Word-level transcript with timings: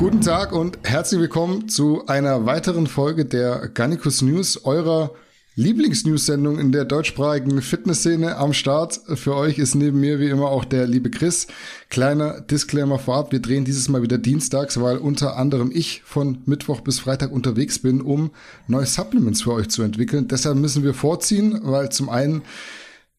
Guten 0.00 0.22
Tag 0.22 0.52
und 0.52 0.78
herzlich 0.82 1.20
willkommen 1.20 1.68
zu 1.68 2.06
einer 2.06 2.46
weiteren 2.46 2.86
Folge 2.86 3.26
der 3.26 3.68
Garnicus 3.68 4.22
News, 4.22 4.64
eurer 4.64 5.10
Lieblingsnews-Sendung 5.56 6.58
in 6.58 6.72
der 6.72 6.86
deutschsprachigen 6.86 7.60
Fitnessszene 7.60 8.38
am 8.38 8.54
Start. 8.54 8.98
Für 9.16 9.36
euch 9.36 9.58
ist 9.58 9.74
neben 9.74 10.00
mir 10.00 10.18
wie 10.18 10.30
immer 10.30 10.48
auch 10.48 10.64
der 10.64 10.86
liebe 10.86 11.10
Chris. 11.10 11.48
Kleiner 11.90 12.40
Disclaimer 12.40 12.98
vorab, 12.98 13.30
wir 13.30 13.40
drehen 13.40 13.66
dieses 13.66 13.90
Mal 13.90 14.00
wieder 14.00 14.16
dienstags, 14.16 14.80
weil 14.80 14.96
unter 14.96 15.36
anderem 15.36 15.70
ich 15.70 16.00
von 16.06 16.38
Mittwoch 16.46 16.80
bis 16.80 16.98
Freitag 16.98 17.30
unterwegs 17.30 17.78
bin, 17.78 18.00
um 18.00 18.30
neue 18.68 18.86
Supplements 18.86 19.42
für 19.42 19.52
euch 19.52 19.68
zu 19.68 19.82
entwickeln. 19.82 20.28
Deshalb 20.28 20.56
müssen 20.56 20.82
wir 20.82 20.94
vorziehen, 20.94 21.60
weil 21.62 21.92
zum 21.92 22.08
einen 22.08 22.40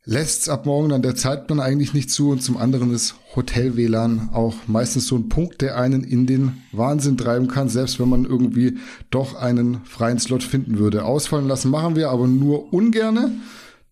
lässt 0.05 0.49
ab 0.49 0.65
morgen 0.65 0.89
dann 0.89 1.01
der 1.01 1.15
Zeitplan 1.15 1.59
eigentlich 1.59 1.93
nicht 1.93 2.09
zu 2.09 2.31
und 2.31 2.41
zum 2.41 2.57
anderen 2.57 2.93
ist 2.93 3.15
Hotel-WLAN 3.35 4.29
auch 4.33 4.55
meistens 4.67 5.07
so 5.07 5.15
ein 5.15 5.29
Punkt, 5.29 5.61
der 5.61 5.77
einen 5.77 6.03
in 6.03 6.25
den 6.25 6.63
Wahnsinn 6.71 7.17
treiben 7.17 7.47
kann, 7.47 7.69
selbst 7.69 7.99
wenn 7.99 8.09
man 8.09 8.25
irgendwie 8.25 8.77
doch 9.09 9.35
einen 9.35 9.83
freien 9.85 10.19
Slot 10.19 10.43
finden 10.43 10.79
würde. 10.79 11.05
Ausfallen 11.05 11.47
lassen 11.47 11.69
machen 11.69 11.95
wir 11.95 12.09
aber 12.09 12.27
nur 12.27 12.73
ungerne, 12.73 13.31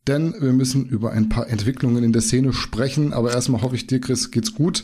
denn 0.07 0.33
wir 0.39 0.53
müssen 0.53 0.87
über 0.87 1.11
ein 1.11 1.29
paar 1.29 1.47
Entwicklungen 1.47 2.03
in 2.03 2.13
der 2.13 2.23
Szene 2.23 2.53
sprechen. 2.53 3.13
Aber 3.13 3.31
erstmal 3.31 3.61
hoffe 3.61 3.75
ich 3.75 3.85
dir, 3.85 4.01
Chris, 4.01 4.31
geht's 4.31 4.55
gut 4.55 4.83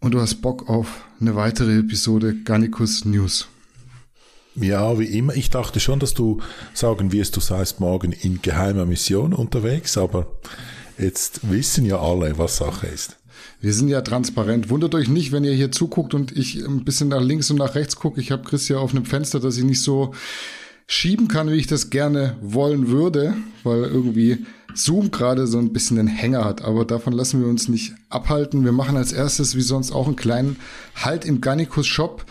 und 0.00 0.14
du 0.14 0.20
hast 0.20 0.36
Bock 0.36 0.68
auf 0.68 1.04
eine 1.20 1.36
weitere 1.36 1.78
Episode 1.78 2.34
Garnicus 2.42 3.04
News. 3.04 3.48
Ja, 4.56 4.98
wie 4.98 5.06
immer. 5.06 5.34
Ich 5.34 5.50
dachte 5.50 5.80
schon, 5.80 5.98
dass 5.98 6.14
du 6.14 6.40
sagen 6.74 7.12
wirst, 7.12 7.36
du 7.36 7.40
seist 7.40 7.80
morgen 7.80 8.12
in 8.12 8.40
geheimer 8.40 8.86
Mission 8.86 9.32
unterwegs, 9.32 9.98
aber 9.98 10.26
jetzt 10.96 11.50
wissen 11.50 11.84
ja 11.84 12.00
alle, 12.00 12.38
was 12.38 12.58
Sache 12.58 12.86
ist. 12.86 13.16
Wir 13.60 13.72
sind 13.72 13.88
ja 13.88 14.02
transparent. 14.02 14.70
Wundert 14.70 14.94
euch 14.94 15.08
nicht, 15.08 15.32
wenn 15.32 15.42
ihr 15.42 15.54
hier 15.54 15.72
zuguckt 15.72 16.14
und 16.14 16.36
ich 16.36 16.56
ein 16.64 16.84
bisschen 16.84 17.08
nach 17.08 17.20
links 17.20 17.50
und 17.50 17.56
nach 17.56 17.74
rechts 17.74 17.96
gucke. 17.96 18.20
Ich 18.20 18.30
habe 18.30 18.44
Chris 18.44 18.68
ja 18.68 18.76
auf 18.76 18.94
einem 18.94 19.06
Fenster, 19.06 19.40
das 19.40 19.56
ich 19.56 19.64
nicht 19.64 19.82
so 19.82 20.14
schieben 20.86 21.28
kann, 21.28 21.50
wie 21.50 21.56
ich 21.56 21.66
das 21.66 21.90
gerne 21.90 22.36
wollen 22.40 22.88
würde, 22.88 23.34
weil 23.62 23.84
irgendwie 23.84 24.44
Zoom 24.74 25.10
gerade 25.10 25.46
so 25.46 25.58
ein 25.58 25.72
bisschen 25.72 25.96
den 25.96 26.06
Hänger 26.06 26.44
hat. 26.44 26.62
Aber 26.62 26.84
davon 26.84 27.12
lassen 27.12 27.40
wir 27.40 27.48
uns 27.48 27.68
nicht 27.68 27.94
abhalten. 28.10 28.64
Wir 28.64 28.72
machen 28.72 28.96
als 28.96 29.12
erstes, 29.12 29.56
wie 29.56 29.62
sonst, 29.62 29.92
auch 29.92 30.06
einen 30.06 30.16
kleinen 30.16 30.56
Halt 30.94 31.24
im 31.24 31.40
Garnicus 31.40 31.86
Shop. 31.86 32.24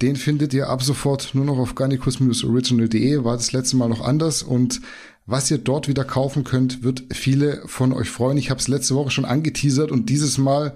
Den 0.00 0.16
findet 0.16 0.54
ihr 0.54 0.68
ab 0.68 0.82
sofort 0.82 1.34
nur 1.34 1.44
noch 1.44 1.58
auf 1.58 1.74
garnicus-original.de. 1.74 3.24
War 3.24 3.36
das 3.36 3.52
letzte 3.52 3.76
Mal 3.76 3.88
noch 3.88 4.00
anders 4.00 4.42
und 4.42 4.80
was 5.26 5.50
ihr 5.50 5.58
dort 5.58 5.88
wieder 5.88 6.04
kaufen 6.04 6.44
könnt, 6.44 6.82
wird 6.82 7.04
viele 7.12 7.62
von 7.66 7.92
euch 7.92 8.08
freuen. 8.08 8.38
Ich 8.38 8.48
habe 8.48 8.60
es 8.60 8.68
letzte 8.68 8.94
Woche 8.94 9.10
schon 9.10 9.26
angeteasert 9.26 9.90
und 9.90 10.08
dieses 10.08 10.38
Mal 10.38 10.74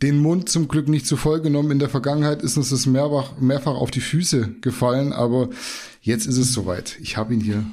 den 0.00 0.18
Mund 0.18 0.48
zum 0.48 0.68
Glück 0.68 0.88
nicht 0.88 1.06
zu 1.06 1.16
voll 1.16 1.40
genommen. 1.40 1.72
In 1.72 1.78
der 1.78 1.90
Vergangenheit 1.90 2.42
ist 2.42 2.56
uns 2.56 2.70
das 2.70 2.86
mehrfach, 2.86 3.38
mehrfach 3.38 3.74
auf 3.74 3.90
die 3.90 4.00
Füße 4.00 4.54
gefallen, 4.62 5.12
aber 5.12 5.50
jetzt 6.00 6.26
ist 6.26 6.38
es 6.38 6.52
soweit. 6.52 6.96
Ich 7.02 7.16
habe 7.16 7.34
ihn 7.34 7.40
hier. 7.40 7.64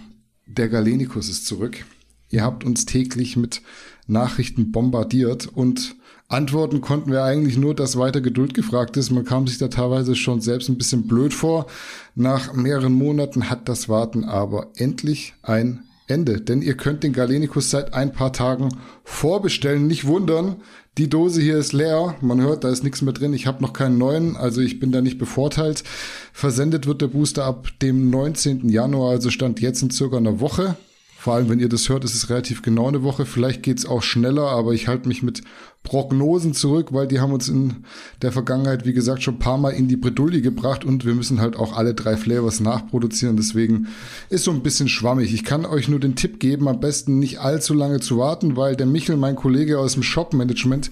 Der 0.46 0.68
Galenikus 0.68 1.30
ist 1.30 1.46
zurück. 1.46 1.86
Ihr 2.30 2.44
habt 2.44 2.66
uns 2.66 2.86
täglich 2.86 3.38
mit 3.38 3.62
Nachrichten 4.08 4.72
bombardiert 4.72 5.48
und 5.48 5.96
Antworten 6.30 6.82
konnten 6.82 7.12
wir 7.12 7.24
eigentlich 7.24 7.58
nur, 7.58 7.74
dass 7.74 7.98
weiter 7.98 8.20
Geduld 8.20 8.54
gefragt 8.54 8.98
ist. 8.98 9.12
Man 9.12 9.24
kam 9.24 9.48
sich 9.48 9.60
da 9.60 9.70
teilweise 9.70 10.14
schon 10.14 10.42
selbst 10.42 10.68
ein 10.68 10.78
bisschen 10.78 11.08
blöd 11.08 11.34
vor. 11.34 11.68
Nach 12.16 12.54
mehreren 12.54 12.94
Monaten 12.94 13.50
hat 13.50 13.70
das 13.70 13.88
Warten 13.88 14.26
aber 14.26 14.72
endlich 14.76 15.36
ein 15.42 15.86
Ende. 16.08 16.42
Denn 16.42 16.62
ihr 16.62 16.76
könnt 16.76 17.04
den 17.04 17.14
Galenikus 17.14 17.70
seit 17.70 17.94
ein 17.94 18.12
paar 18.12 18.34
Tagen 18.34 18.70
vorbestellen. 19.06 19.88
Nicht 19.88 20.06
wundern, 20.06 20.58
die 20.98 21.10
Dose 21.10 21.42
hier 21.42 21.58
ist 21.58 21.72
leer. 21.72 22.16
Man 22.20 22.42
hört, 22.42 22.66
da 22.66 22.70
ist 22.70 22.84
nichts 22.84 23.02
mehr 23.02 23.14
drin. 23.14 23.34
Ich 23.34 23.48
habe 23.48 23.62
noch 23.62 23.72
keinen 23.72 23.98
neuen, 23.98 24.36
also 24.36 24.60
ich 24.60 24.80
bin 24.80 24.92
da 24.92 25.00
nicht 25.00 25.20
bevorteilt. 25.20 25.86
Versendet 26.34 26.88
wird 26.88 27.02
der 27.02 27.08
Booster 27.08 27.46
ab 27.46 27.70
dem 27.82 28.10
19. 28.10 28.68
Januar, 28.68 29.12
also 29.12 29.30
stand 29.30 29.62
jetzt 29.62 29.82
in 29.82 29.92
circa 29.92 30.18
einer 30.18 30.42
Woche. 30.42 30.76
Vor 31.20 31.34
allem, 31.34 31.50
wenn 31.50 31.60
ihr 31.60 31.68
das 31.68 31.90
hört, 31.90 32.04
ist 32.04 32.14
es 32.14 32.30
relativ 32.30 32.62
genau 32.62 32.88
eine 32.88 33.02
Woche. 33.02 33.26
Vielleicht 33.26 33.64
geht's 33.64 33.88
auch 33.88 34.04
schneller, 34.04 34.50
aber 34.50 34.74
ich 34.74 34.88
halte 34.88 35.08
mich 35.08 35.24
mit 35.24 35.42
Prognosen 35.82 36.54
zurück, 36.54 36.90
weil 36.92 37.08
die 37.08 37.20
haben 37.20 37.34
uns 37.34 37.50
in 37.50 37.78
der 38.22 38.32
Vergangenheit, 38.32 38.86
wie 38.86 38.94
gesagt, 38.94 39.24
schon 39.24 39.36
ein 39.36 39.40
paar 39.40 39.58
Mal 39.58 39.72
in 39.72 39.88
die 39.88 39.98
Bredouille 39.98 40.42
gebracht 40.42 40.86
und 40.86 41.06
wir 41.06 41.16
müssen 41.16 41.42
halt 41.42 41.56
auch 41.56 41.76
alle 41.76 41.96
drei 41.96 42.18
Flavors 42.18 42.60
nachproduzieren. 42.60 43.36
Deswegen 43.36 43.88
ist 44.30 44.44
so 44.44 44.52
ein 44.52 44.62
bisschen 44.62 44.90
schwammig. 44.90 45.34
Ich 45.34 45.44
kann 45.44 45.66
euch 45.66 45.88
nur 45.88 46.00
den 46.00 46.16
Tipp 46.16 46.40
geben, 46.40 46.68
am 46.68 46.80
besten 46.80 47.18
nicht 47.18 47.40
allzu 47.40 47.74
lange 47.74 48.00
zu 48.00 48.20
warten, 48.20 48.56
weil 48.56 48.76
der 48.76 48.86
Michel, 48.86 49.18
mein 49.18 49.36
Kollege 49.36 49.80
aus 49.80 49.94
dem 49.94 50.04
Shop-Management, 50.04 50.92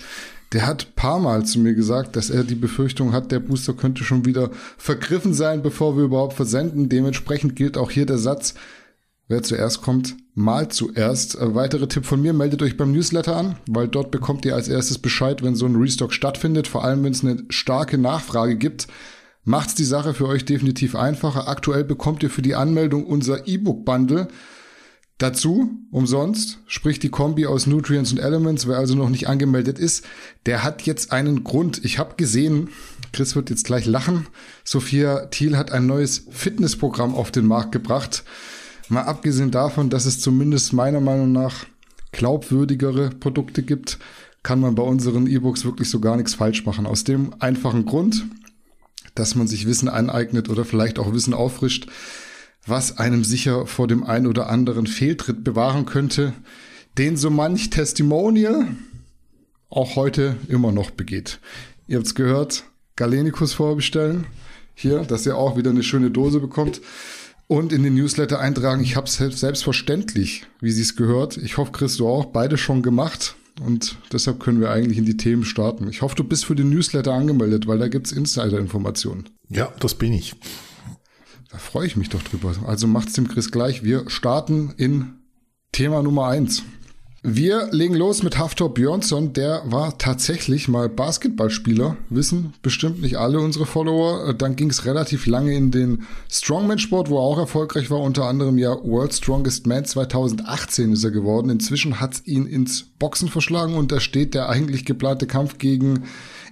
der 0.53 0.65
hat 0.65 0.95
paar 0.95 1.19
Mal 1.19 1.45
zu 1.45 1.59
mir 1.59 1.75
gesagt, 1.75 2.15
dass 2.15 2.31
er 2.31 2.43
die 2.43 2.55
Befürchtung 2.55 3.13
hat, 3.13 3.31
der 3.31 3.41
Booster 3.41 3.73
könnte 3.73 4.03
schon 4.03 4.25
wieder 4.25 4.49
vergriffen 4.77 5.35
sein, 5.35 5.61
bevor 5.61 5.95
wir 5.95 6.05
überhaupt 6.05 6.33
versenden. 6.33 6.89
Dementsprechend 6.89 7.55
gilt 7.55 7.77
auch 7.77 7.91
hier 7.91 8.07
der 8.07 8.17
Satz, 8.17 8.55
Wer 9.27 9.41
zuerst 9.41 9.81
kommt, 9.81 10.15
mal 10.35 10.69
zuerst. 10.69 11.35
Äh, 11.35 11.55
weiterer 11.55 11.89
Tipp 11.89 12.05
von 12.05 12.21
mir, 12.21 12.33
meldet 12.33 12.61
euch 12.61 12.77
beim 12.77 12.91
Newsletter 12.91 13.35
an, 13.35 13.55
weil 13.67 13.87
dort 13.87 14.11
bekommt 14.11 14.45
ihr 14.45 14.53
als 14.53 14.67
erstes 14.67 14.99
Bescheid, 14.99 15.41
wenn 15.41 15.55
so 15.55 15.65
ein 15.65 15.75
Restock 15.75 16.13
stattfindet, 16.13 16.67
vor 16.67 16.83
allem 16.83 17.03
wenn 17.03 17.11
es 17.11 17.23
eine 17.23 17.43
starke 17.49 17.97
Nachfrage 17.97 18.55
gibt. 18.55 18.87
Macht's 19.43 19.73
die 19.75 19.83
Sache 19.83 20.13
für 20.13 20.27
euch 20.27 20.45
definitiv 20.45 20.95
einfacher. 20.95 21.47
Aktuell 21.47 21.83
bekommt 21.83 22.21
ihr 22.21 22.29
für 22.29 22.43
die 22.43 22.55
Anmeldung 22.55 23.05
unser 23.05 23.47
E-Book-Bundle. 23.47 24.27
Dazu 25.17 25.71
umsonst, 25.91 26.59
sprich 26.67 26.99
die 26.99 27.09
Kombi 27.09 27.45
aus 27.45 27.67
Nutrients 27.67 28.11
und 28.11 28.19
Elements, 28.19 28.67
wer 28.67 28.77
also 28.77 28.95
noch 28.95 29.09
nicht 29.09 29.29
angemeldet 29.29 29.79
ist, 29.79 30.05
der 30.45 30.63
hat 30.63 30.81
jetzt 30.81 31.13
einen 31.13 31.43
Grund. 31.43 31.83
Ich 31.85 31.99
habe 31.99 32.15
gesehen, 32.15 32.69
Chris 33.13 33.35
wird 33.35 33.49
jetzt 33.49 33.65
gleich 33.65 33.85
lachen, 33.85 34.27
Sophia 34.65 35.27
Thiel 35.27 35.57
hat 35.57 35.71
ein 35.71 35.85
neues 35.85 36.27
Fitnessprogramm 36.29 37.15
auf 37.15 37.31
den 37.31 37.47
Markt 37.47 37.71
gebracht. 37.71 38.25
Mal 38.89 39.03
abgesehen 39.03 39.51
davon, 39.51 39.89
dass 39.89 40.05
es 40.05 40.19
zumindest 40.19 40.73
meiner 40.73 41.01
Meinung 41.01 41.31
nach 41.31 41.65
glaubwürdigere 42.11 43.09
Produkte 43.09 43.63
gibt, 43.63 43.97
kann 44.43 44.59
man 44.59 44.75
bei 44.75 44.83
unseren 44.83 45.25
E-Books 45.25 45.65
wirklich 45.65 45.89
so 45.89 45.99
gar 45.99 46.17
nichts 46.17 46.35
falsch 46.35 46.65
machen. 46.65 46.85
Aus 46.85 47.03
dem 47.03 47.33
einfachen 47.39 47.85
Grund, 47.85 48.25
dass 49.15 49.33
man 49.33 49.47
sich 49.47 49.65
Wissen 49.65 49.89
aneignet 49.89 50.49
oder 50.49 50.65
vielleicht 50.65 50.99
auch 50.99 51.13
Wissen 51.13 51.33
auffrischt, 51.33 51.87
was 52.67 52.97
einem 52.99 53.23
sicher 53.23 53.65
vor 53.65 53.87
dem 53.87 54.03
ein 54.03 54.27
oder 54.27 54.49
anderen 54.49 54.85
Fehltritt 54.85 55.43
bewahren 55.43 55.85
könnte, 55.85 56.33
den 56.97 57.17
so 57.17 57.29
manch 57.29 57.71
Testimonial 57.71 58.67
auch 59.69 59.95
heute 59.95 60.37
immer 60.47 60.71
noch 60.71 60.91
begeht. 60.91 61.39
Ihr 61.87 61.97
habt's 61.97 62.15
gehört, 62.15 62.65
Galenikus 62.95 63.53
vorbestellen. 63.53 64.27
Hier, 64.75 64.99
dass 64.99 65.25
ihr 65.25 65.37
auch 65.37 65.57
wieder 65.57 65.71
eine 65.71 65.83
schöne 65.83 66.11
Dose 66.11 66.39
bekommt 66.39 66.81
und 67.47 67.71
in 67.71 67.83
den 67.83 67.95
Newsletter 67.95 68.39
eintragen. 68.39 68.83
Ich 68.83 68.95
habe 68.95 69.07
es 69.07 69.17
selbstverständlich, 69.17 70.45
wie 70.61 70.71
sie 70.71 70.81
es 70.81 70.95
gehört. 70.95 71.37
Ich 71.37 71.57
hoffe, 71.57 71.71
Chris, 71.71 71.97
du 71.97 72.07
auch, 72.07 72.25
beide 72.25 72.57
schon 72.57 72.81
gemacht. 72.81 73.35
Und 73.61 73.97
deshalb 74.11 74.39
können 74.39 74.59
wir 74.59 74.71
eigentlich 74.71 74.97
in 74.97 75.05
die 75.05 75.17
Themen 75.17 75.45
starten. 75.45 75.87
Ich 75.87 76.01
hoffe, 76.01 76.15
du 76.15 76.23
bist 76.23 76.45
für 76.45 76.55
den 76.55 76.69
Newsletter 76.69 77.13
angemeldet, 77.13 77.67
weil 77.67 77.77
da 77.77 77.87
gibt's 77.87 78.11
Insider-Informationen. 78.11 79.29
Ja, 79.49 79.71
das 79.79 79.95
bin 79.95 80.11
ich. 80.11 80.35
Da 81.51 81.57
freue 81.57 81.87
ich 81.87 81.95
mich 81.95 82.09
doch 82.09 82.21
drüber. 82.21 82.53
Also 82.65 82.87
macht's 82.87 83.13
dem 83.13 83.29
Chris 83.29 83.51
gleich. 83.51 83.83
Wir 83.83 84.09
starten 84.09 84.73
in 84.75 85.13
Thema 85.71 86.03
Nummer 86.03 86.27
eins. 86.27 86.63
Wir 87.27 87.69
legen 87.71 87.95
los 87.95 88.21
mit 88.21 88.37
Haftor 88.37 88.71
Björnsson. 88.71 89.33
Der 89.33 89.63
war 89.65 89.97
tatsächlich 89.97 90.67
mal 90.67 90.89
Basketballspieler. 90.89 91.97
Wissen 92.11 92.53
bestimmt 92.61 93.01
nicht 93.01 93.17
alle 93.17 93.39
unsere 93.39 93.65
Follower. 93.65 94.35
Dann 94.35 94.55
ging 94.55 94.69
es 94.69 94.85
relativ 94.85 95.25
lange 95.25 95.55
in 95.55 95.71
den 95.71 96.03
Strongman-Sport, 96.29 97.09
wo 97.09 97.17
er 97.17 97.23
auch 97.23 97.39
erfolgreich 97.39 97.89
war. 97.89 97.99
Unter 97.99 98.25
anderem 98.25 98.59
ja 98.59 98.69
World 98.69 99.11
Strongest 99.11 99.65
Man 99.65 99.85
2018 99.85 100.91
ist 100.93 101.03
er 101.03 101.09
geworden. 101.09 101.49
Inzwischen 101.49 101.99
hat 101.99 102.13
es 102.13 102.27
ihn 102.27 102.45
ins 102.45 102.83
Boxen 102.99 103.27
verschlagen 103.27 103.73
und 103.73 103.91
da 103.91 103.99
steht 103.99 104.35
der 104.35 104.47
eigentlich 104.47 104.85
geplante 104.85 105.25
Kampf 105.25 105.57
gegen 105.57 106.03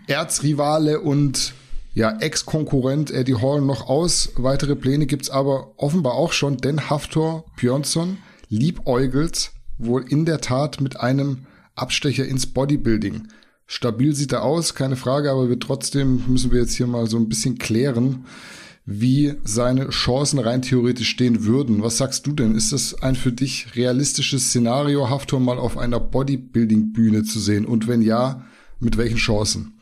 Erzrivale 0.08 1.02
und 1.02 1.54
ja, 1.94 2.18
Ex-Konkurrent 2.20 3.12
Eddie 3.12 3.36
Hall 3.36 3.62
noch 3.62 3.90
aus. 3.90 4.32
Weitere 4.38 4.76
Pläne 4.76 5.06
gibt's 5.06 5.30
aber 5.30 5.74
offenbar 5.78 6.14
auch 6.14 6.34
schon, 6.34 6.58
denn 6.58 6.90
Haftor 6.90 7.46
Björnsson 7.58 8.18
liebäugelt 8.50 9.52
wohl 9.78 10.06
in 10.08 10.26
der 10.26 10.42
Tat 10.42 10.82
mit 10.82 11.00
einem 11.00 11.46
Abstecher 11.76 12.26
ins 12.26 12.48
Bodybuilding. 12.48 13.28
Stabil 13.66 14.14
sieht 14.14 14.32
er 14.32 14.44
aus, 14.44 14.76
keine 14.76 14.96
Frage, 14.96 15.32
aber 15.32 15.50
wir 15.50 15.60
trotzdem 15.60 16.24
müssen 16.28 16.52
wir 16.52 16.60
jetzt 16.60 16.76
hier 16.76 16.88
mal 16.88 17.08
so 17.08 17.18
ein 17.18 17.30
bisschen 17.30 17.58
klären, 17.58 18.26
wie 18.86 19.36
seine 19.44 19.90
Chancen 19.90 20.40
rein 20.40 20.62
theoretisch 20.62 21.10
stehen 21.10 21.46
würden. 21.46 21.82
Was 21.82 21.98
sagst 21.98 22.28
du 22.28 22.34
denn? 22.34 22.56
Ist 22.56 22.74
das 22.74 23.02
ein 23.02 23.16
für 23.16 23.32
dich 23.32 23.76
realistisches 23.76 24.50
Szenario, 24.50 25.10
Haftor 25.10 25.40
mal 25.40 25.58
auf 25.58 25.78
einer 25.78 26.00
Bodybuilding-Bühne 26.00 27.24
zu 27.24 27.40
sehen? 27.40 27.66
Und 27.66 27.88
wenn 27.88 28.02
ja, 28.02 28.46
mit 28.80 28.98
welchen 28.98 29.18
Chancen? 29.18 29.80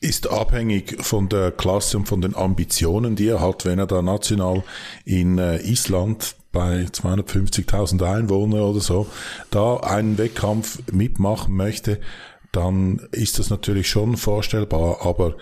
Ist 0.00 0.30
abhängig 0.30 0.96
von 1.02 1.28
der 1.28 1.50
Klasse 1.50 1.98
und 1.98 2.06
von 2.06 2.22
den 2.22 2.34
Ambitionen, 2.34 3.16
die 3.16 3.26
er 3.26 3.40
hat, 3.40 3.64
wenn 3.64 3.78
er 3.78 3.86
da 3.86 4.00
national 4.00 4.62
in 5.04 5.36
äh, 5.36 5.60
Island 5.60 6.36
bei 6.52 6.84
250.000 6.84 8.02
Einwohnern 8.02 8.60
oder 8.60 8.80
so, 8.80 9.06
da 9.50 9.76
einen 9.76 10.18
Wettkampf 10.18 10.80
mitmachen 10.92 11.54
möchte, 11.54 12.00
dann 12.52 13.08
ist 13.12 13.38
das 13.38 13.50
natürlich 13.50 13.88
schon 13.88 14.16
vorstellbar, 14.16 15.06
aber 15.06 15.36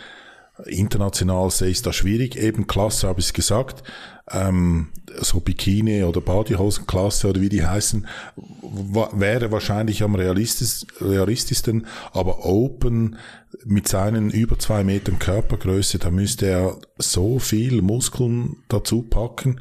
International 0.67 1.51
sehe 1.51 1.69
ich 1.69 1.79
es 1.79 1.83
da 1.83 1.93
schwierig. 1.93 2.37
Eben 2.37 2.67
Klasse 2.67 3.09
habe 3.09 3.21
ich 3.21 3.33
gesagt. 3.33 3.83
Ähm, 4.31 4.89
so 5.21 5.41
Bikini 5.41 6.05
oder 6.05 6.21
Badehosenklasse 6.21 7.29
oder 7.29 7.41
wie 7.41 7.49
die 7.49 7.65
heißen, 7.65 8.07
wäre 9.13 9.51
wahrscheinlich 9.51 10.03
am 10.03 10.15
realistisch, 10.15 10.85
realistischsten, 11.01 11.87
aber 12.13 12.45
Open 12.45 13.17
mit 13.65 13.89
seinen 13.89 14.31
über 14.31 14.59
zwei 14.59 14.85
Metern 14.85 15.19
Körpergröße, 15.19 15.99
da 15.99 16.11
müsste 16.11 16.47
er 16.47 16.77
so 16.99 17.39
viel 17.39 17.81
Muskeln 17.81 18.57
dazu 18.69 19.03
packen. 19.03 19.61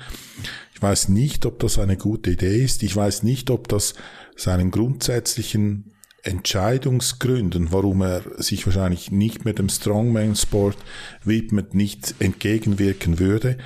Ich 0.77 0.83
weiß 0.83 1.09
nicht, 1.09 1.47
ob 1.47 1.57
das 1.57 1.79
eine 1.79 1.97
gute 1.97 2.29
Idee 2.29 2.63
ist. 2.63 2.83
Ich 2.83 2.95
weiß 2.95 3.23
nicht, 3.23 3.49
ob 3.49 3.67
das 3.67 3.95
seinen 4.35 4.69
grundsätzlichen 4.69 5.95
Entscheidungsgründen, 6.21 7.71
warum 7.71 8.03
er 8.03 8.21
sich 8.37 8.63
wahrscheinlich 8.67 9.09
nicht 9.09 9.43
mehr 9.43 9.55
dem 9.55 9.69
Strongman-Sport 9.69 10.77
widmet, 11.23 11.73
nicht 11.73 12.13
entgegenwirken 12.19 13.17
würde. 13.17 13.57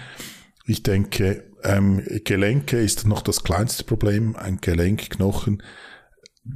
Ich 0.65 0.83
denke, 0.83 1.43
ähm, 1.65 2.01
Gelenke 2.23 2.79
ist 2.79 3.05
noch 3.05 3.23
das 3.23 3.43
kleinste 3.43 3.83
Problem. 3.83 4.37
Ein 4.37 4.61
Gelenkknochen 4.61 5.63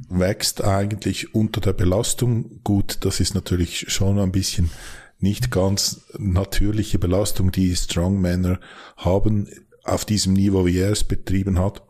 wächst 0.08 0.64
eigentlich 0.64 1.34
unter 1.34 1.60
der 1.60 1.74
Belastung. 1.74 2.62
Gut, 2.64 3.00
das 3.02 3.20
ist 3.20 3.34
natürlich 3.34 3.92
schon 3.92 4.18
ein 4.18 4.32
bisschen 4.32 4.70
nicht 5.18 5.50
ganz 5.50 6.06
natürliche 6.16 6.98
Belastung, 6.98 7.52
die 7.52 7.76
Strongmänner 7.76 8.58
haben 8.96 9.48
auf 9.86 10.04
diesem 10.04 10.32
Niveau, 10.32 10.66
wie 10.66 10.78
er 10.78 10.92
es 10.92 11.04
betrieben 11.04 11.58
hat. 11.58 11.82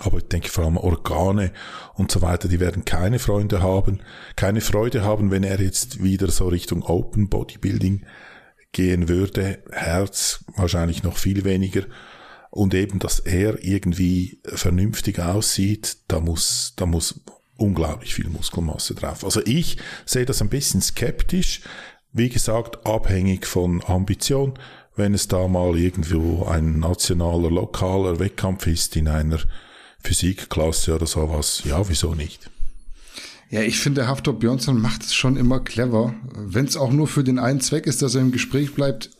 Aber 0.00 0.18
ich 0.18 0.24
denke 0.24 0.48
vor 0.48 0.64
allem 0.64 0.76
Organe 0.76 1.52
und 1.94 2.10
so 2.10 2.20
weiter, 2.20 2.48
die 2.48 2.60
werden 2.60 2.84
keine 2.84 3.18
Freunde 3.18 3.62
haben, 3.62 4.00
keine 4.34 4.60
Freude 4.60 5.02
haben, 5.02 5.30
wenn 5.30 5.44
er 5.44 5.60
jetzt 5.60 6.02
wieder 6.02 6.30
so 6.30 6.48
Richtung 6.48 6.82
Open 6.82 7.28
Bodybuilding 7.28 8.04
gehen 8.72 9.08
würde. 9.08 9.62
Herz 9.70 10.44
wahrscheinlich 10.56 11.02
noch 11.02 11.16
viel 11.16 11.44
weniger. 11.44 11.82
Und 12.50 12.74
eben, 12.74 12.98
dass 12.98 13.20
er 13.20 13.62
irgendwie 13.64 14.40
vernünftig 14.44 15.18
aussieht, 15.18 15.98
da 16.08 16.20
muss, 16.20 16.74
da 16.76 16.86
muss 16.86 17.20
unglaublich 17.56 18.14
viel 18.14 18.28
Muskelmasse 18.28 18.94
drauf. 18.94 19.24
Also 19.24 19.40
ich 19.44 19.78
sehe 20.04 20.26
das 20.26 20.42
ein 20.42 20.48
bisschen 20.48 20.82
skeptisch. 20.82 21.62
Wie 22.12 22.28
gesagt, 22.28 22.86
abhängig 22.86 23.46
von 23.46 23.82
Ambition. 23.84 24.58
Wenn 24.96 25.12
es 25.12 25.28
da 25.28 25.46
mal 25.46 25.76
irgendwo 25.76 26.46
ein 26.46 26.78
nationaler, 26.78 27.50
lokaler 27.50 28.18
Wettkampf 28.18 28.66
ist 28.66 28.96
in 28.96 29.08
einer 29.08 29.38
Physikklasse 29.98 30.94
oder 30.94 31.06
sowas, 31.06 31.62
ja, 31.64 31.86
wieso 31.88 32.14
nicht? 32.14 32.50
Ja, 33.50 33.60
ich 33.60 33.78
finde, 33.78 34.08
Haftor 34.08 34.38
Björnsson 34.38 34.80
macht 34.80 35.02
es 35.02 35.14
schon 35.14 35.36
immer 35.36 35.60
clever. 35.60 36.14
Wenn 36.34 36.64
es 36.64 36.76
auch 36.76 36.90
nur 36.90 37.06
für 37.06 37.22
den 37.22 37.38
einen 37.38 37.60
Zweck 37.60 37.86
ist, 37.86 38.00
dass 38.00 38.14
er 38.14 38.22
im 38.22 38.32
Gespräch 38.32 38.74
bleibt, 38.74 39.10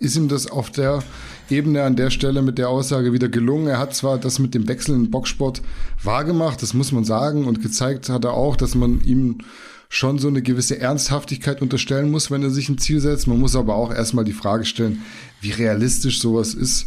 ist 0.00 0.16
ihm 0.16 0.28
das 0.28 0.50
auf 0.50 0.70
der 0.70 1.02
Ebene 1.48 1.84
an 1.84 1.94
der 1.94 2.10
Stelle 2.10 2.42
mit 2.42 2.58
der 2.58 2.68
Aussage 2.68 3.12
wieder 3.12 3.28
gelungen. 3.28 3.68
Er 3.68 3.78
hat 3.78 3.94
zwar 3.94 4.18
das 4.18 4.38
mit 4.38 4.54
dem 4.54 4.66
Wechsel 4.66 4.96
in 4.96 5.10
Boxsport 5.10 5.62
wahrgemacht, 6.02 6.60
das 6.60 6.74
muss 6.74 6.90
man 6.90 7.04
sagen, 7.04 7.44
und 7.46 7.62
gezeigt 7.62 8.08
hat 8.08 8.24
er 8.24 8.32
auch, 8.32 8.56
dass 8.56 8.74
man 8.74 9.00
ihm 9.04 9.38
schon 9.90 10.18
so 10.18 10.28
eine 10.28 10.40
gewisse 10.40 10.78
Ernsthaftigkeit 10.78 11.60
unterstellen 11.60 12.10
muss, 12.10 12.30
wenn 12.30 12.42
er 12.42 12.50
sich 12.50 12.70
ein 12.70 12.78
Ziel 12.78 13.00
setzt. 13.00 13.26
Man 13.26 13.40
muss 13.40 13.56
aber 13.56 13.74
auch 13.74 13.92
erstmal 13.92 14.24
die 14.24 14.32
Frage 14.32 14.64
stellen, 14.64 15.02
wie 15.42 15.50
realistisch 15.50 16.20
sowas 16.20 16.54
ist 16.54 16.86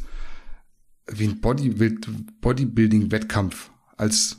wie 1.11 1.27
ein 1.27 1.41
Bodybuilding-Wettkampf 1.41 3.71
als 3.97 4.37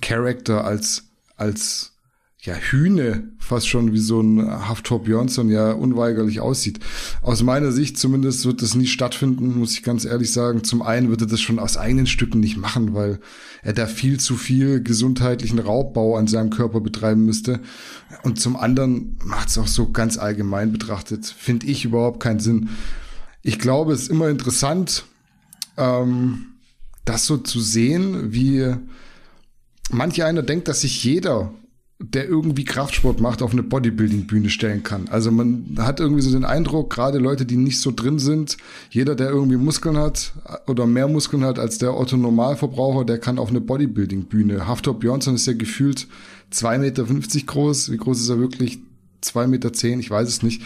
Character, 0.00 0.64
als, 0.64 1.10
als 1.36 1.89
ja, 2.42 2.54
Hühne 2.54 3.32
fast 3.38 3.68
schon 3.68 3.92
wie 3.92 3.98
so 3.98 4.20
ein 4.20 4.50
Haftor 4.68 5.02
Björnsson 5.02 5.50
ja 5.50 5.72
unweigerlich 5.72 6.40
aussieht. 6.40 6.80
Aus 7.20 7.42
meiner 7.42 7.70
Sicht 7.70 7.98
zumindest 7.98 8.46
wird 8.46 8.62
das 8.62 8.74
nie 8.74 8.86
stattfinden, 8.86 9.58
muss 9.58 9.74
ich 9.74 9.82
ganz 9.82 10.06
ehrlich 10.06 10.32
sagen. 10.32 10.64
Zum 10.64 10.80
einen 10.80 11.10
wird 11.10 11.20
er 11.20 11.26
das 11.26 11.40
schon 11.40 11.58
aus 11.58 11.76
eigenen 11.76 12.06
Stücken 12.06 12.40
nicht 12.40 12.56
machen, 12.56 12.94
weil 12.94 13.20
er 13.62 13.74
da 13.74 13.86
viel 13.86 14.18
zu 14.18 14.36
viel 14.36 14.82
gesundheitlichen 14.82 15.58
Raubbau 15.58 16.16
an 16.16 16.28
seinem 16.28 16.48
Körper 16.48 16.80
betreiben 16.80 17.26
müsste. 17.26 17.60
Und 18.22 18.40
zum 18.40 18.56
anderen 18.56 19.18
macht 19.22 19.48
es 19.48 19.58
auch 19.58 19.66
so 19.66 19.90
ganz 19.90 20.16
allgemein 20.16 20.72
betrachtet, 20.72 21.26
finde 21.26 21.66
ich 21.66 21.84
überhaupt 21.84 22.20
keinen 22.20 22.40
Sinn. 22.40 22.70
Ich 23.42 23.58
glaube, 23.58 23.92
es 23.92 24.02
ist 24.02 24.10
immer 24.10 24.30
interessant, 24.30 25.04
ähm, 25.76 26.46
das 27.04 27.26
so 27.26 27.36
zu 27.36 27.60
sehen, 27.60 28.32
wie 28.32 28.74
manch 29.90 30.22
einer 30.22 30.42
denkt, 30.42 30.68
dass 30.68 30.82
sich 30.82 31.04
jeder, 31.04 31.52
der 32.02 32.26
irgendwie 32.26 32.64
Kraftsport 32.64 33.20
macht, 33.20 33.42
auf 33.42 33.52
eine 33.52 33.62
Bodybuilding-Bühne 33.62 34.48
stellen 34.48 34.82
kann. 34.82 35.08
Also 35.08 35.30
man 35.30 35.76
hat 35.78 36.00
irgendwie 36.00 36.22
so 36.22 36.30
den 36.30 36.46
Eindruck, 36.46 36.88
gerade 36.90 37.18
Leute, 37.18 37.44
die 37.44 37.56
nicht 37.56 37.78
so 37.78 37.92
drin 37.94 38.18
sind, 38.18 38.56
jeder, 38.90 39.14
der 39.14 39.28
irgendwie 39.28 39.58
Muskeln 39.58 39.98
hat 39.98 40.32
oder 40.66 40.86
mehr 40.86 41.08
Muskeln 41.08 41.44
hat 41.44 41.58
als 41.58 41.76
der 41.76 41.94
Otto 41.94 42.16
Normalverbraucher, 42.16 43.04
der 43.04 43.18
kann 43.18 43.38
auf 43.38 43.50
eine 43.50 43.60
Bodybuilding-Bühne. 43.60 44.66
Haftor 44.66 44.98
Björnsson 44.98 45.34
ist 45.34 45.46
ja 45.46 45.52
gefühlt 45.52 46.08
2,50 46.52 46.78
Meter 46.78 47.04
groß. 47.46 47.92
Wie 47.92 47.98
groß 47.98 48.20
ist 48.20 48.30
er 48.30 48.38
wirklich? 48.38 48.78
2,10 49.22 49.46
Meter, 49.48 49.70
ich 50.00 50.10
weiß 50.10 50.28
es 50.28 50.42
nicht. 50.42 50.62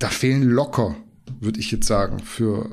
Da 0.00 0.08
fehlen 0.08 0.42
locker, 0.42 0.96
würde 1.40 1.60
ich 1.60 1.70
jetzt 1.70 1.86
sagen, 1.86 2.18
für 2.18 2.68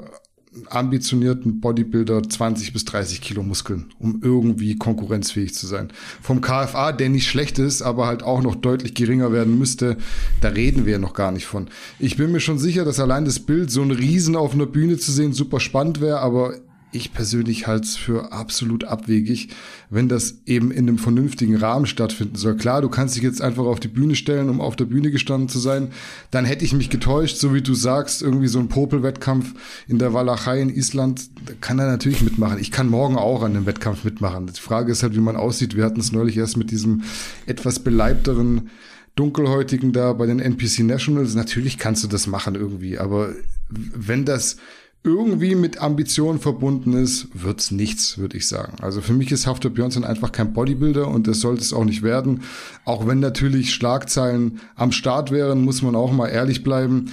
ambitionierten 0.70 1.60
Bodybuilder 1.60 2.24
20 2.24 2.74
bis 2.74 2.86
30 2.86 3.22
Kilo 3.22 3.44
Muskeln, 3.44 3.94
um 4.00 4.22
irgendwie 4.24 4.78
konkurrenzfähig 4.78 5.54
zu 5.54 5.68
sein. 5.68 5.92
Vom 6.22 6.42
KFA, 6.42 6.92
der 6.92 7.10
nicht 7.10 7.28
schlecht 7.28 7.60
ist, 7.60 7.82
aber 7.82 8.08
halt 8.08 8.24
auch 8.24 8.42
noch 8.42 8.56
deutlich 8.56 8.94
geringer 8.94 9.32
werden 9.32 9.58
müsste, 9.58 9.98
da 10.42 10.50
reden 10.50 10.86
wir 10.86 11.00
noch 11.00 11.14
gar 11.14 11.32
nicht 11.32 11.46
von. 11.46 11.70
Ich 12.00 12.18
bin 12.18 12.32
mir 12.32 12.40
schon 12.40 12.60
sicher, 12.60 12.86
dass 12.86 13.00
allein 13.00 13.26
das 13.26 13.40
Bild, 13.40 13.72
so 13.72 13.82
ein 13.82 13.92
Riesen 13.92 14.36
auf 14.36 14.54
einer 14.54 14.66
Bühne 14.66 14.98
zu 14.98 15.12
sehen, 15.12 15.34
super 15.34 15.60
spannend 15.60 16.02
wäre, 16.02 16.20
aber 16.20 16.54
ich 16.94 17.14
persönlich 17.14 17.68
halte 17.68 17.86
es 17.86 17.96
für 17.96 18.32
absolut 18.32 18.84
abwegig, 18.84 19.50
wenn 19.90 20.08
das 20.08 20.36
eben 20.46 20.72
in 20.72 20.88
einem 20.88 20.98
vernünftigen 20.98 21.56
Rahmen 21.56 21.86
stattfinden 21.86 22.36
soll. 22.36 22.56
Klar, 22.56 22.82
du 22.82 22.90
kannst 22.90 23.16
dich 23.16 23.24
jetzt 23.24 23.42
einfach 23.42 23.66
auf 23.66 23.80
die 23.80 23.88
Bühne 23.88 24.16
stellen, 24.16 24.50
um 24.50 24.62
auf 24.62 24.76
der 24.76 24.86
Bühne 24.86 25.12
gestanden 25.12 25.50
zu 25.50 25.60
sein. 25.60 25.90
Dann 26.32 26.46
hätte 26.46 26.66
ich 26.66 26.74
mich 26.74 26.90
getäuscht, 26.90 27.38
so 27.38 27.54
wie 27.54 27.62
du 27.62 27.74
sagst, 27.74 28.22
irgendwie 28.22 28.48
so 28.48 28.60
ein 28.60 28.70
Popelwettkampf 28.70 29.54
in 29.88 29.98
der 29.98 30.14
Walachei 30.14 30.62
in 30.62 30.70
Island, 30.70 31.30
da 31.46 31.54
kann 31.60 31.80
er 31.80 31.88
natürlich 31.88 32.22
mitmachen. 32.22 32.60
Ich 32.60 32.72
kann 32.72 32.88
morgen 32.88 33.18
auch 33.18 33.44
an 33.44 33.54
dem 33.54 33.66
Wettkampf 33.66 34.04
mitmachen. 34.04 34.48
Die 34.48 34.62
Frage 34.62 34.92
ist 34.92 35.04
halt, 35.04 35.16
wie 35.16 35.20
man 35.20 35.36
aussieht. 35.36 35.76
Wir 35.76 35.86
hatten 35.86 36.00
es 36.00 36.12
neulich 36.12 36.38
erst 36.38 36.58
mit 36.58 36.72
diesem 36.72 37.04
etwas 37.46 37.80
beleibteren 37.80 38.70
Dunkelhäutigen 39.16 39.94
da 39.94 40.14
bei 40.14 40.26
den 40.26 40.40
NPC 40.40 40.80
Nationals. 40.80 41.36
Natürlich 41.36 41.78
kannst 41.78 42.04
du 42.04 42.08
das 42.08 42.28
machen 42.28 42.56
irgendwie, 42.56 42.98
aber 42.98 43.34
wenn 43.70 44.26
das 44.26 44.58
irgendwie 45.04 45.56
mit 45.56 45.82
Ambitionen 45.82 46.40
verbunden 46.40 46.94
ist, 46.94 47.28
wird's 47.34 47.72
nichts, 47.72 48.18
würde 48.18 48.38
ich 48.38 48.48
sagen. 48.48 48.78
Also 48.82 49.02
für 49.02 49.12
mich 49.12 49.32
ist 49.32 49.48
Haftor 49.48 49.72
Björnsson 49.72 50.06
einfach 50.06 50.32
kein 50.32 50.54
Bodybuilder 50.54 51.10
und 51.10 51.28
das 51.28 51.42
sollte 51.42 51.62
es 51.62 51.74
auch 51.74 51.84
nicht 51.84 52.04
werden. 52.04 52.44
Auch 52.86 53.06
wenn 53.06 53.20
natürlich 53.20 53.74
Schlagzeilen 53.74 54.62
am 54.76 54.94
Start 54.94 55.30
wären, 55.30 55.64
muss 55.64 55.82
man 55.82 55.96
auch 55.96 56.14
mal 56.14 56.30
ehrlich 56.30 56.64
bleiben. 56.64 57.12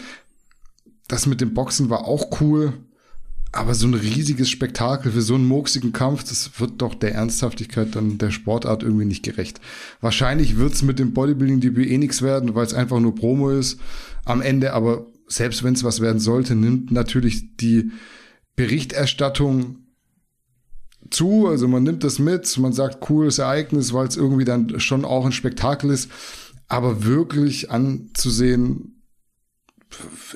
Das 1.08 1.26
mit 1.26 1.40
dem 1.40 1.52
Boxen 1.52 1.90
war 1.90 2.04
auch 2.06 2.40
cool, 2.40 2.74
aber 3.50 3.74
so 3.74 3.88
ein 3.88 3.94
riesiges 3.94 4.48
Spektakel 4.48 5.10
für 5.10 5.22
so 5.22 5.34
einen 5.34 5.48
murksigen 5.48 5.92
Kampf, 5.92 6.22
das 6.22 6.60
wird 6.60 6.80
doch 6.80 6.94
der 6.94 7.14
Ernsthaftigkeit 7.16 7.96
dann 7.96 8.18
der 8.18 8.30
Sportart 8.30 8.84
irgendwie 8.84 9.06
nicht 9.06 9.24
gerecht. 9.24 9.60
Wahrscheinlich 10.00 10.56
wird's 10.56 10.82
mit 10.82 11.00
dem 11.00 11.12
Bodybuilding-Debüt 11.12 11.90
eh 11.90 11.98
nichts 11.98 12.22
werden, 12.22 12.54
weil 12.54 12.66
es 12.66 12.74
einfach 12.74 13.00
nur 13.00 13.16
Promo 13.16 13.50
ist. 13.50 13.80
Am 14.24 14.40
Ende 14.40 14.72
aber 14.72 15.06
selbst 15.30 15.62
wenn 15.62 15.74
es 15.74 15.84
was 15.84 16.00
werden 16.00 16.18
sollte, 16.18 16.54
nimmt 16.54 16.90
natürlich 16.90 17.56
die 17.56 17.92
Berichterstattung 18.56 19.78
zu. 21.10 21.46
Also 21.46 21.68
man 21.68 21.84
nimmt 21.84 22.04
das 22.04 22.18
mit, 22.18 22.58
man 22.58 22.72
sagt 22.72 23.00
cooles 23.00 23.38
Ereignis, 23.38 23.92
weil 23.92 24.08
es 24.08 24.16
irgendwie 24.16 24.44
dann 24.44 24.80
schon 24.80 25.04
auch 25.04 25.24
ein 25.24 25.32
Spektakel 25.32 25.90
ist. 25.90 26.10
Aber 26.66 27.04
wirklich 27.04 27.70
anzusehen, 27.70 29.02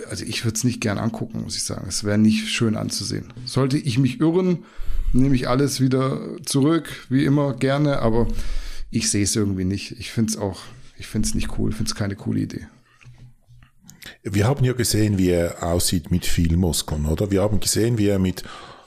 also 0.08 0.24
ich 0.24 0.44
würde 0.44 0.56
es 0.56 0.64
nicht 0.64 0.80
gern 0.80 0.98
angucken, 0.98 1.42
muss 1.42 1.56
ich 1.56 1.64
sagen. 1.64 1.86
Es 1.88 2.04
wäre 2.04 2.18
nicht 2.18 2.48
schön 2.48 2.76
anzusehen. 2.76 3.32
Sollte 3.46 3.78
ich 3.78 3.98
mich 3.98 4.20
irren, 4.20 4.64
nehme 5.12 5.34
ich 5.34 5.48
alles 5.48 5.80
wieder 5.80 6.20
zurück, 6.44 7.06
wie 7.08 7.24
immer 7.24 7.54
gerne, 7.54 8.00
aber 8.00 8.28
ich 8.90 9.10
sehe 9.10 9.24
es 9.24 9.36
irgendwie 9.36 9.64
nicht. 9.64 9.92
Ich 9.98 10.12
finde 10.12 10.30
es 10.30 10.36
auch, 10.36 10.62
ich 10.96 11.06
finde 11.06 11.28
es 11.28 11.34
nicht 11.34 11.58
cool, 11.58 11.72
finde 11.72 11.88
es 11.88 11.94
keine 11.94 12.16
coole 12.16 12.40
Idee. 12.40 12.66
Wir 14.26 14.46
haben 14.46 14.64
ja 14.64 14.72
gesehen, 14.72 15.18
wie 15.18 15.28
er 15.28 15.62
aussieht 15.62 16.10
mit 16.10 16.24
viel 16.24 16.56
Muskeln, 16.56 17.04
oder? 17.04 17.30
Wir 17.30 17.42
haben 17.42 17.60
gesehen, 17.60 17.98
wie 17.98 18.08
er 18.08 18.18
mit 18.18 18.42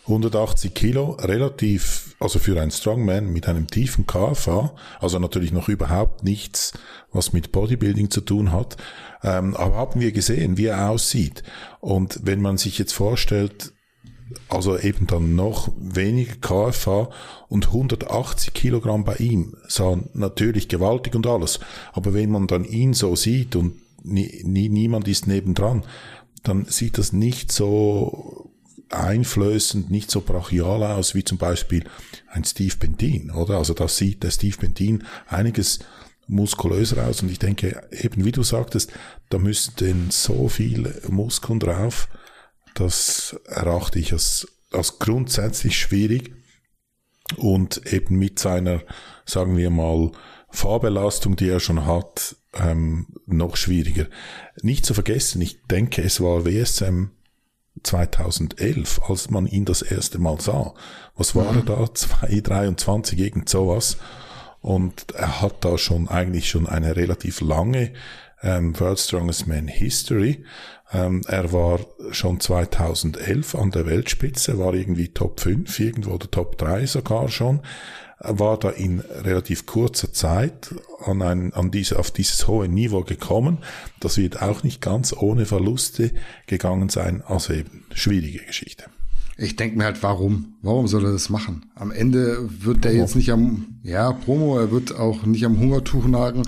180 0.08 0.74
Kilo 0.74 1.12
relativ, 1.12 2.16
also 2.20 2.40
für 2.40 2.60
einen 2.60 2.72
Strongman 2.72 3.32
mit 3.32 3.48
einem 3.48 3.68
tiefen 3.68 4.08
KFA, 4.08 4.74
also 5.00 5.20
natürlich 5.20 5.52
noch 5.52 5.70
überhaupt 5.70 6.24
nichts, 6.24 6.74
was 7.12 7.34
mit 7.34 7.52
Bodybuilding 7.52 8.10
zu 8.10 8.22
tun 8.22 8.52
hat, 8.52 8.78
ähm, 9.22 9.56
aber 9.56 9.76
haben 9.76 10.02
wir 10.02 10.12
gesehen, 10.12 10.58
wie 10.58 10.66
er 10.66 10.90
aussieht. 10.90 11.44
Und 11.82 12.22
wenn 12.24 12.42
man 12.42 12.58
sich 12.58 12.80
jetzt 12.80 12.94
vorstellt, 12.94 13.74
also 14.50 14.80
eben 14.80 15.06
dann 15.06 15.36
noch 15.36 15.72
weniger 15.78 16.36
KFA 16.36 17.10
und 17.48 17.68
180 17.68 18.54
Kilogramm 18.54 19.04
bei 19.04 19.18
ihm, 19.18 19.56
sah 19.68 20.00
natürlich 20.14 20.68
gewaltig 20.68 21.14
und 21.14 21.28
alles. 21.28 21.60
Aber 21.94 22.16
wenn 22.16 22.32
man 22.32 22.48
dann 22.48 22.66
ihn 22.66 22.96
so 22.96 23.16
sieht 23.16 23.56
und 23.56 23.76
nie, 24.08 24.42
nie, 24.44 24.70
niemand 24.70 25.08
ist 25.08 25.28
nebendran, 25.28 25.84
dann 26.44 26.66
sieht 26.66 26.98
das 26.98 27.14
nicht 27.14 27.52
so 27.52 28.52
einflößend, 28.90 29.92
nicht 29.92 30.12
so 30.12 30.22
brachial 30.22 30.84
aus 30.84 31.14
wie 31.14 31.24
zum 31.24 31.38
Beispiel 31.38 31.84
ein 32.30 32.44
Steve 32.44 32.76
Bentin, 32.78 33.32
oder? 33.32 33.58
Also 33.58 33.74
da 33.74 33.88
sieht 33.88 34.24
der 34.24 34.32
Steve 34.32 34.58
Bentin 34.58 35.04
einiges 35.28 35.80
muskulöser 36.28 37.08
aus. 37.08 37.22
Und 37.22 37.32
ich 37.32 37.40
denke, 37.40 37.82
eben 37.92 38.26
wie 38.26 38.32
du 38.32 38.44
sagtest, 38.44 38.92
da 39.30 39.38
müssten 39.38 40.12
so 40.12 40.48
viele 40.48 41.02
Muskeln 41.10 41.60
drauf, 41.60 42.08
das 42.76 43.36
erachte 43.46 44.00
ich 44.00 44.14
als, 44.14 44.48
als 44.72 45.00
grundsätzlich 45.00 45.78
schwierig. 45.78 46.34
Und 47.36 47.92
eben 47.92 48.18
mit 48.18 48.40
seiner, 48.40 48.84
sagen 49.26 49.58
wir 49.58 49.70
mal, 49.70 50.12
Fahrbelastung, 50.58 51.36
die 51.36 51.50
er 51.50 51.60
schon 51.60 51.86
hat, 51.86 52.36
ähm, 52.54 53.08
noch 53.28 53.56
schwieriger. 53.56 54.08
Nicht 54.62 54.86
zu 54.86 54.94
vergessen, 54.94 55.40
ich 55.42 55.62
denke, 55.68 56.02
es 56.02 56.20
war 56.20 56.46
WSM 56.46 57.12
2011, 57.84 59.02
als 59.08 59.30
man 59.30 59.46
ihn 59.46 59.66
das 59.66 59.84
erste 59.84 60.18
Mal 60.18 60.42
sah. 60.42 60.74
Was 61.16 61.36
war 61.36 61.56
er 61.56 61.62
da? 61.62 61.94
223, 61.94 63.20
irgend 63.20 63.50
sowas. 63.50 63.98
Und 64.62 65.12
er 65.14 65.42
hat 65.42 65.64
da 65.64 65.78
schon 65.78 66.08
eigentlich 66.08 66.50
schon 66.50 66.68
eine 66.68 66.96
relativ 66.96 67.42
lange 67.42 67.94
ähm, 68.42 68.80
World 68.80 69.00
Strongest 69.00 69.46
Man 69.46 69.68
History. 69.68 70.44
Ähm, 70.92 71.22
er 71.28 71.54
war 71.54 71.80
schon 72.12 72.40
2011 72.40 73.54
an 73.54 73.70
der 73.70 73.86
Weltspitze, 73.86 74.58
war 74.58 74.74
irgendwie 74.74 75.10
Top 75.10 75.40
5 75.40 75.80
irgendwo 75.80 76.12
oder 76.12 76.32
Top 76.32 76.58
3 76.58 76.88
sogar 76.88 77.30
schon. 77.30 77.62
War 78.20 78.58
da 78.58 78.70
in 78.70 79.00
relativ 79.00 79.68
kurzer 79.68 80.12
Zeit 80.12 80.74
an, 81.06 81.22
ein, 81.22 81.54
an 81.54 81.70
diese, 81.70 82.00
auf 82.00 82.10
dieses 82.10 82.48
hohe 82.48 82.68
Niveau 82.68 83.04
gekommen. 83.04 83.60
Das 84.00 84.18
wird 84.18 84.42
auch 84.42 84.64
nicht 84.64 84.82
ganz 84.82 85.14
ohne 85.14 85.46
Verluste 85.46 86.12
gegangen 86.48 86.90
sein. 86.90 87.22
Also 87.22 87.54
eben 87.54 87.86
schwierige 87.94 88.40
Geschichte. 88.40 88.86
Ich 89.40 89.56
denke 89.56 89.78
mir 89.78 89.86
halt, 89.86 90.02
warum? 90.02 90.56
Warum 90.64 90.88
soll 90.88 91.06
er 91.06 91.12
das 91.12 91.30
machen? 91.30 91.70
Am 91.76 91.92
Ende 91.92 92.50
wird 92.64 92.84
der 92.84 92.96
jetzt 92.96 93.16
nicht 93.16 93.32
am, 93.32 93.80
ja, 93.84 94.12
Promo, 94.12 94.58
er 94.58 94.72
wird 94.72 94.96
auch 94.96 95.24
nicht 95.28 95.46
am 95.46 95.60
Hungertuch 95.60 96.08
nagen. 96.08 96.42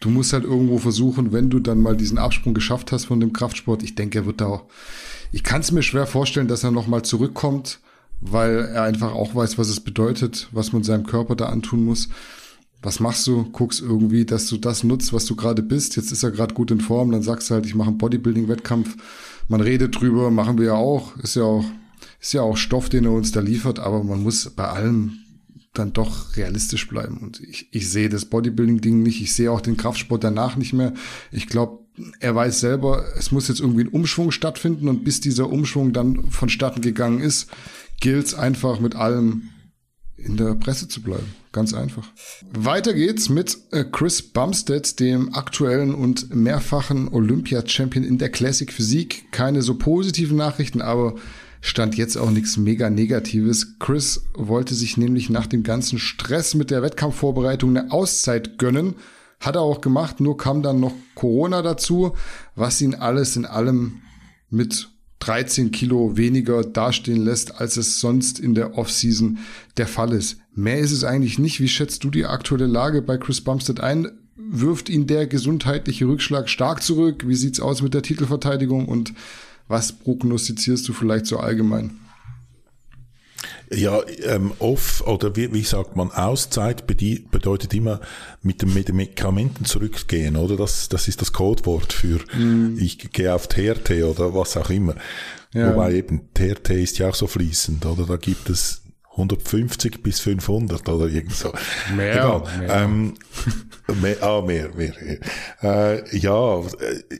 Du 0.00 0.08
musst 0.08 0.32
halt 0.32 0.44
irgendwo 0.44 0.78
versuchen, 0.78 1.32
wenn 1.32 1.50
du 1.50 1.60
dann 1.60 1.80
mal 1.80 1.96
diesen 1.96 2.16
Absprung 2.16 2.54
geschafft 2.54 2.92
hast 2.92 3.04
von 3.04 3.20
dem 3.20 3.34
Kraftsport. 3.34 3.82
Ich 3.82 3.94
denke, 3.94 4.20
er 4.20 4.26
wird 4.26 4.40
da 4.40 4.46
auch, 4.46 4.64
ich 5.32 5.44
kann 5.44 5.60
es 5.60 5.70
mir 5.70 5.82
schwer 5.82 6.06
vorstellen, 6.06 6.48
dass 6.48 6.64
er 6.64 6.70
nochmal 6.70 7.02
zurückkommt, 7.02 7.80
weil 8.20 8.70
er 8.72 8.82
einfach 8.82 9.12
auch 9.12 9.34
weiß, 9.34 9.58
was 9.58 9.68
es 9.68 9.80
bedeutet, 9.80 10.48
was 10.52 10.72
man 10.72 10.82
seinem 10.82 11.06
Körper 11.06 11.36
da 11.36 11.46
antun 11.46 11.84
muss. 11.84 12.08
Was 12.82 13.00
machst 13.00 13.26
du? 13.26 13.44
Guckst 13.44 13.80
irgendwie, 13.80 14.24
dass 14.26 14.46
du 14.48 14.58
das 14.58 14.84
nutzt, 14.84 15.12
was 15.12 15.24
du 15.24 15.36
gerade 15.36 15.62
bist. 15.62 15.96
Jetzt 15.96 16.12
ist 16.12 16.22
er 16.22 16.30
gerade 16.30 16.54
gut 16.54 16.70
in 16.70 16.80
Form, 16.80 17.12
dann 17.12 17.22
sagst 17.22 17.48
du 17.48 17.54
halt, 17.54 17.66
ich 17.66 17.74
mache 17.74 17.88
einen 17.88 17.98
Bodybuilding-Wettkampf. 17.98 18.96
Man 19.48 19.60
redet 19.60 19.98
drüber, 19.98 20.30
machen 20.30 20.58
wir 20.58 20.66
ja 20.66 20.74
auch. 20.74 21.16
Ist 21.16 21.36
ja 21.36 21.44
auch 21.44 21.64
ist 22.24 22.32
ja 22.32 22.40
auch 22.40 22.56
Stoff, 22.56 22.88
den 22.88 23.04
er 23.04 23.12
uns 23.12 23.32
da 23.32 23.40
liefert, 23.40 23.78
aber 23.78 24.02
man 24.02 24.22
muss 24.22 24.48
bei 24.48 24.66
allem 24.66 25.18
dann 25.74 25.92
doch 25.92 26.36
realistisch 26.36 26.88
bleiben. 26.88 27.18
Und 27.18 27.40
ich, 27.40 27.68
ich 27.70 27.90
sehe 27.90 28.08
das 28.08 28.24
Bodybuilding-Ding 28.24 29.02
nicht. 29.02 29.20
Ich 29.20 29.34
sehe 29.34 29.50
auch 29.50 29.60
den 29.60 29.76
Kraftsport 29.76 30.24
danach 30.24 30.56
nicht 30.56 30.72
mehr. 30.72 30.94
Ich 31.32 31.48
glaube, 31.48 31.80
er 32.20 32.34
weiß 32.34 32.60
selber, 32.60 33.04
es 33.18 33.30
muss 33.30 33.48
jetzt 33.48 33.60
irgendwie 33.60 33.84
ein 33.84 33.88
Umschwung 33.88 34.30
stattfinden 34.30 34.88
und 34.88 35.04
bis 35.04 35.20
dieser 35.20 35.50
Umschwung 35.50 35.92
dann 35.92 36.30
vonstatten 36.30 36.80
gegangen 36.80 37.20
ist, 37.20 37.50
gilt 38.00 38.26
es 38.26 38.34
einfach 38.34 38.80
mit 38.80 38.94
allem 38.94 39.50
in 40.16 40.36
der 40.36 40.54
Presse 40.54 40.88
zu 40.88 41.02
bleiben. 41.02 41.34
Ganz 41.52 41.74
einfach. 41.74 42.08
Weiter 42.52 42.94
geht's 42.94 43.28
mit 43.28 43.56
äh, 43.70 43.84
Chris 43.84 44.22
Bumstead, 44.22 44.98
dem 44.98 45.34
aktuellen 45.34 45.94
und 45.94 46.34
mehrfachen 46.34 47.08
Olympia-Champion 47.08 48.04
in 48.04 48.18
der 48.18 48.30
Classic 48.30 48.72
Physik. 48.72 49.30
Keine 49.32 49.62
so 49.62 49.74
positiven 49.74 50.36
Nachrichten, 50.36 50.80
aber 50.80 51.14
stand 51.60 51.96
jetzt 51.96 52.16
auch 52.16 52.30
nichts 52.30 52.56
mega 52.56 52.90
Negatives. 52.90 53.78
Chris 53.78 54.26
wollte 54.34 54.74
sich 54.74 54.96
nämlich 54.96 55.30
nach 55.30 55.46
dem 55.46 55.62
ganzen 55.62 55.98
Stress 55.98 56.54
mit 56.54 56.70
der 56.70 56.82
Wettkampfvorbereitung 56.82 57.70
eine 57.70 57.90
Auszeit 57.90 58.58
gönnen. 58.58 58.96
Hat 59.40 59.56
er 59.56 59.62
auch 59.62 59.80
gemacht, 59.80 60.20
nur 60.20 60.36
kam 60.36 60.62
dann 60.62 60.80
noch 60.80 60.94
Corona 61.14 61.62
dazu, 61.62 62.14
was 62.54 62.80
ihn 62.80 62.94
alles 62.94 63.36
in 63.36 63.46
allem 63.46 64.02
mit 64.50 64.90
13 65.24 65.70
Kilo 65.70 66.16
weniger 66.16 66.62
dastehen 66.62 67.24
lässt, 67.24 67.60
als 67.60 67.76
es 67.78 68.00
sonst 68.00 68.38
in 68.38 68.54
der 68.54 68.76
Offseason 68.76 69.38
der 69.78 69.86
Fall 69.86 70.12
ist. 70.12 70.38
Mehr 70.54 70.78
ist 70.78 70.92
es 70.92 71.02
eigentlich 71.02 71.38
nicht. 71.38 71.60
Wie 71.60 71.68
schätzt 71.68 72.04
du 72.04 72.10
die 72.10 72.26
aktuelle 72.26 72.66
Lage 72.66 73.00
bei 73.00 73.16
Chris 73.16 73.40
Bumstead 73.40 73.80
ein? 73.80 74.10
Wirft 74.36 74.90
ihn 74.90 75.06
der 75.06 75.26
gesundheitliche 75.26 76.06
Rückschlag 76.06 76.50
stark 76.50 76.82
zurück? 76.82 77.26
Wie 77.26 77.34
sieht's 77.34 77.60
aus 77.60 77.80
mit 77.80 77.94
der 77.94 78.02
Titelverteidigung 78.02 78.86
und 78.86 79.14
was 79.66 79.92
prognostizierst 79.92 80.86
du 80.86 80.92
vielleicht 80.92 81.24
so 81.26 81.38
allgemein? 81.38 81.98
Ja, 83.72 84.00
ähm, 84.24 84.52
off 84.58 85.02
oder 85.06 85.34
wie, 85.36 85.52
wie 85.52 85.62
sagt 85.62 85.96
man, 85.96 86.10
Auszeit 86.10 86.86
bedeutet 86.86 87.72
immer 87.74 88.00
mit 88.42 88.62
den 88.62 88.72
Medikamenten 88.72 89.64
zurückgehen, 89.64 90.36
oder? 90.36 90.56
Das, 90.56 90.88
das 90.88 91.08
ist 91.08 91.20
das 91.20 91.32
Codewort 91.32 91.92
für 91.92 92.20
mm. 92.36 92.78
ich 92.78 93.10
gehe 93.12 93.34
auf 93.34 93.48
TRT 93.48 94.02
oder 94.04 94.34
was 94.34 94.56
auch 94.56 94.70
immer. 94.70 94.94
Ja. 95.52 95.72
Wobei 95.72 95.94
eben 95.94 96.28
TRT 96.34 96.70
ist 96.70 96.98
ja 96.98 97.08
auch 97.08 97.14
so 97.14 97.26
fließend, 97.26 97.86
oder? 97.86 98.06
Da 98.06 98.16
gibt 98.16 98.50
es 98.50 98.82
150 99.12 100.02
bis 100.02 100.20
500 100.20 100.88
oder 100.88 101.06
irgend 101.06 101.34
so. 101.34 101.52
Mehr. 101.94 102.14
Egal. 102.14 102.42
mehr. 102.58 102.82
Ähm, 102.82 103.14
mehr, 104.00 104.22
ah, 104.22 104.42
mehr, 104.42 104.70
mehr. 104.74 104.92
Äh, 105.62 106.18
ja, 106.18 106.62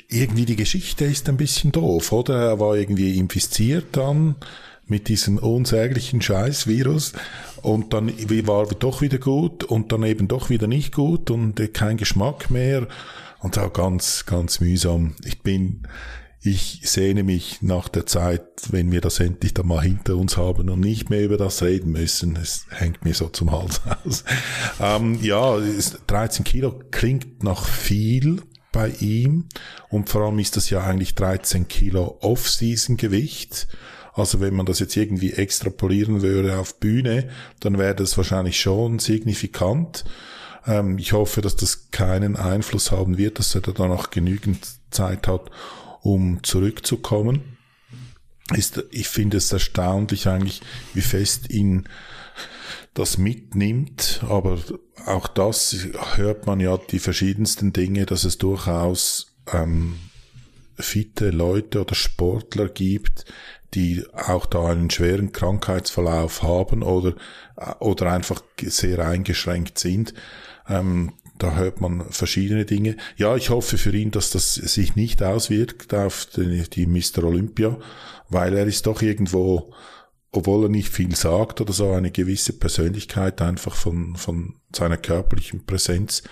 irgendwie 0.09 0.45
die 0.45 0.57
Geschichte 0.57 1.05
ist 1.05 1.29
ein 1.29 1.37
bisschen 1.37 1.73
doof, 1.73 2.11
oder? 2.13 2.35
Er 2.35 2.61
war 2.61 2.77
irgendwie 2.77 3.17
infiziert 3.19 3.97
dann 3.97 4.35
mit 4.87 5.09
diesem 5.09 5.39
unsäglichen 5.39 6.21
Scheißvirus 6.21 7.13
und 7.63 7.93
dann 7.93 8.09
war 8.47 8.67
doch 8.67 9.01
wieder 9.01 9.19
gut 9.19 9.65
und 9.65 9.93
dann 9.93 10.03
eben 10.03 10.29
doch 10.29 10.51
wieder 10.51 10.67
nicht 10.67 10.95
gut 10.95 11.31
und 11.31 11.73
kein 11.73 11.97
Geschmack 11.97 12.51
mehr 12.51 12.87
und 13.41 13.59
auch 13.59 13.73
ganz, 13.73 14.27
ganz 14.27 14.61
mühsam. 14.61 15.17
Ich 15.25 15.43
bin, 15.43 15.87
ich 16.41 16.81
sehne 16.85 17.23
mich 17.23 17.63
nach 17.63 17.89
der 17.89 18.07
Zeit, 18.07 18.43
wenn 18.71 18.93
wir 18.93 19.01
das 19.01 19.21
endlich 19.21 19.55
dann 19.55 19.67
mal 19.67 19.83
hinter 19.83 20.17
uns 20.17 20.37
haben 20.37 20.69
und 20.69 20.81
nicht 20.81 21.09
mehr 21.11 21.23
über 21.23 21.37
das 21.37 21.63
reden 21.63 21.93
müssen. 21.93 22.37
Es 22.37 22.67
hängt 22.71 23.05
mir 23.05 23.15
so 23.15 23.29
zum 23.29 23.53
Hals 23.53 23.81
aus. 24.05 24.25
Ähm, 24.81 25.19
ja, 25.23 25.59
13 26.07 26.45
Kilo 26.45 26.81
klingt 26.91 27.43
nach 27.43 27.67
viel 27.67 28.43
bei 28.73 28.89
ihm 29.01 29.47
und 29.89 30.09
vor 30.09 30.23
allem 30.23 30.39
ist 30.39 30.57
das 30.57 30.69
ja 30.69 30.83
eigentlich 30.83 31.15
13 31.15 31.69
Kilo 31.69 32.19
Off-Season-Gewicht. 32.21 33.69
Also 34.15 34.41
wenn 34.41 34.55
man 34.55 34.67
das 34.67 34.79
jetzt 34.79 34.97
irgendwie 34.97 35.33
extrapolieren 35.33 36.23
würde 36.23 36.59
auf 36.59 36.79
Bühne, 36.79 37.29
dann 37.61 37.79
wäre 37.79 37.97
das 37.97 38.17
wahrscheinlich 38.17 38.61
schon 38.61 39.01
signifikant. 39.01 40.05
Ähm, 40.67 40.99
ich 40.99 41.13
hoffe, 41.13 41.41
dass 41.41 41.57
das 41.57 41.91
keinen 41.91 42.37
Einfluss 42.37 42.93
haben 42.93 43.19
wird, 43.19 43.39
dass 43.39 43.55
er 43.55 43.61
da 43.61 43.89
noch 43.89 44.11
genügend 44.11 44.67
Zeit 44.91 45.27
hat, 45.27 45.51
um 46.01 46.43
zurückzukommen. 46.45 47.59
Ist, 48.55 48.85
ich 48.91 49.09
finde 49.09 49.39
es 49.39 49.53
erstaunlich 49.53 50.29
eigentlich, 50.29 50.61
wie 50.93 51.01
fest 51.01 51.51
ihn 51.51 51.89
das 52.93 53.19
mitnimmt, 53.19 54.21
aber 54.29 54.59
auch 55.07 55.27
das 55.27 55.77
hört 56.15 56.47
man 56.47 56.61
ja 56.61 56.77
die 56.77 57.01
verschiedensten 57.01 57.73
Dinge, 57.73 58.07
dass 58.07 58.23
es 58.25 58.39
durchaus 58.39 59.35
ähm, 59.53 59.97
fitte 60.77 61.31
Leute 61.31 61.81
oder 61.81 61.95
Sportler 61.95 62.69
gibt, 62.69 63.25
die 63.75 64.05
auch 64.13 64.47
da 64.47 64.67
einen 64.69 64.91
schweren 64.91 65.33
Krankheitsverlauf 65.33 66.43
haben 66.43 66.83
oder, 66.83 67.15
oder 67.81 68.13
einfach 68.13 68.43
sehr 68.63 69.01
eingeschränkt 69.01 69.79
sind. 69.79 70.15
Ähm, 70.69 71.13
da 71.39 71.57
hört 71.57 71.81
man 71.81 72.11
verschiedene 72.11 72.65
Dinge. 72.65 72.97
Ja, 73.17 73.37
ich 73.37 73.51
hoffe 73.51 73.77
für 73.77 73.95
ihn, 73.95 74.11
dass 74.11 74.31
das 74.31 74.55
sich 74.55 74.95
nicht 74.95 75.23
auswirkt 75.23 75.93
auf 75.93 76.27
die, 76.27 76.63
die 76.71 76.87
Mr. 76.87 77.25
Olympia, 77.25 77.77
weil 78.29 78.57
er 78.57 78.67
ist 78.67 78.87
doch 78.87 79.03
irgendwo, 79.03 79.75
obwohl 80.31 80.67
er 80.67 80.69
nicht 80.69 80.91
viel 80.91 81.15
sagt 81.17 81.61
oder 81.61 81.73
so, 81.73 81.91
eine 81.91 82.13
gewisse 82.13 82.53
Persönlichkeit 82.53 83.43
einfach 83.43 83.75
von, 83.75 84.17
von 84.17 84.55
seiner 84.75 84.97
körperlichen 84.97 85.67
Präsenz. 85.67 86.23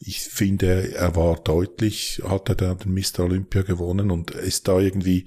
Ich 0.00 0.20
finde, 0.20 0.94
er 0.94 1.14
war 1.14 1.36
deutlich, 1.36 2.22
hat 2.26 2.48
er 2.48 2.54
da 2.54 2.74
den 2.74 2.92
Mr. 2.92 3.20
Olympia 3.20 3.62
gewonnen 3.62 4.10
und 4.10 4.32
ist 4.32 4.66
da 4.66 4.80
irgendwie 4.80 5.26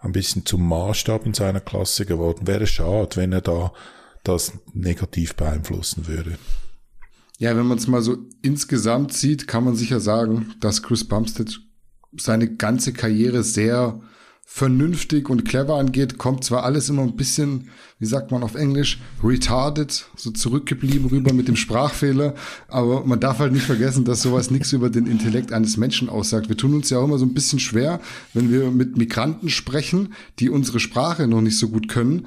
ein 0.00 0.12
bisschen 0.12 0.46
zum 0.46 0.66
Maßstab 0.68 1.26
in 1.26 1.34
seiner 1.34 1.60
Klasse 1.60 2.06
geworden. 2.06 2.46
Wäre 2.46 2.66
schade, 2.66 3.16
wenn 3.16 3.32
er 3.32 3.40
da 3.40 3.72
das 4.24 4.52
negativ 4.72 5.34
beeinflussen 5.34 6.06
würde. 6.06 6.38
Ja, 7.38 7.56
wenn 7.56 7.66
man 7.66 7.78
es 7.78 7.86
mal 7.86 8.02
so 8.02 8.18
insgesamt 8.42 9.12
sieht, 9.12 9.46
kann 9.48 9.64
man 9.64 9.74
sicher 9.74 10.00
sagen, 10.00 10.54
dass 10.60 10.82
Chris 10.82 11.06
Bumstead 11.06 11.58
seine 12.16 12.54
ganze 12.54 12.92
Karriere 12.92 13.42
sehr 13.42 14.00
vernünftig 14.52 15.30
und 15.30 15.44
clever 15.44 15.76
angeht, 15.76 16.18
kommt 16.18 16.42
zwar 16.42 16.64
alles 16.64 16.88
immer 16.88 17.02
ein 17.02 17.14
bisschen, 17.14 17.68
wie 18.00 18.04
sagt 18.04 18.32
man 18.32 18.42
auf 18.42 18.56
Englisch, 18.56 19.00
retarded, 19.22 20.06
so 20.16 20.32
zurückgeblieben 20.32 21.08
rüber 21.08 21.32
mit 21.32 21.46
dem 21.46 21.54
Sprachfehler, 21.54 22.34
aber 22.66 23.06
man 23.06 23.20
darf 23.20 23.38
halt 23.38 23.52
nicht 23.52 23.64
vergessen, 23.64 24.04
dass 24.04 24.22
sowas 24.22 24.50
nichts 24.50 24.72
über 24.72 24.90
den 24.90 25.06
Intellekt 25.06 25.52
eines 25.52 25.76
Menschen 25.76 26.08
aussagt. 26.08 26.48
Wir 26.48 26.56
tun 26.56 26.74
uns 26.74 26.90
ja 26.90 26.98
auch 26.98 27.04
immer 27.04 27.16
so 27.16 27.26
ein 27.26 27.32
bisschen 27.32 27.60
schwer, 27.60 28.00
wenn 28.34 28.50
wir 28.50 28.72
mit 28.72 28.98
Migranten 28.98 29.50
sprechen, 29.50 30.14
die 30.40 30.50
unsere 30.50 30.80
Sprache 30.80 31.28
noch 31.28 31.42
nicht 31.42 31.56
so 31.56 31.68
gut 31.68 31.86
können, 31.86 32.26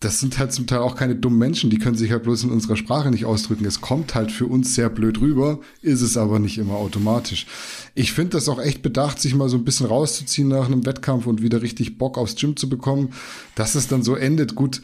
das 0.00 0.18
sind 0.18 0.38
halt 0.38 0.50
zum 0.50 0.66
Teil 0.66 0.78
auch 0.78 0.96
keine 0.96 1.14
dummen 1.14 1.38
Menschen, 1.38 1.68
die 1.68 1.78
können 1.78 1.96
sich 1.96 2.10
halt 2.10 2.22
bloß 2.22 2.44
in 2.44 2.50
unserer 2.50 2.76
Sprache 2.76 3.10
nicht 3.10 3.26
ausdrücken. 3.26 3.66
Es 3.66 3.82
kommt 3.82 4.14
halt 4.14 4.32
für 4.32 4.46
uns 4.46 4.74
sehr 4.74 4.88
blöd 4.88 5.20
rüber, 5.20 5.60
ist 5.82 6.00
es 6.00 6.16
aber 6.16 6.38
nicht 6.38 6.56
immer 6.56 6.74
automatisch. 6.74 7.46
Ich 7.94 8.12
finde 8.12 8.30
das 8.30 8.48
auch 8.48 8.58
echt 8.58 8.80
bedacht, 8.80 9.20
sich 9.20 9.34
mal 9.34 9.50
so 9.50 9.58
ein 9.58 9.64
bisschen 9.64 9.86
rauszuziehen 9.86 10.48
nach 10.48 10.66
einem 10.66 10.86
Wettkampf 10.86 11.26
und 11.26 11.42
wieder 11.42 11.60
richtig 11.60 11.98
Bock 11.98 12.16
aufs 12.16 12.36
Gym 12.36 12.56
zu 12.56 12.70
bekommen, 12.70 13.10
dass 13.56 13.74
es 13.74 13.88
dann 13.88 14.02
so 14.02 14.14
endet. 14.14 14.54
Gut, 14.54 14.80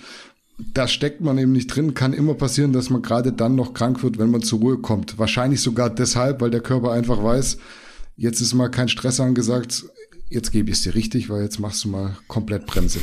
da 0.74 0.86
steckt 0.86 1.22
man 1.22 1.38
eben 1.38 1.52
nicht 1.52 1.68
drin, 1.68 1.94
kann 1.94 2.12
immer 2.12 2.34
passieren, 2.34 2.74
dass 2.74 2.90
man 2.90 3.00
gerade 3.00 3.32
dann 3.32 3.54
noch 3.54 3.72
krank 3.72 4.02
wird, 4.02 4.18
wenn 4.18 4.30
man 4.30 4.42
zur 4.42 4.58
Ruhe 4.58 4.78
kommt. 4.78 5.18
Wahrscheinlich 5.18 5.62
sogar 5.62 5.88
deshalb, 5.88 6.42
weil 6.42 6.50
der 6.50 6.60
Körper 6.60 6.92
einfach 6.92 7.22
weiß, 7.22 7.56
jetzt 8.18 8.42
ist 8.42 8.52
mal 8.52 8.68
kein 8.68 8.88
Stress 8.88 9.18
angesagt, 9.18 9.86
jetzt 10.28 10.52
gebe 10.52 10.68
ich 10.68 10.76
es 10.76 10.82
dir 10.82 10.94
richtig, 10.94 11.30
weil 11.30 11.42
jetzt 11.42 11.58
machst 11.58 11.84
du 11.84 11.88
mal 11.88 12.18
komplett 12.28 12.66
Bremse 12.66 13.00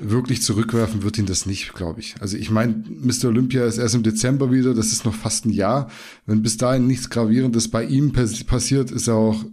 wirklich 0.00 0.42
zurückwerfen 0.42 1.02
wird 1.02 1.18
ihn 1.18 1.26
das 1.26 1.46
nicht, 1.46 1.74
glaube 1.74 2.00
ich. 2.00 2.14
Also 2.20 2.36
ich 2.36 2.50
meine, 2.50 2.82
Mr. 2.88 3.26
Olympia 3.26 3.64
ist 3.64 3.78
erst 3.78 3.94
im 3.94 4.02
Dezember 4.02 4.50
wieder, 4.50 4.74
das 4.74 4.92
ist 4.92 5.04
noch 5.04 5.14
fast 5.14 5.46
ein 5.46 5.50
Jahr. 5.50 5.90
Wenn 6.26 6.42
bis 6.42 6.56
dahin 6.56 6.86
nichts 6.86 7.10
Gravierendes 7.10 7.68
bei 7.68 7.84
ihm 7.84 8.12
passiert, 8.12 8.90
ist 8.90 9.08
er 9.08 9.14
auch 9.14 9.44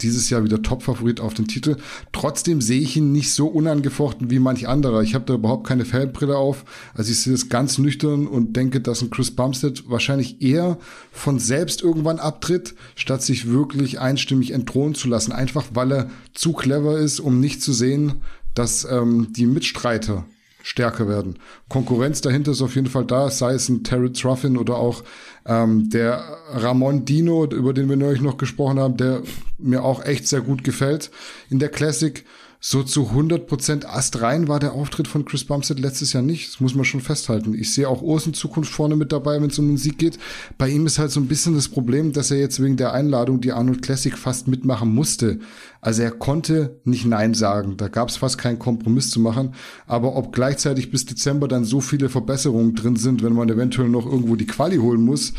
dieses 0.00 0.30
Jahr 0.30 0.44
wieder 0.44 0.62
Top-Favorit 0.62 1.20
auf 1.20 1.34
den 1.34 1.46
Titel. 1.46 1.76
Trotzdem 2.12 2.60
sehe 2.60 2.80
ich 2.80 2.96
ihn 2.96 3.12
nicht 3.12 3.32
so 3.32 3.46
unangefochten 3.46 4.30
wie 4.30 4.38
manch 4.38 4.66
anderer. 4.68 5.02
Ich 5.02 5.14
habe 5.14 5.24
da 5.24 5.34
überhaupt 5.34 5.66
keine 5.66 5.84
Fanbrille 5.84 6.36
auf. 6.36 6.64
Also 6.94 7.12
ich 7.12 7.20
sehe 7.20 7.32
das 7.32 7.48
ganz 7.48 7.78
nüchtern 7.78 8.26
und 8.26 8.56
denke, 8.56 8.80
dass 8.80 9.02
ein 9.02 9.10
Chris 9.10 9.30
Bumstead 9.30 9.88
wahrscheinlich 9.88 10.42
eher 10.42 10.78
von 11.12 11.38
selbst 11.38 11.82
irgendwann 11.82 12.18
abtritt, 12.18 12.74
statt 12.96 13.22
sich 13.22 13.48
wirklich 13.48 14.00
einstimmig 14.00 14.50
entthronen 14.50 14.94
zu 14.94 15.08
lassen. 15.08 15.32
Einfach 15.32 15.66
weil 15.74 15.92
er 15.92 16.10
zu 16.32 16.52
clever 16.52 16.98
ist, 16.98 17.20
um 17.20 17.40
nicht 17.40 17.62
zu 17.62 17.72
sehen, 17.72 18.14
dass 18.54 18.84
ähm, 18.84 19.28
die 19.32 19.46
Mitstreiter 19.46 20.24
stärker 20.62 21.08
werden. 21.08 21.38
Konkurrenz 21.68 22.22
dahinter 22.22 22.52
ist 22.52 22.62
auf 22.62 22.74
jeden 22.74 22.88
Fall 22.88 23.04
da, 23.04 23.30
sei 23.30 23.52
es 23.52 23.68
ein 23.68 23.84
Terry 23.84 24.12
Truffin 24.12 24.56
oder 24.56 24.76
auch 24.76 25.04
ähm, 25.44 25.90
der 25.90 26.38
Ramon 26.52 27.04
Dino, 27.04 27.44
über 27.44 27.74
den 27.74 27.88
wir 27.90 27.96
neulich 27.96 28.22
noch 28.22 28.38
gesprochen 28.38 28.78
haben, 28.78 28.96
der 28.96 29.22
mir 29.58 29.84
auch 29.84 30.02
echt 30.04 30.26
sehr 30.26 30.40
gut 30.40 30.64
gefällt 30.64 31.10
in 31.50 31.58
der 31.58 31.68
Classic 31.68 32.24
so 32.66 32.82
zu 32.82 33.10
100% 33.10 33.84
astrein 33.84 34.48
war 34.48 34.58
der 34.58 34.72
Auftritt 34.72 35.06
von 35.06 35.26
Chris 35.26 35.44
Bumstead 35.44 35.78
letztes 35.78 36.14
Jahr 36.14 36.22
nicht. 36.22 36.48
Das 36.48 36.60
muss 36.60 36.74
man 36.74 36.86
schon 36.86 37.02
festhalten. 37.02 37.52
Ich 37.52 37.74
sehe 37.74 37.86
auch 37.86 38.00
Urs 38.00 38.26
in 38.26 38.32
Zukunft 38.32 38.72
vorne 38.72 38.96
mit 38.96 39.12
dabei, 39.12 39.38
wenn 39.42 39.50
es 39.50 39.58
um 39.58 39.68
den 39.68 39.76
Sieg 39.76 39.98
geht. 39.98 40.18
Bei 40.56 40.70
ihm 40.70 40.86
ist 40.86 40.98
halt 40.98 41.10
so 41.10 41.20
ein 41.20 41.26
bisschen 41.26 41.54
das 41.54 41.68
Problem, 41.68 42.14
dass 42.14 42.30
er 42.30 42.38
jetzt 42.38 42.62
wegen 42.62 42.78
der 42.78 42.94
Einladung 42.94 43.42
die 43.42 43.52
Arnold 43.52 43.82
Classic 43.82 44.16
fast 44.16 44.48
mitmachen 44.48 44.94
musste. 44.94 45.40
Also 45.82 46.04
er 46.04 46.12
konnte 46.12 46.80
nicht 46.84 47.04
Nein 47.04 47.34
sagen. 47.34 47.76
Da 47.76 47.88
gab 47.88 48.08
es 48.08 48.16
fast 48.16 48.38
keinen 48.38 48.58
Kompromiss 48.58 49.10
zu 49.10 49.20
machen. 49.20 49.54
Aber 49.86 50.16
ob 50.16 50.32
gleichzeitig 50.32 50.90
bis 50.90 51.04
Dezember 51.04 51.48
dann 51.48 51.66
so 51.66 51.82
viele 51.82 52.08
Verbesserungen 52.08 52.74
drin 52.74 52.96
sind, 52.96 53.22
wenn 53.22 53.34
man 53.34 53.50
eventuell 53.50 53.90
noch 53.90 54.06
irgendwo 54.06 54.36
die 54.36 54.46
Quali 54.46 54.78
holen 54.78 55.02
muss, 55.02 55.34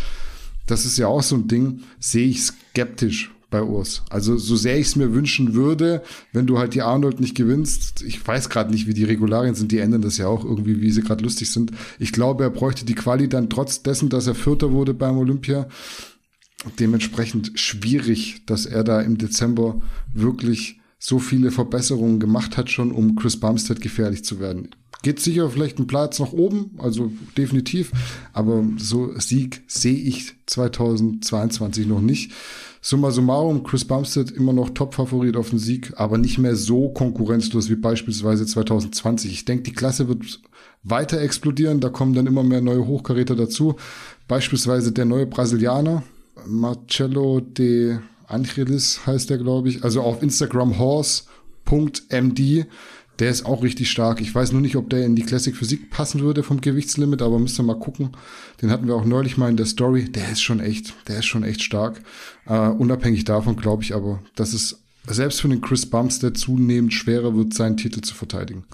das 0.67 0.85
ist 0.85 0.99
ja 0.99 1.07
auch 1.07 1.23
so 1.23 1.37
ein 1.37 1.47
Ding, 1.47 1.79
sehe 1.99 2.27
ich 2.27 2.43
skeptisch 2.43 3.34
bei 3.55 3.63
Urs. 3.63 4.03
Also 4.09 4.35
so 4.37 4.57
sehr 4.57 4.77
ich 4.77 4.87
es 4.87 4.95
mir 4.97 5.13
wünschen 5.13 5.53
würde, 5.53 6.03
wenn 6.33 6.45
du 6.45 6.59
halt 6.59 6.73
die 6.73 6.81
Arnold 6.81 7.21
nicht 7.21 7.35
gewinnst, 7.35 8.01
ich 8.01 8.25
weiß 8.27 8.49
gerade 8.49 8.69
nicht, 8.69 8.85
wie 8.85 8.93
die 8.93 9.05
Regularien 9.05 9.55
sind, 9.55 9.71
die 9.71 9.77
ändern 9.77 10.01
das 10.01 10.17
ja 10.17 10.27
auch 10.27 10.43
irgendwie, 10.43 10.81
wie 10.81 10.91
sie 10.91 11.03
gerade 11.03 11.23
lustig 11.23 11.49
sind. 11.49 11.71
Ich 11.97 12.11
glaube, 12.11 12.43
er 12.43 12.49
bräuchte 12.49 12.83
die 12.83 12.95
Quali 12.95 13.29
dann 13.29 13.49
trotz 13.49 13.81
dessen, 13.81 14.09
dass 14.09 14.27
er 14.27 14.35
Vierter 14.35 14.73
wurde 14.73 14.93
beim 14.93 15.17
Olympia. 15.17 15.69
Dementsprechend 16.79 17.57
schwierig, 17.57 18.45
dass 18.45 18.65
er 18.65 18.83
da 18.83 18.99
im 18.99 19.17
Dezember 19.17 19.81
wirklich 20.13 20.81
so 20.99 21.19
viele 21.19 21.51
Verbesserungen 21.51 22.19
gemacht 22.19 22.57
hat 22.57 22.69
schon, 22.69 22.91
um 22.91 23.15
Chris 23.15 23.39
Bumstead 23.39 23.79
gefährlich 23.79 24.25
zu 24.25 24.41
werden. 24.41 24.69
Geht 25.01 25.21
sicher 25.21 25.49
vielleicht 25.49 25.79
ein 25.79 25.87
Platz 25.87 26.19
nach 26.19 26.33
oben, 26.33 26.71
also 26.79 27.09
definitiv, 27.37 27.93
aber 28.33 28.65
so 28.77 29.17
Sieg 29.17 29.61
sehe 29.67 29.95
ich 29.95 30.33
2022 30.47 31.87
noch 31.87 32.01
nicht. 32.01 32.31
Summa 32.87 33.09
summarum, 33.09 33.63
Chris 33.63 33.83
Bumstead 33.83 34.29
immer 34.29 34.53
noch 34.53 34.69
Top-Favorit 34.69 35.37
auf 35.37 35.49
den 35.49 35.57
Sieg, 35.57 35.93
aber 35.95 36.19
nicht 36.19 36.37
mehr 36.37 36.55
so 36.55 36.89
konkurrenzlos 36.89 37.67
wie 37.67 37.75
beispielsweise 37.75 38.45
2020. 38.45 39.31
Ich 39.31 39.43
denke, 39.43 39.63
die 39.63 39.73
Klasse 39.73 40.07
wird 40.07 40.39
weiter 40.83 41.19
explodieren, 41.19 41.79
da 41.79 41.89
kommen 41.89 42.13
dann 42.13 42.27
immer 42.27 42.43
mehr 42.43 42.61
neue 42.61 42.85
Hochkaräter 42.85 43.35
dazu. 43.35 43.75
Beispielsweise 44.27 44.91
der 44.91 45.05
neue 45.05 45.25
Brasilianer, 45.25 46.03
Marcello 46.45 47.39
de 47.39 47.97
Angelis 48.27 48.99
heißt 49.07 49.31
der, 49.31 49.39
glaube 49.39 49.69
ich. 49.69 49.83
Also 49.83 50.01
auf 50.01 50.21
Instagram 50.21 50.77
horse.md 50.77 52.67
der 53.19 53.29
ist 53.29 53.45
auch 53.45 53.63
richtig 53.63 53.89
stark. 53.89 54.19
Ich 54.19 54.33
weiß 54.33 54.51
nur 54.51 54.61
nicht, 54.61 54.75
ob 54.75 54.89
der 54.89 55.05
in 55.05 55.15
die 55.15 55.23
Classic 55.23 55.55
Physik 55.55 55.89
passen 55.89 56.21
würde 56.21 56.43
vom 56.43 56.59
Gewichtslimit, 56.59 57.21
aber 57.21 57.39
müsst 57.39 57.57
ihr 57.59 57.63
mal 57.63 57.79
gucken. 57.79 58.09
Den 58.61 58.71
hatten 58.71 58.87
wir 58.87 58.95
auch 58.95 59.05
neulich 59.05 59.37
mal 59.37 59.49
in 59.49 59.57
der 59.57 59.65
Story. 59.65 60.11
Der 60.11 60.29
ist 60.31 60.41
schon 60.41 60.59
echt, 60.59 60.93
der 61.07 61.19
ist 61.19 61.25
schon 61.25 61.43
echt 61.43 61.63
stark. 61.63 62.01
Uh, 62.47 62.75
unabhängig 62.77 63.23
davon 63.25 63.55
glaube 63.55 63.81
ich 63.81 63.95
aber, 63.95 64.19
dass 64.35 64.53
es 64.53 64.79
selbst 65.07 65.41
für 65.41 65.49
den 65.49 65.61
Chris 65.61 65.85
Bumstead 65.89 66.37
zunehmend 66.37 66.93
schwerer 66.93 67.35
wird, 67.35 67.53
seinen 67.53 67.77
Titel 67.77 68.01
zu 68.01 68.13
verteidigen. 68.13 68.65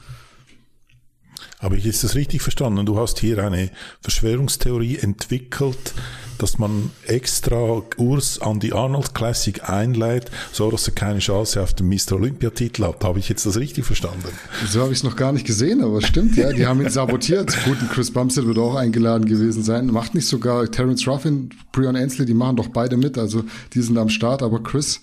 Habe 1.61 1.77
ich 1.77 1.85
jetzt 1.85 2.03
das 2.03 2.15
richtig 2.15 2.41
verstanden? 2.41 2.87
Du 2.87 2.97
hast 2.97 3.19
hier 3.19 3.37
eine 3.43 3.69
Verschwörungstheorie 4.01 4.97
entwickelt, 4.97 5.93
dass 6.39 6.57
man 6.57 6.89
extra 7.05 7.83
Urs 7.97 8.41
an 8.41 8.59
die 8.59 8.73
Arnold 8.73 9.13
Classic 9.13 9.69
einleitet, 9.69 10.31
so 10.51 10.71
dass 10.71 10.87
er 10.87 10.95
keine 10.95 11.19
Chance 11.19 11.61
auf 11.61 11.75
den 11.75 11.87
Mr. 11.87 12.13
Olympia-Titel 12.13 12.83
hat. 12.83 13.03
Habe 13.03 13.19
ich 13.19 13.29
jetzt 13.29 13.45
das 13.45 13.57
richtig 13.57 13.85
verstanden? 13.85 14.27
So 14.67 14.81
habe 14.81 14.91
ich 14.91 14.97
es 14.97 15.03
noch 15.03 15.15
gar 15.15 15.33
nicht 15.33 15.45
gesehen, 15.45 15.83
aber 15.83 16.01
stimmt, 16.01 16.35
ja. 16.35 16.51
Die 16.51 16.65
haben 16.65 16.81
ihn 16.81 16.89
sabotiert. 16.89 17.55
Gut, 17.65 17.77
Chris 17.91 18.09
Bumstead 18.09 18.47
wird 18.47 18.57
auch 18.57 18.73
eingeladen 18.73 19.25
gewesen 19.25 19.61
sein. 19.61 19.85
Macht 19.85 20.15
nicht 20.15 20.27
sogar 20.27 20.65
Terence 20.71 21.07
Ruffin, 21.07 21.51
Brian 21.71 21.95
Ansley, 21.95 22.25
die 22.25 22.33
machen 22.33 22.55
doch 22.55 22.69
beide 22.69 22.97
mit. 22.97 23.19
Also 23.19 23.43
die 23.75 23.83
sind 23.83 23.99
am 23.99 24.09
Start, 24.09 24.41
aber 24.41 24.63
Chris, 24.63 24.99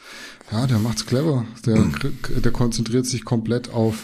ja, 0.50 0.66
der 0.66 0.78
macht's 0.78 1.06
clever. 1.06 1.44
Der, 1.64 1.84
der 2.42 2.50
konzentriert 2.50 3.06
sich 3.06 3.24
komplett 3.24 3.72
auf 3.72 3.94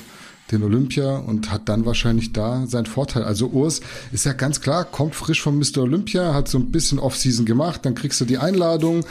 den 0.52 0.62
Olympia 0.62 1.16
und 1.16 1.50
hat 1.50 1.68
dann 1.68 1.86
wahrscheinlich 1.86 2.32
da 2.32 2.66
seinen 2.66 2.86
Vorteil. 2.86 3.24
Also 3.24 3.48
Urs 3.48 3.80
ist 4.12 4.26
ja 4.26 4.32
ganz 4.32 4.60
klar, 4.60 4.84
kommt 4.84 5.14
frisch 5.14 5.40
vom 5.40 5.58
Mr. 5.58 5.78
Olympia, 5.78 6.34
hat 6.34 6.48
so 6.48 6.58
ein 6.58 6.70
bisschen 6.70 6.98
Off-Season 6.98 7.46
gemacht, 7.46 7.84
dann 7.84 7.94
kriegst 7.94 8.20
du 8.20 8.24
die 8.24 8.38
Einladung. 8.38 9.04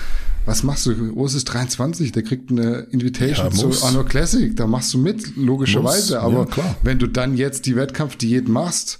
Was 0.45 0.63
machst 0.63 0.85
du? 0.85 0.91
Urs 1.13 1.33
ist 1.33 1.45
23, 1.45 2.11
der 2.11 2.23
kriegt 2.23 2.51
eine 2.51 2.87
Invitation 2.91 3.47
ja, 3.47 3.51
zu 3.51 3.85
Anno 3.85 4.03
Classic, 4.03 4.55
da 4.55 4.67
machst 4.67 4.93
du 4.93 4.97
mit, 4.97 5.35
logischerweise. 5.37 6.19
Aber 6.21 6.47
ja, 6.55 6.75
wenn 6.83 6.99
du 6.99 7.07
dann 7.07 7.37
jetzt 7.37 7.65
die 7.65 7.75
Wettkampfdiät 7.75 8.47
machst, 8.47 8.99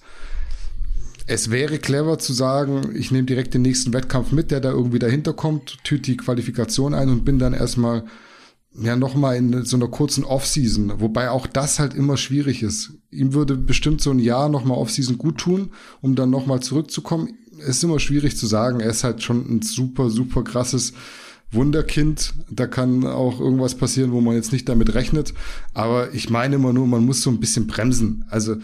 es 1.26 1.52
wäre 1.52 1.80
clever 1.80 2.17
zu 2.19 2.34
sagen, 2.34 2.96
ich 2.96 3.12
nehme 3.12 3.26
direkt 3.26 3.54
den 3.54 3.62
nächsten 3.62 3.93
Wettkampf 3.93 4.32
mit, 4.32 4.52
der 4.52 4.60
da 4.60 4.72
irgendwie 4.72 5.00
dahinter 5.00 5.34
kommt, 5.34 5.84
tüte 5.84 6.12
die 6.12 6.17
Qualifikation 6.17 6.93
ein 6.93 7.10
und 7.10 7.26
bin 7.26 7.39
dann 7.39 7.54
erstmal 7.54 8.04
ja 8.80 8.96
nochmal 8.96 9.38
in 9.38 9.66
so 9.66 9.78
einer 9.78 9.88
kurzen 9.88 10.24
Offseason, 10.24 11.00
wobei 11.00 11.30
auch 11.30 11.48
das 11.48 11.80
halt 11.80 11.94
immer 11.94 12.18
schwierig 12.18 12.64
ist. 12.64 12.94
Ihm 13.12 13.34
würde 13.34 13.56
bestimmt 13.56 14.02
so 14.02 14.12
ein 14.12 14.20
Jahr 14.20 14.50
nochmal 14.50 14.78
Offseason 14.78 15.18
gut 15.18 15.38
tun, 15.38 15.72
um 16.02 16.16
dann 16.16 16.30
nochmal 16.30 16.62
zurückzukommen. 16.62 17.38
Ist 17.58 17.84
immer 17.84 18.00
schwierig 18.00 18.36
zu 18.36 18.48
sagen. 18.48 18.80
Er 18.80 18.90
ist 18.90 19.04
halt 19.04 19.22
schon 19.22 19.46
ein 19.48 19.62
super, 19.62 20.10
super 20.10 20.44
krasses 20.44 20.94
Wunderkind. 21.52 22.34
Da 22.50 22.66
kann 22.66 23.06
auch 23.06 23.40
irgendwas 23.40 23.76
passieren, 23.76 24.12
wo 24.12 24.22
man 24.22 24.36
jetzt 24.36 24.52
nicht 24.52 24.68
damit 24.68 24.96
rechnet. 24.96 25.34
Aber 25.74 26.14
ich 26.14 26.30
meine 26.30 26.56
immer 26.56 26.74
nur, 26.74 26.88
man 26.88 27.06
muss 27.06 27.22
so 27.22 27.30
ein 27.30 27.40
bisschen 27.40 27.68
bremsen. 27.68 28.26
Also 28.30 28.56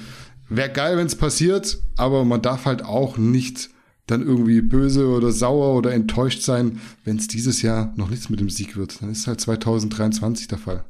wäre 0.50 0.72
geil, 0.72 0.98
wenn 0.98 1.06
es 1.06 1.16
passiert, 1.16 1.80
aber 1.98 2.26
man 2.26 2.42
darf 2.42 2.66
halt 2.66 2.84
auch 2.84 3.18
nicht 3.18 3.70
dann 4.12 4.22
irgendwie 4.22 4.62
böse 4.62 5.08
oder 5.08 5.32
sauer 5.32 5.76
oder 5.76 5.94
enttäuscht 5.94 6.42
sein, 6.42 6.80
wenn 7.06 7.18
es 7.18 7.28
dieses 7.28 7.62
Jahr 7.62 7.94
noch 7.96 8.10
nichts 8.10 8.30
mit 8.30 8.40
dem 8.40 8.50
Sieg 8.50 8.76
wird. 8.76 9.02
Dann 9.02 9.12
ist 9.12 9.28
halt 9.28 9.42
2023 9.42 10.48
der 10.48 10.58
Fall. 10.58 10.84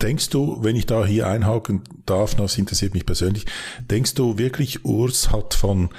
Denkst 0.00 0.30
du, 0.30 0.62
wenn 0.62 0.76
ich 0.76 0.86
da 0.86 1.04
hier 1.04 1.26
einhaken 1.26 1.82
darf, 2.06 2.34
das 2.34 2.56
interessiert 2.56 2.94
mich 2.94 3.06
persönlich, 3.06 3.46
denkst 3.90 4.14
du 4.14 4.38
wirklich, 4.38 4.84
Urs 4.84 5.32
hat 5.32 5.54
von 5.54 5.90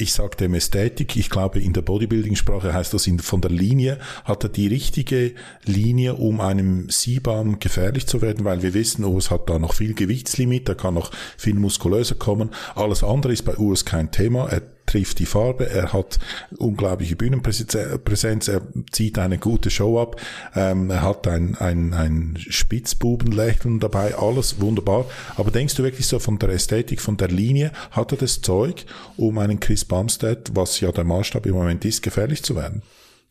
ich 0.00 0.12
sage 0.12 0.36
dem 0.36 0.54
Ästhetik, 0.54 1.16
ich 1.16 1.30
glaube 1.30 1.60
in 1.60 1.72
der 1.72 1.82
Bodybuilding-Sprache 1.82 2.72
heißt 2.72 2.94
das 2.94 3.06
in, 3.06 3.18
von 3.18 3.40
der 3.40 3.50
Linie, 3.50 3.98
hat 4.24 4.44
er 4.44 4.48
die 4.48 4.66
richtige 4.66 5.34
Linie, 5.64 6.14
um 6.14 6.40
einem 6.40 6.88
Siebam 6.88 7.58
gefährlich 7.58 8.06
zu 8.06 8.22
werden, 8.22 8.44
weil 8.44 8.62
wir 8.62 8.72
wissen, 8.72 9.04
Urs 9.04 9.30
hat 9.30 9.50
da 9.50 9.58
noch 9.58 9.74
viel 9.74 9.94
Gewichtslimit, 9.94 10.68
er 10.68 10.74
kann 10.74 10.94
noch 10.94 11.12
viel 11.36 11.54
muskulöser 11.54 12.14
kommen. 12.14 12.50
Alles 12.74 13.04
andere 13.04 13.32
ist 13.32 13.44
bei 13.44 13.56
Urs 13.56 13.84
kein 13.84 14.10
Thema. 14.10 14.48
Er 14.48 14.62
trifft 14.90 15.18
die 15.20 15.26
Farbe, 15.26 15.70
er 15.70 15.92
hat 15.92 16.18
unglaubliche 16.58 17.16
Bühnenpräsenz, 17.16 18.48
er 18.48 18.62
zieht 18.90 19.18
eine 19.18 19.38
gute 19.38 19.70
Show 19.70 20.00
ab, 20.00 20.20
ähm, 20.54 20.90
er 20.90 21.02
hat 21.02 21.28
ein, 21.28 21.54
ein, 21.56 21.94
ein 21.94 22.36
Spitzbubenlächeln 22.38 23.78
dabei, 23.78 24.16
alles 24.16 24.60
wunderbar. 24.60 25.06
Aber 25.36 25.50
denkst 25.50 25.76
du 25.76 25.84
wirklich 25.84 26.06
so 26.06 26.18
von 26.18 26.38
der 26.38 26.50
Ästhetik, 26.50 27.00
von 27.00 27.16
der 27.16 27.28
Linie, 27.28 27.72
hat 27.92 28.12
er 28.12 28.18
das 28.18 28.40
Zeug, 28.40 28.84
um 29.16 29.38
einen 29.38 29.60
Chris 29.60 29.84
Bumstead, 29.84 30.50
was 30.54 30.80
ja 30.80 30.90
der 30.90 31.04
Maßstab 31.04 31.46
im 31.46 31.54
Moment 31.54 31.84
ist, 31.84 32.02
gefährlich 32.02 32.42
zu 32.42 32.56
werden? 32.56 32.82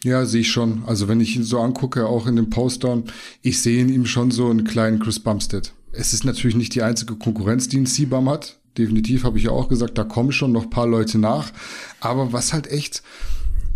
Ja, 0.04 0.26
sehe 0.26 0.42
ich 0.42 0.52
schon. 0.52 0.84
Also 0.86 1.10
wenn 1.10 1.20
ich 1.20 1.36
ihn 1.36 1.44
so 1.44 1.60
angucke, 1.60 2.08
auch 2.08 2.26
in 2.26 2.38
dem 2.38 2.50
Postdown, 2.50 3.04
ich 3.42 3.62
sehe 3.62 3.82
in 3.82 3.90
ihm 3.90 4.06
schon 4.06 4.32
so 4.32 4.50
einen 4.50 4.64
kleinen 4.64 5.00
Chris 5.00 5.20
Bumstead. 5.20 5.74
Es 5.92 6.14
ist 6.14 6.24
natürlich 6.24 6.56
nicht 6.56 6.74
die 6.76 6.84
einzige 6.84 7.16
Konkurrenz, 7.16 7.68
die 7.68 7.78
ein 7.78 7.86
Seabum 7.86 8.30
hat. 8.30 8.59
Definitiv 8.78 9.24
habe 9.24 9.38
ich 9.38 9.46
ja 9.46 9.52
auch 9.52 9.68
gesagt, 9.68 9.98
da 9.98 10.04
kommen 10.04 10.32
schon 10.32 10.52
noch 10.52 10.70
paar 10.70 10.88
Leute 10.88 11.18
nach. 11.18 11.52
Aber 12.00 12.32
was 12.34 12.54
halt 12.54 12.68
echt, 12.68 13.04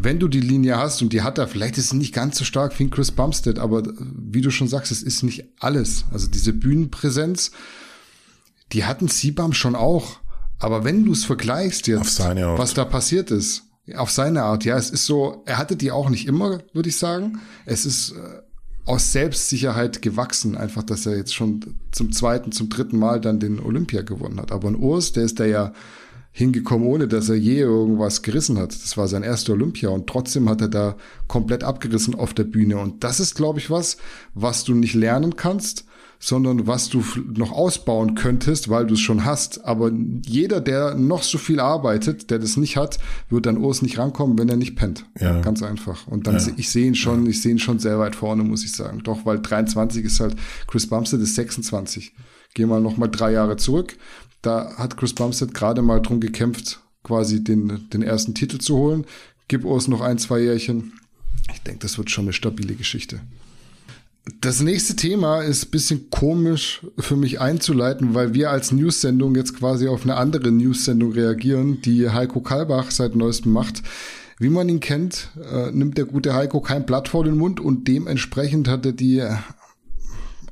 wenn 0.02 0.20
du 0.20 0.28
die 0.28 0.40
Linie 0.40 0.78
hast, 0.78 1.02
und 1.02 1.14
die 1.14 1.22
hat 1.22 1.38
er, 1.38 1.48
vielleicht 1.48 1.78
ist 1.78 1.86
es 1.86 1.94
nicht 1.94 2.14
ganz 2.14 2.38
so 2.38 2.46
stark 2.46 2.78
wie 2.80 2.84
ein 2.84 2.90
Chris 2.90 3.12
Bumstead, 3.12 3.60
aber 3.60 3.84
wie 4.00 4.42
du 4.42 4.52
schon 4.52 4.68
sagst, 4.68 4.92
es 4.92 5.04
ist 5.04 5.24
nicht 5.24 5.46
alles. 5.60 6.06
Also 6.12 6.28
diese 6.28 6.54
Bühnenpräsenz, 6.54 7.52
die 8.72 8.86
hatten 8.86 9.08
Seabum 9.08 9.54
schon 9.54 9.76
auch. 9.76 10.20
Aber 10.60 10.84
wenn 10.84 11.04
du 11.06 11.12
es 11.12 11.26
vergleichst 11.26 11.88
jetzt, 11.88 12.20
was 12.20 12.74
da 12.74 12.86
passiert 12.86 13.32
ist, 13.32 13.64
auf 13.96 14.12
seine 14.12 14.44
Art, 14.44 14.64
ja. 14.64 14.78
Es 14.78 14.90
ist 14.90 15.06
so, 15.06 15.44
er 15.46 15.58
hatte 15.58 15.76
die 15.76 15.92
auch 15.92 16.10
nicht 16.10 16.28
immer, 16.28 16.60
würde 16.74 16.90
ich 16.90 16.98
sagen. 16.98 17.40
Es 17.66 17.86
ist 17.86 18.12
äh, 18.12 18.42
aus 18.86 19.12
Selbstsicherheit 19.14 20.02
gewachsen, 20.02 20.58
einfach, 20.58 20.84
dass 20.84 21.06
er 21.06 21.16
jetzt 21.16 21.34
schon 21.34 21.76
zum 21.92 22.12
zweiten, 22.12 22.52
zum 22.52 22.70
dritten 22.70 22.98
Mal 22.98 23.22
dann 23.22 23.40
den 23.40 23.60
Olympia 23.60 24.02
gewonnen 24.02 24.40
hat. 24.40 24.52
Aber 24.52 24.68
ein 24.68 24.76
Urs, 24.76 25.14
der 25.14 25.24
ist 25.24 25.40
da 25.40 25.46
ja 25.46 25.74
hingekommen, 26.32 26.88
ohne 26.88 27.08
dass 27.08 27.30
er 27.30 27.36
je 27.36 27.60
irgendwas 27.60 28.24
gerissen 28.24 28.58
hat. 28.58 28.72
Das 28.72 28.98
war 28.98 29.08
sein 29.08 29.24
erster 29.24 29.54
Olympia 29.54 29.90
und 29.90 30.08
trotzdem 30.08 30.50
hat 30.50 30.62
er 30.62 30.68
da 30.68 30.98
komplett 31.28 31.64
abgerissen 31.64 32.16
auf 32.16 32.34
der 32.34 32.44
Bühne. 32.44 32.78
Und 32.78 33.04
das 33.04 33.20
ist, 33.20 33.36
glaube 33.36 33.60
ich, 33.60 33.70
was, 33.70 33.98
was 34.34 34.64
du 34.64 34.74
nicht 34.74 34.96
lernen 34.96 35.36
kannst, 35.36 35.86
sondern 36.24 36.68
was 36.68 36.88
du 36.88 37.04
noch 37.36 37.52
ausbauen 37.52 38.16
könntest, 38.16 38.70
weil 38.70 38.88
du 38.88 38.94
es 38.94 39.02
schon 39.02 39.26
hast. 39.26 39.66
Aber 39.66 39.92
jeder, 40.26 40.62
der 40.62 40.96
noch 40.96 41.22
so 41.22 41.38
viel 41.38 41.60
arbeitet, 41.60 42.30
der 42.30 42.40
das 42.40 42.56
nicht 42.56 42.78
hat, 42.78 42.98
wird 43.30 43.46
an 43.46 43.58
Urs 43.58 43.82
nicht 43.82 43.98
rankommen, 43.98 44.40
wenn 44.40 44.48
er 44.48 44.56
nicht 44.56 44.78
pennt. 44.78 45.04
Ja. 45.20 45.42
Ganz 45.42 45.62
einfach. 45.62 46.08
Und 46.08 46.26
dann, 46.26 46.38
ja. 46.38 46.48
ich 46.56 46.70
sehe 46.70 46.88
ihn 46.88 46.96
schon, 46.96 47.26
ich 47.28 47.42
sehe 47.42 47.52
ihn 47.52 47.60
schon 47.60 47.80
sehr 47.80 48.00
weit 48.00 48.16
vorne, 48.16 48.46
muss 48.46 48.64
ich 48.64 48.72
sagen. 48.72 49.02
Doch, 49.04 49.26
weil 49.26 49.42
23 49.42 50.06
ist 50.06 50.22
halt, 50.22 50.38
Chris 50.66 50.88
Bumstead 50.88 51.20
ist 51.20 51.36
26. 51.36 52.14
Geh 52.54 52.66
mal 52.66 52.80
noch 52.80 52.96
mal 52.96 53.08
drei 53.08 53.34
Jahre 53.34 53.58
zurück. 53.58 53.98
Da 54.42 54.78
hat 54.78 54.96
Chris 54.96 55.12
Bumstead 55.12 55.54
gerade 55.54 55.82
mal 55.82 56.02
drum 56.02 56.22
gekämpft, 56.22 56.80
quasi 57.04 57.44
den, 57.44 57.90
den 57.92 58.02
ersten 58.02 58.34
Titel 58.34 58.60
zu 58.60 58.78
holen. 58.78 59.04
Gib 59.50 59.66
Urs 59.66 59.90
noch 59.90 60.00
ein, 60.00 60.18
zwei 60.20 60.40
Jährchen. 60.40 60.94
Ich 61.54 61.62
denke, 61.64 61.80
das 61.80 61.98
wird 61.98 62.10
schon 62.10 62.24
eine 62.26 62.34
stabile 62.34 62.76
Geschichte. 62.76 63.20
Das 64.40 64.62
nächste 64.62 64.96
Thema 64.96 65.42
ist 65.42 65.72
bisschen 65.72 66.10
komisch 66.10 66.86
für 66.98 67.18
mich 67.18 67.42
einzuleiten, 67.42 68.14
weil 68.14 68.34
wir 68.34 68.52
als 68.52 68.72
News-Sendung 68.72 69.36
jetzt 69.36 69.58
quasi 69.58 69.90
auf 69.90 70.04
eine 70.04 70.16
andere 70.16 70.50
News-Sendung 70.50 71.12
reagieren, 71.12 71.82
die 71.82 72.10
Heiko 72.10 72.40
Kalbach 72.40 72.92
seit 72.92 73.18
neuestem 73.18 73.52
macht. 73.52 73.84
Wie 74.40 74.50
man 74.50 74.70
ihn 74.70 74.80
kennt, 74.80 75.30
äh, 75.52 75.72
nimmt 75.72 75.98
der 75.98 76.06
gute 76.06 76.34
Heiko 76.34 76.62
kein 76.62 76.86
Blatt 76.86 77.10
vor 77.10 77.26
den 77.26 77.38
Mund 77.38 77.60
und 77.60 77.88
dementsprechend 77.90 78.70
hat 78.70 78.86
er 78.86 78.94
die 78.94 79.22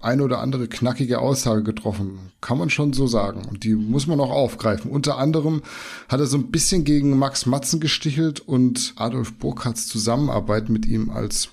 eine 0.02 0.24
oder 0.24 0.40
andere 0.40 0.68
knackige 0.68 1.20
Aussage 1.20 1.64
getroffen. 1.64 2.20
Kann 2.42 2.58
man 2.58 2.70
schon 2.70 2.92
so 2.92 3.08
sagen. 3.08 3.44
Und 3.50 3.64
die 3.64 3.76
muss 3.76 4.06
man 4.06 4.20
auch 4.20 4.32
aufgreifen. 4.32 4.92
Unter 4.92 5.18
anderem 5.18 5.62
hat 6.10 6.20
er 6.20 6.26
so 6.26 6.38
ein 6.38 6.52
bisschen 6.52 6.84
gegen 6.84 7.18
Max 7.18 7.46
Matzen 7.46 7.80
gestichelt 7.80 8.42
und 8.42 8.94
Adolf 8.98 9.34
Burkhardts 9.34 9.88
Zusammenarbeit 9.88 10.70
mit 10.70 10.86
ihm 10.86 11.10
als 11.10 11.50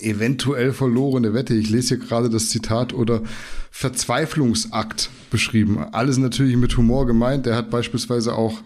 eventuell 0.00 0.72
verlorene 0.72 1.34
Wette. 1.34 1.54
Ich 1.54 1.70
lese 1.70 1.96
hier 1.96 1.98
gerade 1.98 2.30
das 2.30 2.48
Zitat 2.48 2.92
oder 2.92 3.22
Verzweiflungsakt 3.70 5.10
beschrieben. 5.30 5.78
Alles 5.92 6.18
natürlich 6.18 6.56
mit 6.56 6.76
Humor 6.76 7.06
gemeint. 7.06 7.46
Er 7.46 7.56
hat 7.56 7.70
beispielsweise 7.70 8.34
auch 8.34 8.60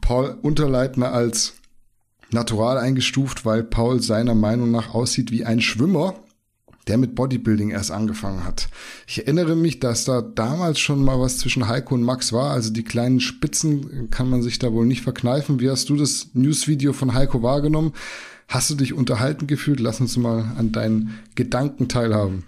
Paul 0.00 0.36
Unterleitner 0.42 1.12
als 1.12 1.54
natural 2.30 2.78
eingestuft, 2.78 3.44
weil 3.44 3.62
Paul 3.62 4.02
seiner 4.02 4.34
Meinung 4.34 4.70
nach 4.70 4.94
aussieht 4.94 5.30
wie 5.30 5.44
ein 5.44 5.60
Schwimmer, 5.60 6.14
der 6.88 6.98
mit 6.98 7.14
Bodybuilding 7.14 7.70
erst 7.70 7.92
angefangen 7.92 8.44
hat. 8.44 8.68
Ich 9.06 9.18
erinnere 9.18 9.54
mich, 9.54 9.78
dass 9.78 10.04
da 10.04 10.20
damals 10.20 10.80
schon 10.80 11.04
mal 11.04 11.20
was 11.20 11.38
zwischen 11.38 11.68
Heiko 11.68 11.94
und 11.94 12.02
Max 12.02 12.32
war. 12.32 12.50
Also 12.50 12.72
die 12.72 12.82
kleinen 12.82 13.20
Spitzen 13.20 14.10
kann 14.10 14.28
man 14.28 14.42
sich 14.42 14.58
da 14.58 14.72
wohl 14.72 14.86
nicht 14.86 15.02
verkneifen. 15.02 15.60
Wie 15.60 15.70
hast 15.70 15.88
du 15.88 15.96
das 15.96 16.30
Newsvideo 16.34 16.92
von 16.92 17.14
Heiko 17.14 17.42
wahrgenommen? 17.42 17.92
Hast 18.52 18.68
du 18.68 18.74
dich 18.74 18.92
unterhalten 18.92 19.46
gefühlt? 19.46 19.80
Lass 19.80 19.98
uns 20.02 20.18
mal 20.18 20.52
an 20.58 20.72
deinen 20.72 21.18
Gedanken 21.34 21.88
teilhaben. 21.88 22.44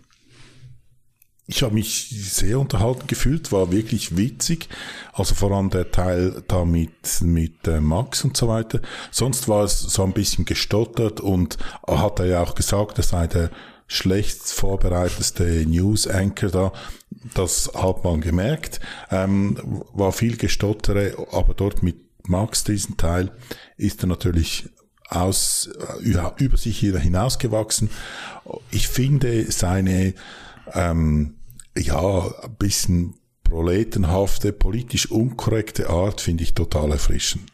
Ich 1.46 1.62
habe 1.62 1.72
mich 1.72 2.10
sehr 2.10 2.60
unterhalten 2.60 3.06
gefühlt, 3.06 3.52
war 3.52 3.72
wirklich 3.72 4.14
witzig. 4.14 4.68
Also 5.14 5.34
vor 5.34 5.52
allem 5.52 5.70
der 5.70 5.90
Teil 5.92 6.42
da 6.46 6.66
mit, 6.66 7.22
mit 7.22 7.66
äh, 7.66 7.80
Max 7.80 8.22
und 8.22 8.36
so 8.36 8.48
weiter. 8.48 8.82
Sonst 9.10 9.48
war 9.48 9.64
es 9.64 9.80
so 9.80 10.04
ein 10.04 10.12
bisschen 10.12 10.44
gestottert 10.44 11.20
und 11.20 11.56
hat 11.86 12.18
er 12.18 12.26
ja 12.26 12.42
auch 12.42 12.54
gesagt, 12.54 12.98
er 12.98 13.04
sei 13.04 13.26
der 13.26 13.50
schlecht 13.86 14.42
vorbereiteste 14.42 15.64
News 15.66 16.06
Anchor 16.06 16.50
da. 16.50 16.72
Das 17.32 17.72
hat 17.74 18.04
man 18.04 18.20
gemerkt. 18.20 18.78
Ähm, 19.10 19.56
war 19.94 20.12
viel 20.12 20.36
gestottere, 20.36 21.16
aber 21.32 21.54
dort 21.54 21.82
mit 21.82 21.96
Max 22.26 22.64
diesen 22.64 22.98
Teil 22.98 23.32
ist 23.78 24.02
er 24.02 24.08
natürlich 24.08 24.68
aus, 25.14 25.70
äh, 26.02 26.02
über 26.02 26.56
sich 26.56 26.78
hinausgewachsen. 26.80 27.90
Ich 28.70 28.88
finde 28.88 29.50
seine, 29.50 30.14
ähm, 30.72 31.34
ja, 31.76 32.26
ein 32.42 32.54
bisschen 32.58 33.14
proletenhafte, 33.42 34.52
politisch 34.52 35.10
unkorrekte 35.10 35.88
Art 35.90 36.20
finde 36.20 36.42
ich 36.42 36.54
total 36.54 36.90
erfrischend. 36.92 37.50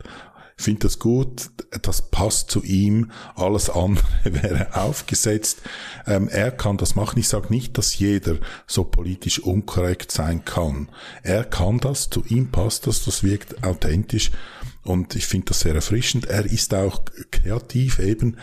Ich 0.57 0.65
finde 0.65 0.81
das 0.81 0.99
gut, 0.99 1.51
das 1.81 2.11
passt 2.11 2.51
zu 2.51 2.63
ihm, 2.63 3.11
alles 3.35 3.71
andere 3.71 4.05
wäre 4.25 4.77
aufgesetzt. 4.77 5.63
Ähm, 6.07 6.29
er 6.29 6.51
kann 6.51 6.77
das 6.77 6.95
machen. 6.95 7.19
Ich 7.19 7.29
sage 7.29 7.47
nicht, 7.49 7.79
dass 7.79 7.99
jeder 7.99 8.37
so 8.67 8.85
politisch 8.85 9.39
unkorrekt 9.39 10.13
sein 10.13 10.45
kann. 10.45 10.91
Er 11.23 11.45
kann 11.45 11.79
das, 11.79 12.11
zu 12.11 12.23
ihm 12.27 12.51
passt 12.51 12.87
das, 12.87 13.07
das 13.07 13.23
wirkt 13.23 13.65
authentisch. 13.65 14.33
Und 14.83 15.15
ich 15.15 15.27
finde 15.27 15.47
das 15.47 15.61
sehr 15.61 15.75
erfrischend. 15.75 16.27
Er 16.27 16.47
ist 16.47 16.75
auch 16.75 17.03
kreativ 17.31 17.99
eben, 17.99 18.37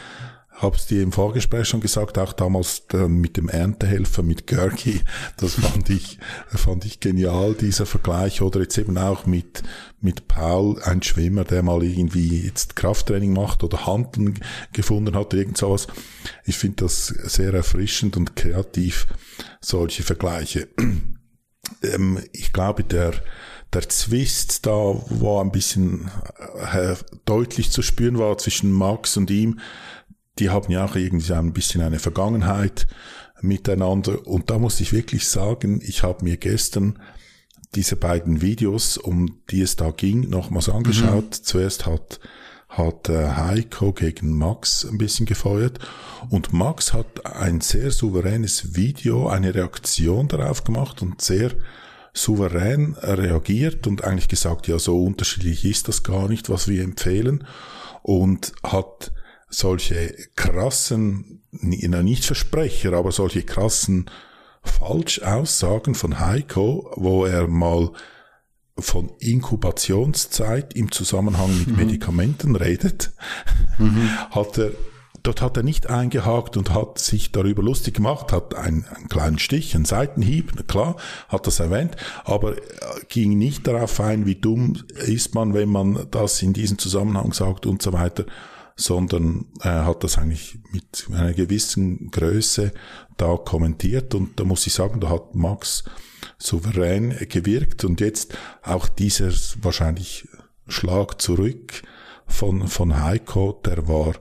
hab's 0.58 0.88
dir 0.88 1.04
im 1.04 1.12
Vorgespräch 1.12 1.68
schon 1.68 1.82
gesagt, 1.82 2.18
auch 2.18 2.34
damals 2.34 2.84
äh, 2.94 3.08
mit 3.08 3.38
dem 3.38 3.48
Erntehelfer, 3.48 4.24
mit 4.24 4.48
Görki, 4.48 5.02
das 5.38 5.54
fand 5.56 5.90
ich, 5.90 6.18
fand 6.48 6.86
ich 6.86 7.00
genial, 7.00 7.54
dieser 7.54 7.86
Vergleich. 7.86 8.42
Oder 8.42 8.62
jetzt 8.62 8.78
eben 8.78 8.98
auch 8.98 9.26
mit, 9.26 9.64
mit 10.02 10.28
Paul, 10.28 10.82
ein 10.82 11.04
Schwimmer, 11.04 11.44
der 11.44 11.64
mal 11.64 11.84
irgendwie 11.84 12.42
jetzt 12.42 12.76
Krafttraining 12.76 13.34
macht 13.34 13.64
oder 13.64 13.86
Handeln 13.86 14.40
gefunden 14.74 15.16
hat, 15.16 15.34
irgend 15.34 15.58
sowas. 15.58 15.88
Ich 16.44 16.58
finde 16.58 16.86
das 16.86 17.08
sehr 17.08 17.54
erfrischend 17.54 18.18
und 18.18 18.36
kreativ, 18.36 19.08
solche 19.62 20.04
Vergleiche. 20.04 20.68
ähm, 21.84 22.20
ich 22.32 22.52
glaube, 22.52 22.84
der, 22.84 23.14
der 23.74 23.88
Zwist 23.90 24.66
da, 24.66 24.72
wo 24.72 25.40
ein 25.40 25.52
bisschen 25.52 26.10
äh, 26.74 26.96
deutlich 27.26 27.72
zu 27.72 27.82
spüren 27.82 28.18
war 28.18 28.38
zwischen 28.38 28.72
Max 28.72 29.18
und 29.18 29.30
ihm, 29.30 29.60
die 30.40 30.50
haben 30.50 30.72
ja 30.72 30.86
auch 30.86 30.96
irgendwie 30.96 31.34
ein 31.34 31.54
bisschen 31.54 31.82
eine 31.82 32.00
Vergangenheit 32.00 32.88
miteinander. 33.42 34.26
Und 34.28 34.50
da 34.50 34.60
muss 34.60 34.80
ich 34.80 34.94
wirklich 34.94 35.28
sagen, 35.28 35.82
ich 35.84 36.04
habe 36.04 36.24
mir 36.24 36.38
gestern 36.38 37.00
diese 37.76 37.96
beiden 37.96 38.42
Videos, 38.42 38.98
um 38.98 39.40
die 39.52 39.62
es 39.62 39.76
da 39.76 39.92
ging, 39.92 40.30
nochmals 40.30 40.70
angeschaut. 40.70 41.26
Mhm. 41.26 41.44
Zuerst 41.44 41.86
hat 41.86 42.20
hat 42.70 43.10
äh, 43.10 43.30
Heiko 43.30 43.94
gegen 43.94 44.34
Max 44.34 44.86
ein 44.86 44.98
bisschen 44.98 45.26
gefeuert 45.26 45.80
und 46.30 46.52
Max 46.54 46.94
hat 46.94 47.26
ein 47.26 47.62
sehr 47.62 47.92
souveränes 47.92 48.76
Video, 48.76 49.28
eine 49.28 49.56
Reaktion 49.56 50.28
darauf 50.28 50.64
gemacht 50.64 51.02
und 51.02 51.22
sehr 51.22 51.52
souverän 52.18 52.96
reagiert 53.02 53.88
und 53.88 54.04
eigentlich 54.04 54.28
gesagt, 54.28 54.68
ja, 54.68 54.80
so 54.80 55.02
unterschiedlich 55.04 55.66
ist 55.66 55.88
das 55.88 56.04
gar 56.04 56.28
nicht, 56.28 56.50
was 56.50 56.68
wir 56.68 56.84
empfehlen 56.84 57.46
und 58.02 58.54
hat 58.64 59.12
solche 59.50 60.16
krassen, 60.36 61.44
nicht 61.52 62.26
Versprecher, 62.26 62.94
aber 62.94 63.12
solche 63.12 63.44
krassen 63.44 64.10
Falschaussagen 64.64 65.96
von 65.96 66.20
Heiko, 66.20 66.92
wo 66.96 67.26
er 67.26 67.48
mal 67.48 67.92
von 68.80 69.12
Inkubationszeit 69.20 70.74
im 70.76 70.92
Zusammenhang 70.92 71.58
mit 71.58 71.68
mhm. 71.68 71.76
Medikamenten 71.78 72.56
redet, 72.56 73.12
mhm. 73.78 74.10
hat 74.30 74.58
er 74.58 74.72
dort 75.28 75.42
hat 75.42 75.58
er 75.58 75.64
nicht 75.64 75.90
eingehakt 75.90 76.56
und 76.56 76.74
hat 76.74 77.00
sich 77.00 77.32
darüber 77.32 77.62
lustig 77.62 77.96
gemacht, 77.96 78.32
hat 78.32 78.56
einen, 78.56 78.86
einen 78.86 79.10
kleinen 79.10 79.40
Stich, 79.40 79.76
einen 79.76 79.86
Seitenhieb, 79.86 80.68
klar, 80.68 80.96
hat 81.28 81.46
das 81.48 81.60
erwähnt, 81.60 81.98
aber 82.24 82.56
ging 83.10 83.38
nicht 83.38 83.68
darauf 83.68 84.00
ein, 84.00 84.26
wie 84.26 84.36
dumm 84.36 84.78
ist 85.06 85.36
man, 85.36 85.54
wenn 85.54 85.70
man 85.70 86.08
das 86.12 86.42
in 86.42 86.54
diesem 86.54 86.78
Zusammenhang 86.78 87.34
sagt 87.34 87.66
und 87.66 87.82
so 87.82 87.94
weiter 87.94 88.26
sondern 88.80 89.48
er 89.62 89.88
hat 89.88 90.04
das 90.04 90.20
eigentlich 90.20 90.60
mit 90.72 91.08
einer 91.12 91.34
gewissen 91.34 92.12
Größe 92.12 92.72
da 93.18 93.36
kommentiert 93.36 94.14
und 94.14 94.40
da 94.40 94.44
muss 94.44 94.68
ich 94.68 94.74
sagen, 94.74 95.00
da 95.00 95.10
hat 95.10 95.34
Max 95.34 95.84
souverän 96.38 97.18
gewirkt 97.28 97.84
und 97.86 98.00
jetzt 98.00 98.38
auch 98.62 98.88
dieser 98.88 99.32
wahrscheinlich 99.64 100.28
Schlag 100.68 101.20
zurück 101.20 101.82
von, 102.28 102.68
von 102.68 103.02
Heiko, 103.02 103.60
der 103.66 103.88
war, 103.88 104.14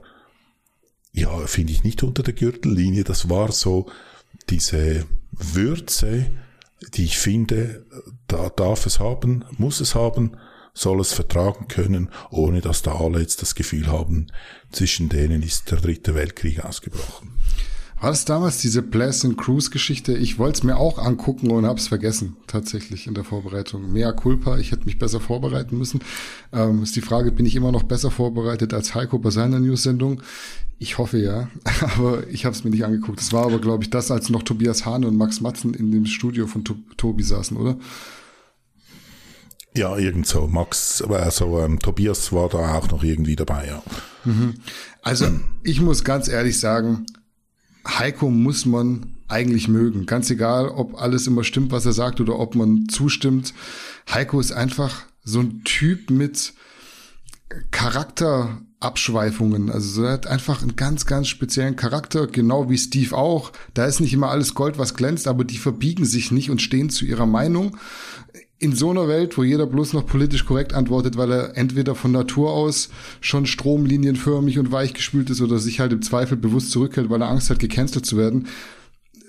ja, 1.17 1.47
finde 1.47 1.73
ich 1.73 1.83
nicht 1.83 2.03
unter 2.03 2.21
der 2.21 2.35
Gürtellinie, 2.35 3.03
das 3.03 3.27
war 3.27 3.51
so 3.51 3.87
diese 4.49 5.05
Würze, 5.31 6.27
die 6.93 7.05
ich 7.05 7.17
finde, 7.17 7.85
da 8.27 8.49
darf 8.49 8.85
es 8.85 8.99
haben, 8.99 9.43
muss 9.57 9.79
es 9.79 9.95
haben, 9.95 10.37
soll 10.75 10.99
es 11.01 11.13
vertragen 11.13 11.67
können, 11.67 12.09
ohne 12.29 12.61
dass 12.61 12.83
da 12.83 12.93
alle 12.93 13.19
jetzt 13.19 13.41
das 13.41 13.55
Gefühl 13.55 13.87
haben, 13.87 14.27
zwischen 14.71 15.09
denen 15.09 15.41
ist 15.41 15.71
der 15.71 15.79
dritte 15.79 16.13
Weltkrieg 16.13 16.63
ausgebrochen. 16.63 17.31
War 17.99 18.11
das 18.11 18.25
damals 18.25 18.59
diese 18.59 18.83
Bless 18.83 19.25
and 19.25 19.39
Cruise 19.39 19.71
Geschichte? 19.71 20.15
Ich 20.15 20.37
wollte 20.37 20.59
es 20.59 20.63
mir 20.63 20.77
auch 20.77 20.99
angucken 20.99 21.49
und 21.49 21.65
habe 21.65 21.79
es 21.79 21.87
vergessen, 21.87 22.37
tatsächlich 22.45 23.07
in 23.07 23.15
der 23.15 23.23
Vorbereitung. 23.23 23.91
Mea 23.91 24.11
culpa, 24.11 24.59
ich 24.59 24.71
hätte 24.71 24.85
mich 24.85 24.99
besser 24.99 25.19
vorbereiten 25.19 25.77
müssen. 25.79 26.01
Ähm, 26.53 26.83
ist 26.83 26.95
die 26.95 27.01
Frage, 27.01 27.31
bin 27.31 27.47
ich 27.47 27.55
immer 27.55 27.71
noch 27.71 27.83
besser 27.83 28.11
vorbereitet 28.11 28.71
als 28.73 28.93
Heiko 28.93 29.17
bei 29.17 29.31
seiner 29.31 29.59
News-Sendung? 29.59 30.21
Ich 30.77 30.99
hoffe 30.99 31.17
ja, 31.17 31.49
aber 31.97 32.27
ich 32.27 32.45
habe 32.45 32.55
es 32.55 32.63
mir 32.63 32.69
nicht 32.69 32.85
angeguckt. 32.85 33.19
Es 33.19 33.33
war 33.33 33.45
aber, 33.45 33.59
glaube 33.59 33.83
ich, 33.83 33.89
das, 33.89 34.11
als 34.11 34.29
noch 34.29 34.43
Tobias 34.43 34.85
Hahn 34.85 35.03
und 35.03 35.17
Max 35.17 35.41
Matzen 35.41 35.73
in 35.73 35.91
dem 35.91 36.05
Studio 36.05 36.45
von 36.45 36.63
to 36.63 36.75
Tobi 36.97 37.23
saßen, 37.23 37.57
oder? 37.57 37.77
Ja, 39.75 39.97
irgend 39.97 40.27
so. 40.27 40.47
Max, 40.47 41.01
also 41.01 41.59
ähm, 41.59 41.79
Tobias 41.79 42.31
war 42.31 42.49
da 42.49 42.75
auch 42.75 42.89
noch 42.91 43.03
irgendwie 43.03 43.35
dabei, 43.35 43.67
ja. 43.67 43.83
Mhm. 44.23 44.55
Also 45.01 45.25
ich 45.63 45.81
muss 45.81 46.03
ganz 46.03 46.27
ehrlich 46.27 46.59
sagen, 46.59 47.07
Heiko 47.87 48.29
muss 48.29 48.65
man 48.65 49.15
eigentlich 49.27 49.67
mögen. 49.67 50.05
Ganz 50.05 50.29
egal, 50.29 50.69
ob 50.69 51.01
alles 51.01 51.27
immer 51.27 51.43
stimmt, 51.43 51.71
was 51.71 51.85
er 51.85 51.93
sagt 51.93 52.21
oder 52.21 52.39
ob 52.39 52.55
man 52.55 52.87
zustimmt. 52.89 53.53
Heiko 54.09 54.39
ist 54.39 54.51
einfach 54.51 55.03
so 55.23 55.39
ein 55.39 55.63
Typ 55.63 56.09
mit 56.09 56.53
Charakterabschweifungen. 57.71 59.69
Also 59.69 60.03
er 60.03 60.13
hat 60.13 60.27
einfach 60.27 60.61
einen 60.61 60.75
ganz, 60.75 61.05
ganz 61.05 61.27
speziellen 61.27 61.75
Charakter, 61.75 62.27
genau 62.27 62.69
wie 62.69 62.77
Steve 62.77 63.15
auch. 63.15 63.51
Da 63.73 63.85
ist 63.85 63.99
nicht 63.99 64.13
immer 64.13 64.29
alles 64.29 64.53
Gold, 64.53 64.77
was 64.77 64.93
glänzt, 64.95 65.27
aber 65.27 65.43
die 65.43 65.57
verbiegen 65.57 66.05
sich 66.05 66.31
nicht 66.31 66.49
und 66.49 66.61
stehen 66.61 66.89
zu 66.89 67.05
ihrer 67.05 67.25
Meinung 67.25 67.77
in 68.59 68.73
so 68.75 68.89
einer 68.89 69.07
Welt, 69.07 69.37
wo 69.37 69.43
jeder 69.43 69.67
bloß 69.67 69.93
noch 69.93 70.05
politisch 70.05 70.45
korrekt 70.45 70.73
antwortet, 70.73 71.15
weil 71.15 71.31
er 71.31 71.57
entweder 71.57 71.93
von 71.93 72.11
Natur 72.11 72.51
aus 72.51 72.89
schon 73.21 73.45
stromlinienförmig 73.45 74.57
und 74.57 74.71
weichgespült 74.71 75.29
ist 75.29 75.41
oder 75.41 75.59
sich 75.59 75.79
halt 75.79 75.93
im 75.93 76.01
Zweifel 76.01 76.37
bewusst 76.37 76.71
zurückhält, 76.71 77.09
weil 77.09 77.21
er 77.21 77.29
Angst 77.29 77.49
hat, 77.49 77.59
gecancelt 77.59 78.05
zu 78.05 78.17
werden, 78.17 78.47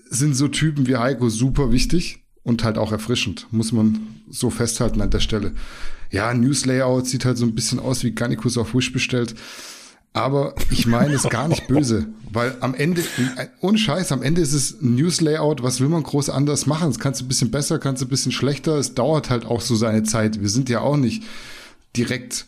sind 0.09 0.35
so 0.35 0.49
Typen 0.49 0.87
wie 0.87 0.97
Heiko 0.97 1.29
super 1.29 1.73
wichtig 1.73 2.25
und 2.43 2.65
halt 2.65 2.79
auch 2.79 2.93
erfrischend, 2.93 3.47
muss 3.51 3.73
man 3.73 4.01
so 4.31 4.49
festhalten 4.49 5.03
an 5.03 5.11
der 5.11 5.21
Stelle. 5.21 5.53
Ja, 6.11 6.33
News 6.33 6.65
Layout 6.65 7.07
sieht 7.07 7.27
halt 7.27 7.37
so 7.37 7.45
ein 7.45 7.55
bisschen 7.55 7.79
aus 7.79 8.03
wie 8.05 8.13
Garnicus 8.13 8.57
auf 8.57 8.75
Wish 8.75 8.93
bestellt. 8.93 9.35
Aber 10.13 10.55
ich 10.71 10.87
meine 10.87 11.15
es 11.15 11.29
gar 11.29 11.49
nicht 11.49 11.69
böse, 11.69 12.09
weil 12.33 12.57
am 12.61 12.75
Ende, 12.75 13.03
ohne 13.61 13.79
Scheiß, 13.79 14.11
am 14.13 14.23
Ende 14.23 14.41
ist 14.41 14.53
es 14.53 14.81
ein 14.81 14.95
News-Layout, 14.97 15.63
was 15.63 15.81
will 15.81 15.89
man 15.89 16.03
groß 16.03 16.31
anders 16.31 16.67
machen? 16.67 16.89
Das 16.89 16.99
kannst 16.99 17.21
du 17.21 17.25
ein 17.25 17.29
bisschen 17.29 17.51
besser, 17.51 17.79
kannst 17.79 18.03
du 18.03 18.07
ein 18.07 18.11
bisschen 18.11 18.33
schlechter, 18.33 18.77
es 18.79 18.95
dauert 18.95 19.31
halt 19.31 19.45
auch 19.45 19.61
so 19.61 19.77
seine 19.77 20.03
Zeit. 20.03 20.41
Wir 20.41 20.49
sind 20.49 20.69
ja 20.69 20.81
auch 20.81 20.97
nicht 20.97 21.23
direkt 21.97 22.47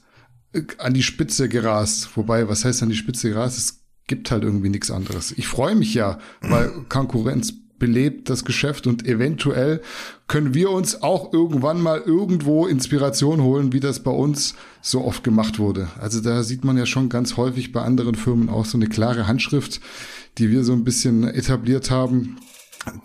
äh, 0.53 0.63
an 0.79 0.95
die 0.95 1.03
Spitze 1.03 1.49
gerast. 1.49 2.17
Wobei, 2.17 2.49
was 2.49 2.65
heißt 2.65 2.83
an 2.83 2.89
die 2.89 2.97
Spitze 2.97 3.29
gerast? 3.29 3.59
Es 3.59 3.81
gibt 4.07 4.31
halt 4.31 4.43
irgendwie 4.43 4.71
nichts 4.71 4.91
anderes. 4.91 5.33
Ich 5.33 5.47
freue 5.47 5.77
mich 5.77 5.95
ja, 5.95 6.19
weil 6.41 6.71
Konkurrenz 6.89 7.55
belebt 7.81 8.31
das 8.31 8.45
Geschäft 8.45 8.87
und 8.87 9.05
eventuell 9.05 9.81
können 10.29 10.55
wir 10.55 10.71
uns 10.71 11.03
auch 11.03 11.33
irgendwann 11.33 11.81
mal 11.81 12.01
irgendwo 12.01 12.69
Inspiration 12.69 13.43
holen, 13.43 13.73
wie 13.73 13.81
das 13.81 14.05
bei 14.05 14.13
uns 14.13 14.55
so 14.81 15.05
oft 15.05 15.25
gemacht 15.25 15.59
wurde. 15.59 15.89
Also 15.99 16.21
da 16.21 16.45
sieht 16.45 16.65
man 16.65 16.79
ja 16.79 16.87
schon 16.87 17.09
ganz 17.09 17.37
häufig 17.37 17.73
bei 17.73 17.83
anderen 17.83 18.15
Firmen 18.15 18.49
auch 18.49 18.65
so 18.65 18.79
eine 18.79 18.87
klare 18.87 19.27
Handschrift, 19.27 19.81
die 20.39 20.51
wir 20.51 20.63
so 20.63 20.73
ein 20.73 20.85
bisschen 20.85 21.25
etabliert 21.25 21.91
haben. 21.91 22.37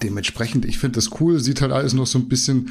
Dementsprechend, 0.04 0.66
ich 0.66 0.78
finde 0.78 0.98
das 0.98 1.20
cool, 1.20 1.40
sieht 1.40 1.62
halt 1.62 1.72
alles 1.72 1.94
noch 1.94 2.06
so 2.06 2.20
ein 2.20 2.30
bisschen 2.30 2.70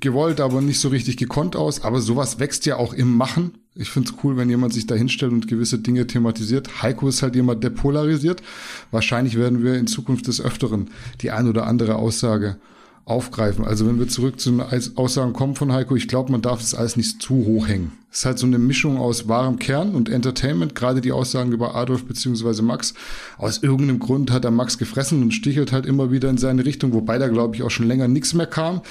gewollt, 0.00 0.40
aber 0.40 0.60
nicht 0.60 0.78
so 0.78 0.88
richtig 0.88 1.16
gekonnt 1.16 1.56
aus. 1.56 1.82
Aber 1.82 2.00
sowas 2.00 2.38
wächst 2.38 2.64
ja 2.66 2.76
auch 2.76 2.92
im 2.92 3.16
Machen. 3.16 3.58
Ich 3.80 3.90
finde 3.90 4.10
es 4.10 4.24
cool, 4.24 4.36
wenn 4.36 4.50
jemand 4.50 4.74
sich 4.74 4.88
da 4.88 4.96
hinstellt 4.96 5.30
und 5.30 5.46
gewisse 5.46 5.78
Dinge 5.78 6.04
thematisiert. 6.04 6.82
Heiko 6.82 7.08
ist 7.08 7.22
halt 7.22 7.36
jemand, 7.36 7.62
der 7.62 7.70
polarisiert. 7.70 8.42
Wahrscheinlich 8.90 9.38
werden 9.38 9.62
wir 9.62 9.74
in 9.74 9.86
Zukunft 9.86 10.26
des 10.26 10.40
Öfteren 10.40 10.90
die 11.20 11.30
ein 11.30 11.46
oder 11.46 11.64
andere 11.68 11.94
Aussage 11.94 12.56
aufgreifen. 13.04 13.64
Also 13.64 13.86
wenn 13.86 14.00
wir 14.00 14.08
zurück 14.08 14.40
zu 14.40 14.50
den 14.50 14.62
Aussagen 14.96 15.32
kommen 15.32 15.54
von 15.54 15.72
Heiko, 15.72 15.94
ich 15.94 16.08
glaube, 16.08 16.32
man 16.32 16.42
darf 16.42 16.58
das 16.58 16.74
alles 16.74 16.96
nicht 16.96 17.22
zu 17.22 17.34
hoch 17.46 17.68
hängen. 17.68 17.92
Es 18.10 18.18
ist 18.18 18.24
halt 18.24 18.40
so 18.40 18.46
eine 18.46 18.58
Mischung 18.58 18.98
aus 18.98 19.28
wahrem 19.28 19.60
Kern 19.60 19.94
und 19.94 20.08
Entertainment, 20.08 20.74
gerade 20.74 21.00
die 21.00 21.12
Aussagen 21.12 21.52
über 21.52 21.76
Adolf 21.76 22.04
beziehungsweise 22.04 22.62
Max. 22.62 22.94
Aus 23.38 23.62
irgendeinem 23.62 24.00
Grund 24.00 24.32
hat 24.32 24.44
er 24.44 24.50
Max 24.50 24.78
gefressen 24.78 25.22
und 25.22 25.32
stichelt 25.32 25.70
halt 25.70 25.86
immer 25.86 26.10
wieder 26.10 26.28
in 26.30 26.36
seine 26.36 26.64
Richtung, 26.64 26.92
wobei 26.94 27.18
da, 27.18 27.28
glaube 27.28 27.54
ich, 27.54 27.62
auch 27.62 27.70
schon 27.70 27.86
länger 27.86 28.08
nichts 28.08 28.34
mehr 28.34 28.46
kam. 28.48 28.82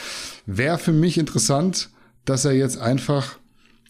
Wäre 0.45 0.78
für 0.78 0.93
mich 0.93 1.17
interessant, 1.17 1.89
dass 2.23 2.45
er 2.45 2.54
jetzt 2.54 2.78
einfach 2.78 3.38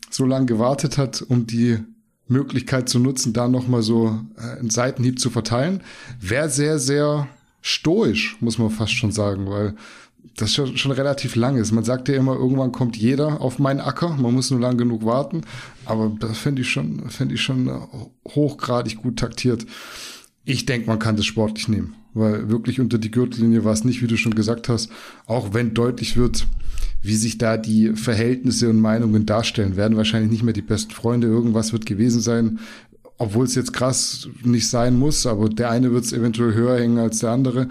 so 0.10 0.26
lange 0.26 0.46
gewartet 0.46 0.98
hat, 0.98 1.22
um 1.22 1.48
die 1.48 1.80
Möglichkeit 2.28 2.90
zu 2.90 3.00
nutzen, 3.00 3.34
da 3.34 3.48
nochmal 3.48 3.82
so 3.82 4.20
äh, 4.38 4.60
einen 4.60 4.70
Seitenhieb 4.70 5.20
zu 5.20 5.30
verteilen. 5.30 5.82
Wäre 6.20 6.50
sehr, 6.50 6.80
sehr 6.80 7.28
stoisch, 7.62 8.38
muss 8.40 8.58
man 8.58 8.70
fast 8.70 8.94
schon 8.94 9.12
sagen, 9.12 9.50
weil 9.50 9.76
das 10.36 10.54
schon, 10.54 10.78
schon 10.78 10.92
relativ 10.92 11.36
lang 11.36 11.58
ist. 11.58 11.72
Man 11.72 11.84
sagt 11.84 12.10
ja 12.10 12.16
immer, 12.16 12.36
irgendwann 12.36 12.72
kommt 12.72 12.96
jeder 12.98 13.42
auf 13.42 13.60
meinen 13.60 13.80
Acker, 13.80 14.10
man 14.10 14.34
muss 14.34 14.52
nur 14.52 14.60
lang 14.60 14.78
genug 14.78 15.06
warten. 15.06 15.42
Aber 15.86 16.12
das 16.20 16.38
fände 16.38 16.62
ich 16.62 16.70
schon, 16.70 17.10
fände 17.10 17.36
ich 17.36 17.42
schon 17.42 17.70
hochgradig 18.28 18.98
gut 18.98 19.18
taktiert. 19.18 19.66
Ich 20.46 20.66
denke, 20.66 20.88
man 20.88 21.00
kann 21.00 21.16
das 21.16 21.26
sportlich 21.26 21.68
nehmen, 21.68 21.96
weil 22.14 22.50
wirklich 22.50 22.80
unter 22.80 22.98
die 22.98 23.12
Gürtellinie 23.12 23.64
war 23.64 23.74
es 23.74 23.84
nicht, 23.84 24.02
wie 24.02 24.08
du 24.08 24.18
schon 24.18 24.36
gesagt 24.36 24.70
hast, 24.70 24.90
auch 25.26 25.54
wenn 25.54 25.74
deutlich 25.74 26.16
wird, 26.16 26.46
wie 27.08 27.16
sich 27.16 27.38
da 27.38 27.58
die 27.58 27.94
Verhältnisse 27.94 28.70
und 28.70 28.82
Meinungen 28.82 29.26
darstellen, 29.26 29.78
werden 29.78 29.98
wahrscheinlich 29.98 30.30
nicht 30.30 30.44
mehr 30.44 30.54
die 30.54 30.62
besten 30.62 30.92
Freunde. 30.92 31.28
Irgendwas 31.28 31.72
wird 31.72 31.86
gewesen 31.86 32.22
sein, 32.22 32.60
obwohl 33.18 33.46
es 33.46 33.56
jetzt 33.56 33.74
krass 33.74 34.28
nicht 34.44 34.68
sein 34.68 34.98
muss, 34.98 35.26
aber 35.26 35.50
der 35.50 35.72
eine 35.72 35.92
wird 35.92 36.04
es 36.04 36.14
eventuell 36.14 36.54
höher 36.54 36.78
hängen 36.78 37.00
als 37.00 37.20
der 37.20 37.32
andere, 37.32 37.70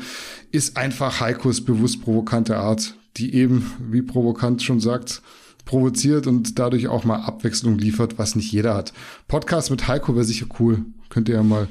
ist 0.52 0.76
einfach 0.76 1.20
Heikos 1.20 1.64
bewusst 1.64 2.02
provokante 2.02 2.56
Art, 2.56 2.94
die 3.16 3.34
eben, 3.34 3.70
wie 3.90 4.02
provokant 4.02 4.62
schon 4.62 4.80
sagt, 4.80 5.22
provoziert 5.66 6.26
und 6.26 6.58
dadurch 6.58 6.88
auch 6.88 7.04
mal 7.04 7.20
Abwechslung 7.20 7.78
liefert, 7.78 8.18
was 8.18 8.36
nicht 8.36 8.50
jeder 8.50 8.74
hat. 8.74 8.92
Podcast 9.28 9.70
mit 9.70 9.86
Heiko 9.86 10.14
wäre 10.14 10.24
sicher 10.24 10.46
cool. 10.58 10.84
Könnt 11.08 11.28
ihr 11.28 11.36
ja 11.36 11.42
mal 11.42 11.68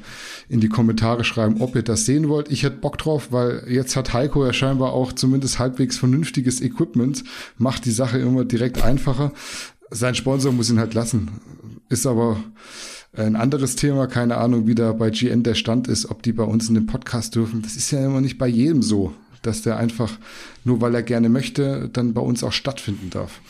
in 0.48 0.60
die 0.60 0.68
Kommentare 0.68 1.24
schreiben, 1.24 1.60
ob 1.60 1.74
ihr 1.76 1.82
das 1.82 2.06
sehen 2.06 2.28
wollt. 2.28 2.50
Ich 2.50 2.62
hätte 2.62 2.76
Bock 2.76 2.98
drauf, 2.98 3.28
weil 3.30 3.64
jetzt 3.68 3.96
hat 3.96 4.12
Heiko 4.12 4.44
ja 4.44 4.52
scheinbar 4.52 4.92
auch 4.92 5.12
zumindest 5.12 5.58
halbwegs 5.58 5.98
vernünftiges 5.98 6.60
Equipment, 6.60 7.24
macht 7.58 7.84
die 7.84 7.90
Sache 7.90 8.18
immer 8.18 8.44
direkt 8.44 8.82
einfacher. 8.82 9.32
Sein 9.90 10.14
Sponsor 10.14 10.52
muss 10.52 10.70
ihn 10.70 10.80
halt 10.80 10.94
lassen. 10.94 11.30
Ist 11.88 12.06
aber 12.06 12.38
ein 13.16 13.36
anderes 13.36 13.76
Thema, 13.76 14.06
keine 14.06 14.36
Ahnung, 14.36 14.66
wie 14.66 14.74
da 14.74 14.92
bei 14.92 15.10
GN 15.10 15.42
der 15.42 15.54
Stand 15.54 15.88
ist, 15.88 16.10
ob 16.10 16.22
die 16.22 16.32
bei 16.32 16.44
uns 16.44 16.68
in 16.68 16.74
den 16.74 16.86
Podcast 16.86 17.34
dürfen. 17.34 17.62
Das 17.62 17.76
ist 17.76 17.90
ja 17.90 18.04
immer 18.04 18.20
nicht 18.20 18.38
bei 18.38 18.48
jedem 18.48 18.82
so, 18.82 19.14
dass 19.42 19.62
der 19.62 19.76
einfach, 19.76 20.18
nur 20.64 20.80
weil 20.80 20.94
er 20.94 21.02
gerne 21.02 21.28
möchte, 21.28 21.88
dann 21.92 22.14
bei 22.14 22.20
uns 22.20 22.42
auch 22.42 22.52
stattfinden 22.52 23.10
darf. 23.10 23.40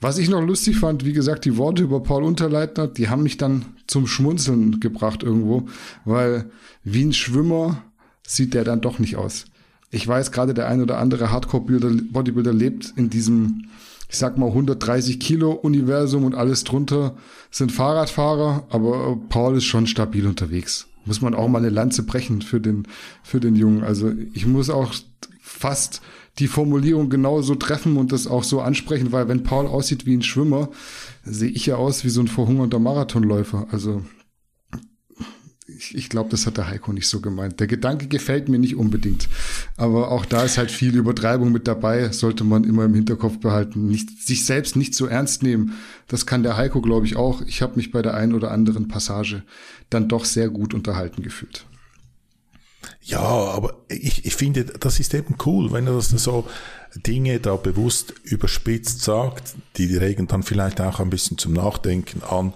Was 0.00 0.18
ich 0.18 0.28
noch 0.28 0.42
lustig 0.42 0.78
fand, 0.78 1.04
wie 1.04 1.12
gesagt, 1.12 1.44
die 1.44 1.56
Worte 1.56 1.82
über 1.82 2.02
Paul 2.02 2.24
Unterleitner, 2.24 2.86
die 2.86 3.08
haben 3.08 3.22
mich 3.22 3.36
dann 3.36 3.66
zum 3.86 4.06
Schmunzeln 4.06 4.80
gebracht 4.80 5.22
irgendwo, 5.22 5.68
weil 6.04 6.50
wie 6.84 7.04
ein 7.04 7.12
Schwimmer 7.12 7.82
sieht 8.26 8.54
der 8.54 8.64
dann 8.64 8.80
doch 8.80 8.98
nicht 8.98 9.16
aus. 9.16 9.44
Ich 9.90 10.06
weiß, 10.06 10.32
gerade 10.32 10.54
der 10.54 10.68
ein 10.68 10.80
oder 10.80 10.98
andere 10.98 11.30
Hardcore-Bodybuilder 11.30 12.52
lebt 12.52 12.92
in 12.96 13.10
diesem 13.10 13.64
ich 14.10 14.18
sag 14.18 14.36
mal 14.36 14.48
130 14.48 15.20
Kilo 15.20 15.52
Universum 15.52 16.24
und 16.24 16.34
alles 16.34 16.64
drunter 16.64 17.14
sind 17.50 17.70
Fahrradfahrer, 17.70 18.66
aber 18.68 19.16
Paul 19.28 19.56
ist 19.56 19.64
schon 19.64 19.86
stabil 19.86 20.26
unterwegs. 20.26 20.88
Muss 21.04 21.20
man 21.20 21.34
auch 21.34 21.48
mal 21.48 21.58
eine 21.58 21.70
Lanze 21.70 22.02
brechen 22.02 22.42
für 22.42 22.60
den, 22.60 22.88
für 23.22 23.38
den 23.38 23.54
Jungen. 23.54 23.84
Also 23.84 24.12
ich 24.34 24.46
muss 24.46 24.68
auch 24.68 24.92
fast 25.40 26.02
die 26.40 26.48
Formulierung 26.48 27.10
genauso 27.10 27.54
treffen 27.54 27.96
und 27.96 28.12
das 28.12 28.26
auch 28.26 28.44
so 28.44 28.60
ansprechen, 28.60 29.12
weil 29.12 29.28
wenn 29.28 29.42
Paul 29.42 29.66
aussieht 29.66 30.06
wie 30.06 30.16
ein 30.16 30.22
Schwimmer, 30.22 30.70
sehe 31.22 31.50
ich 31.50 31.66
ja 31.66 31.76
aus 31.76 32.04
wie 32.04 32.08
so 32.08 32.20
ein 32.20 32.28
verhungernder 32.28 32.78
Marathonläufer. 32.78 33.66
Also 33.70 34.02
ich, 35.80 35.94
ich 35.94 36.08
glaube, 36.08 36.30
das 36.30 36.46
hat 36.46 36.56
der 36.56 36.68
Heiko 36.68 36.92
nicht 36.92 37.08
so 37.08 37.20
gemeint. 37.20 37.60
Der 37.60 37.66
Gedanke 37.66 38.08
gefällt 38.08 38.48
mir 38.48 38.58
nicht 38.58 38.76
unbedingt. 38.76 39.28
Aber 39.76 40.10
auch 40.10 40.26
da 40.26 40.44
ist 40.44 40.58
halt 40.58 40.70
viel 40.70 40.96
Übertreibung 40.96 41.52
mit 41.52 41.68
dabei, 41.68 42.10
sollte 42.10 42.44
man 42.44 42.64
immer 42.64 42.84
im 42.84 42.94
Hinterkopf 42.94 43.38
behalten. 43.38 43.86
Nicht, 43.86 44.26
sich 44.26 44.44
selbst 44.44 44.76
nicht 44.76 44.94
so 44.94 45.06
ernst 45.06 45.42
nehmen. 45.42 45.74
Das 46.08 46.26
kann 46.26 46.42
der 46.42 46.56
Heiko, 46.56 46.80
glaube 46.80 47.06
ich, 47.06 47.16
auch. 47.16 47.42
Ich 47.42 47.62
habe 47.62 47.76
mich 47.76 47.90
bei 47.90 48.02
der 48.02 48.14
einen 48.14 48.34
oder 48.34 48.50
anderen 48.50 48.88
Passage 48.88 49.42
dann 49.90 50.08
doch 50.08 50.24
sehr 50.24 50.48
gut 50.48 50.74
unterhalten 50.74 51.22
gefühlt. 51.22 51.66
Ja, 53.02 53.20
aber 53.20 53.74
ich, 53.88 54.24
ich 54.24 54.34
finde, 54.34 54.64
das 54.64 55.00
ist 55.00 55.14
eben 55.14 55.36
cool, 55.44 55.72
wenn 55.72 55.86
er 55.86 55.94
das 55.94 56.10
so 56.10 56.46
Dinge 56.96 57.38
da 57.38 57.56
bewusst 57.56 58.14
überspitzt 58.24 59.02
sagt, 59.02 59.54
die 59.76 59.96
regen 59.96 60.26
dann 60.26 60.42
vielleicht 60.42 60.80
auch 60.80 60.98
ein 60.98 61.10
bisschen 61.10 61.38
zum 61.38 61.52
Nachdenken 61.52 62.22
an. 62.22 62.52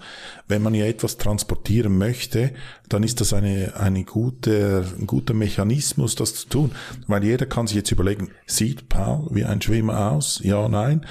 Wenn 0.47 0.61
man 0.61 0.73
ja 0.73 0.85
etwas 0.85 1.17
transportieren 1.17 1.97
möchte, 1.97 2.51
dann 2.89 3.03
ist 3.03 3.21
das 3.21 3.33
eine, 3.33 3.75
eine 3.77 4.03
gute, 4.03 4.85
ein 4.99 5.07
guter 5.07 5.33
Mechanismus, 5.33 6.15
das 6.15 6.35
zu 6.35 6.49
tun. 6.49 6.71
Weil 7.07 7.23
jeder 7.23 7.45
kann 7.45 7.67
sich 7.67 7.77
jetzt 7.77 7.91
überlegen, 7.91 8.29
sieht 8.45 8.89
Paul 8.89 9.27
wie 9.31 9.45
ein 9.45 9.61
Schwimmer 9.61 10.11
aus? 10.11 10.41
Ja, 10.43 10.67
nein. 10.67 11.05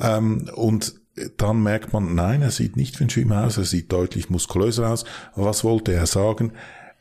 Ähm, 0.00 0.50
und 0.54 0.94
dann 1.36 1.62
merkt 1.62 1.92
man, 1.92 2.14
nein, 2.14 2.40
er 2.40 2.50
sieht 2.50 2.76
nicht 2.76 2.98
wie 2.98 3.04
ein 3.04 3.10
Schwimmer 3.10 3.44
aus, 3.44 3.58
er 3.58 3.64
sieht 3.64 3.92
deutlich 3.92 4.30
muskulöser 4.30 4.88
aus. 4.88 5.04
Was 5.34 5.62
wollte 5.62 5.92
er 5.92 6.06
sagen? 6.06 6.52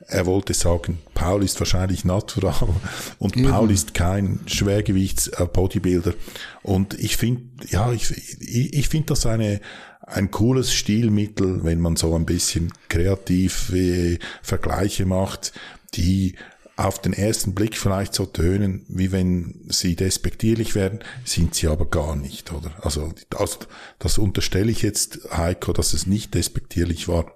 Er 0.08 0.26
wollte 0.26 0.54
sagen, 0.54 1.00
Paul 1.14 1.44
ist 1.44 1.60
wahrscheinlich 1.60 2.06
natural 2.06 2.70
und 3.20 3.38
Eben. 3.38 3.50
Paul 3.50 3.72
ist 3.72 3.94
kein 3.94 4.40
Schwergewichts-Bodybuilder. 4.46 6.14
Und 6.64 6.94
ich 7.00 7.18
finde, 7.18 7.44
ja, 7.70 7.92
ich, 7.92 8.12
ich, 8.40 8.74
ich 8.74 8.90
finde 8.90 9.08
das 9.08 9.26
eine, 9.26 9.62
ein 10.02 10.32
cooles 10.32 10.74
Stilmittel, 10.74 11.64
wenn 11.64 11.80
man 11.80 11.96
so 11.96 12.16
ein 12.16 12.26
bisschen 12.26 12.74
kreativ 12.90 13.72
äh, 13.74 14.20
Vergleiche 14.42 15.06
macht, 15.06 15.54
die 15.94 16.36
auf 16.76 17.00
den 17.00 17.14
ersten 17.14 17.54
Blick 17.54 17.78
vielleicht 17.78 18.14
so 18.14 18.26
tönen, 18.26 18.86
wie 18.88 19.12
wenn 19.12 19.66
sie 19.70 19.96
despektierlich 19.96 20.74
werden, 20.74 21.00
sind 21.26 21.54
sie 21.54 21.68
aber 21.68 21.86
gar 21.86 22.16
nicht, 22.16 22.52
oder? 22.52 22.72
Also 22.82 23.14
das, 23.30 23.60
das 24.00 24.18
unterstelle 24.18 24.72
ich 24.72 24.82
jetzt 24.82 25.20
Heiko, 25.32 25.74
dass 25.74 25.94
es 25.94 26.08
nicht 26.08 26.34
despektierlich 26.34 27.08
war. 27.08 27.32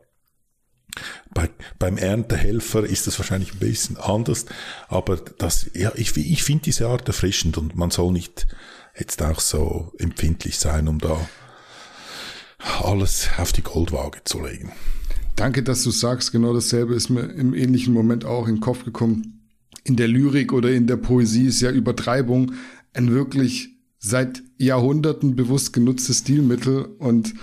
Bei, 1.34 1.50
beim 1.80 1.98
Erntehelfer 1.98 2.84
ist 2.84 3.08
das 3.08 3.20
wahrscheinlich 3.20 3.54
ein 3.54 3.60
bisschen 3.60 3.98
anders, 3.98 4.46
aber 4.88 5.18
das, 5.18 5.70
ja, 5.74 5.92
ich, 5.96 6.16
ich 6.16 6.44
finde 6.44 6.64
diese 6.64 6.88
Art 6.88 7.08
erfrischend 7.08 7.58
und 7.58 7.76
man 7.76 7.92
soll 7.92 8.12
nicht 8.12 8.48
jetzt 8.98 9.22
auch 9.22 9.40
so 9.40 9.92
empfindlich 9.98 10.58
sein, 10.58 10.88
um 10.88 11.00
da 11.00 11.18
alles 12.84 13.30
auf 13.38 13.52
die 13.52 13.64
Goldwaage 13.64 14.24
zu 14.24 14.44
legen. 14.44 14.72
Danke, 15.36 15.64
dass 15.64 15.84
du 15.84 15.92
sagst, 15.92 16.32
genau 16.32 16.54
dasselbe 16.54 16.96
ist 16.96 17.10
mir 17.10 17.24
im 17.24 17.54
ähnlichen 17.54 17.94
Moment 17.94 18.24
auch 18.24 18.48
in 18.48 18.56
den 18.56 18.62
Kopf 18.62 18.86
gekommen. 18.86 19.50
In 19.84 19.98
der 19.98 20.08
Lyrik 20.08 20.54
oder 20.54 20.72
in 20.72 20.88
der 20.88 20.96
Poesie 20.96 21.48
ist 21.48 21.62
ja 21.62 21.72
Übertreibung 21.72 22.54
ein 22.94 23.12
wirklich 23.12 23.76
seit 24.00 24.42
Jahrhunderten 24.58 25.36
bewusst 25.36 25.74
genutztes 25.74 26.20
Stilmittel 26.20 26.86
und 26.86 27.34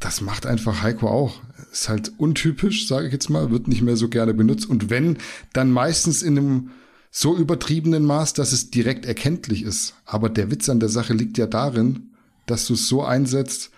das 0.00 0.20
macht 0.20 0.46
einfach 0.46 0.82
Heiko 0.82 1.08
auch. 1.08 1.40
Ist 1.74 1.88
halt 1.88 2.12
untypisch, 2.18 2.86
sage 2.86 3.08
ich 3.08 3.12
jetzt 3.12 3.30
mal, 3.30 3.50
wird 3.50 3.66
nicht 3.66 3.82
mehr 3.82 3.96
so 3.96 4.08
gerne 4.08 4.32
benutzt. 4.32 4.70
Und 4.70 4.90
wenn, 4.90 5.18
dann 5.52 5.72
meistens 5.72 6.22
in 6.22 6.38
einem 6.38 6.70
so 7.10 7.36
übertriebenen 7.36 8.04
Maß, 8.04 8.32
dass 8.34 8.52
es 8.52 8.70
direkt 8.70 9.06
erkenntlich 9.06 9.64
ist. 9.64 9.94
Aber 10.04 10.28
der 10.28 10.52
Witz 10.52 10.68
an 10.68 10.78
der 10.78 10.88
Sache 10.88 11.14
liegt 11.14 11.36
ja 11.36 11.48
darin, 11.48 12.10
dass 12.46 12.66
du 12.68 12.74
es 12.74 12.86
so 12.86 13.02
einsetzt, 13.02 13.72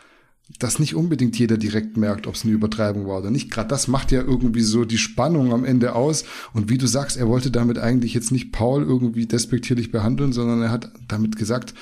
dass 0.58 0.78
nicht 0.78 0.94
unbedingt 0.94 1.38
jeder 1.38 1.56
direkt 1.56 1.96
merkt, 1.96 2.26
ob 2.26 2.34
es 2.34 2.44
eine 2.44 2.52
Übertreibung 2.52 3.06
war 3.06 3.20
oder 3.20 3.30
nicht. 3.30 3.50
Gerade 3.50 3.70
das 3.70 3.88
macht 3.88 4.12
ja 4.12 4.20
irgendwie 4.20 4.60
so 4.60 4.84
die 4.84 4.98
Spannung 4.98 5.54
am 5.54 5.64
Ende 5.64 5.94
aus. 5.94 6.24
Und 6.52 6.68
wie 6.68 6.76
du 6.76 6.86
sagst, 6.86 7.16
er 7.16 7.28
wollte 7.28 7.50
damit 7.50 7.78
eigentlich 7.78 8.12
jetzt 8.12 8.30
nicht 8.30 8.52
Paul 8.52 8.82
irgendwie 8.82 9.24
despektierlich 9.24 9.90
behandeln, 9.90 10.34
sondern 10.34 10.60
er 10.60 10.70
hat 10.70 10.92
damit 11.08 11.36
gesagt, 11.36 11.72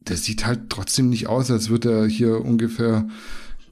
der 0.00 0.16
sieht 0.16 0.46
halt 0.46 0.70
trotzdem 0.70 1.10
nicht 1.10 1.26
aus, 1.26 1.50
als 1.50 1.68
würde 1.68 1.92
er 1.92 2.06
hier 2.06 2.42
ungefähr, 2.42 3.06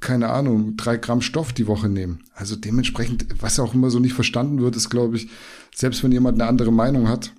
keine 0.00 0.30
Ahnung, 0.30 0.76
drei 0.76 0.96
Gramm 0.96 1.20
Stoff 1.20 1.52
die 1.52 1.66
Woche 1.66 1.88
nehmen. 1.88 2.20
Also 2.34 2.56
dementsprechend, 2.56 3.26
was 3.40 3.58
auch 3.58 3.74
immer 3.74 3.90
so 3.90 3.98
nicht 3.98 4.14
verstanden 4.14 4.60
wird, 4.60 4.76
ist, 4.76 4.90
glaube 4.90 5.16
ich, 5.16 5.28
selbst 5.74 6.02
wenn 6.02 6.12
jemand 6.12 6.40
eine 6.40 6.48
andere 6.48 6.72
Meinung 6.72 7.08
hat, 7.08 7.32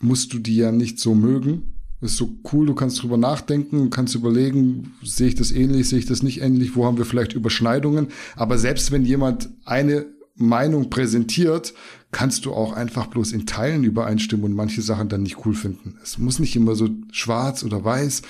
musst 0.00 0.32
du 0.32 0.38
die 0.38 0.56
ja 0.56 0.72
nicht 0.72 0.98
so 0.98 1.14
mögen. 1.14 1.74
Ist 2.00 2.16
so 2.16 2.30
cool, 2.50 2.66
du 2.66 2.74
kannst 2.74 3.02
drüber 3.02 3.18
nachdenken, 3.18 3.90
kannst 3.90 4.14
überlegen, 4.14 4.94
sehe 5.02 5.28
ich 5.28 5.34
das 5.34 5.52
ähnlich, 5.52 5.88
sehe 5.88 5.98
ich 5.98 6.06
das 6.06 6.22
nicht 6.22 6.40
ähnlich, 6.40 6.74
wo 6.74 6.86
haben 6.86 6.96
wir 6.96 7.04
vielleicht 7.04 7.34
Überschneidungen. 7.34 8.08
Aber 8.36 8.56
selbst 8.56 8.90
wenn 8.90 9.04
jemand 9.04 9.50
eine 9.66 10.06
Meinung 10.34 10.88
präsentiert, 10.88 11.74
kannst 12.12 12.46
du 12.46 12.52
auch 12.52 12.72
einfach 12.72 13.08
bloß 13.08 13.32
in 13.32 13.44
Teilen 13.44 13.84
übereinstimmen 13.84 14.46
und 14.46 14.54
manche 14.54 14.80
Sachen 14.80 15.10
dann 15.10 15.22
nicht 15.22 15.44
cool 15.44 15.54
finden. 15.54 15.98
Es 16.02 16.16
muss 16.16 16.38
nicht 16.38 16.56
immer 16.56 16.74
so 16.74 16.88
schwarz 17.12 17.62
oder 17.62 17.84
weiß. 17.84 18.22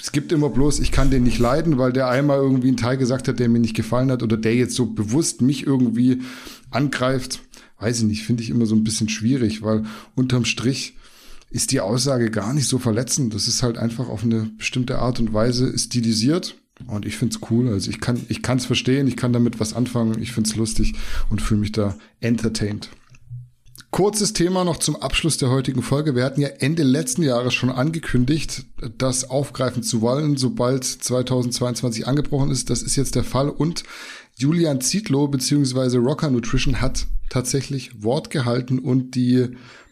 Es 0.00 0.12
gibt 0.12 0.32
immer 0.32 0.48
bloß, 0.48 0.80
ich 0.80 0.92
kann 0.92 1.10
den 1.10 1.24
nicht 1.24 1.38
leiden, 1.38 1.78
weil 1.78 1.92
der 1.92 2.08
einmal 2.08 2.38
irgendwie 2.38 2.68
einen 2.68 2.76
Teil 2.76 2.96
gesagt 2.96 3.28
hat, 3.28 3.38
der 3.38 3.48
mir 3.48 3.58
nicht 3.58 3.76
gefallen 3.76 4.10
hat 4.10 4.22
oder 4.22 4.36
der 4.36 4.54
jetzt 4.54 4.74
so 4.74 4.86
bewusst 4.86 5.42
mich 5.42 5.66
irgendwie 5.66 6.22
angreift. 6.70 7.40
Weiß 7.80 7.98
ich 8.00 8.04
nicht, 8.04 8.24
finde 8.24 8.42
ich 8.42 8.50
immer 8.50 8.66
so 8.66 8.74
ein 8.74 8.84
bisschen 8.84 9.08
schwierig, 9.08 9.62
weil 9.62 9.84
unterm 10.14 10.44
Strich 10.44 10.94
ist 11.50 11.72
die 11.72 11.80
Aussage 11.80 12.30
gar 12.30 12.52
nicht 12.52 12.68
so 12.68 12.78
verletzend. 12.78 13.34
Das 13.34 13.48
ist 13.48 13.62
halt 13.62 13.78
einfach 13.78 14.08
auf 14.08 14.22
eine 14.22 14.50
bestimmte 14.58 14.98
Art 14.98 15.20
und 15.20 15.32
Weise 15.32 15.76
stilisiert. 15.78 16.56
Und 16.86 17.06
ich 17.06 17.16
find's 17.16 17.40
cool. 17.50 17.68
Also 17.68 17.90
ich 17.90 18.00
kann, 18.00 18.20
ich 18.28 18.42
kann's 18.42 18.66
verstehen, 18.66 19.08
ich 19.08 19.16
kann 19.16 19.32
damit 19.32 19.58
was 19.58 19.74
anfangen, 19.74 20.22
ich 20.22 20.32
find's 20.32 20.54
lustig 20.54 20.94
und 21.28 21.42
fühle 21.42 21.60
mich 21.60 21.72
da 21.72 21.96
entertained. 22.20 22.88
Kurzes 23.90 24.34
Thema 24.34 24.64
noch 24.64 24.76
zum 24.76 24.96
Abschluss 24.96 25.38
der 25.38 25.48
heutigen 25.48 25.82
Folge. 25.82 26.14
Wir 26.14 26.24
hatten 26.24 26.42
ja 26.42 26.48
Ende 26.48 26.82
letzten 26.82 27.22
Jahres 27.22 27.54
schon 27.54 27.70
angekündigt, 27.70 28.66
das 28.98 29.30
aufgreifen 29.30 29.82
zu 29.82 30.02
wollen, 30.02 30.36
sobald 30.36 30.84
2022 30.84 32.06
angebrochen 32.06 32.50
ist. 32.50 32.68
Das 32.68 32.82
ist 32.82 32.96
jetzt 32.96 33.14
der 33.14 33.24
Fall 33.24 33.48
und 33.48 33.84
Julian 34.36 34.82
Zietlow 34.82 35.26
bzw. 35.28 35.96
Rocker 35.96 36.30
Nutrition 36.30 36.82
hat 36.82 37.06
tatsächlich 37.30 38.02
Wort 38.02 38.30
gehalten 38.30 38.78
und 38.78 39.14
die 39.14 39.48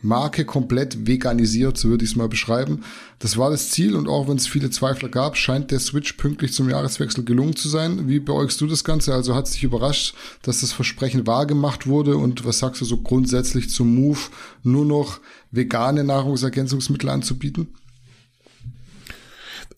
Marke 0.07 0.45
komplett 0.45 1.07
veganisiert, 1.07 1.77
so 1.77 1.89
würde 1.89 2.05
ich 2.05 2.13
es 2.13 2.17
mal 2.17 2.29
beschreiben. 2.29 2.85
Das 3.19 3.37
war 3.37 3.51
das 3.51 3.71
Ziel 3.71 3.95
und 3.97 4.09
auch 4.09 4.29
wenn 4.29 4.37
es 4.37 4.47
viele 4.47 4.71
Zweifler 4.71 5.09
gab, 5.09 5.37
scheint 5.37 5.71
der 5.71 5.81
Switch 5.81 6.13
pünktlich 6.15 6.53
zum 6.53 6.71
Jahreswechsel 6.71 7.25
gelungen 7.25 7.57
zu 7.57 7.69
sein. 7.69 8.09
Wie 8.09 8.21
beäugst 8.21 8.61
du 8.61 8.67
das 8.67 8.85
Ganze? 8.85 9.13
Also 9.13 9.35
hat 9.35 9.47
es 9.47 9.53
dich 9.53 9.65
überrascht, 9.65 10.15
dass 10.43 10.61
das 10.61 10.73
Versprechen 10.73 11.27
wahrgemacht 11.27 11.87
wurde 11.87 12.17
und 12.17 12.45
was 12.45 12.61
sagst 12.61 12.81
du 12.81 12.85
so 12.85 12.99
grundsätzlich 12.99 13.71
zum 13.71 13.95
Move, 13.95 14.21
nur 14.63 14.85
noch 14.85 15.21
vegane 15.51 16.05
Nahrungsergänzungsmittel 16.05 17.09
anzubieten? 17.09 17.69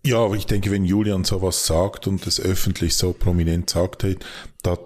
Ja, 0.05 0.19
aber 0.19 0.37
ich 0.37 0.47
denke, 0.47 0.71
wenn 0.71 0.85
Julian 0.85 1.25
sowas 1.25 1.67
sagt 1.67 2.07
und 2.07 2.27
es 2.27 2.41
öffentlich 2.41 2.97
so 2.97 3.13
prominent 3.13 3.71
sagt, 3.71 4.07
da 4.63 4.79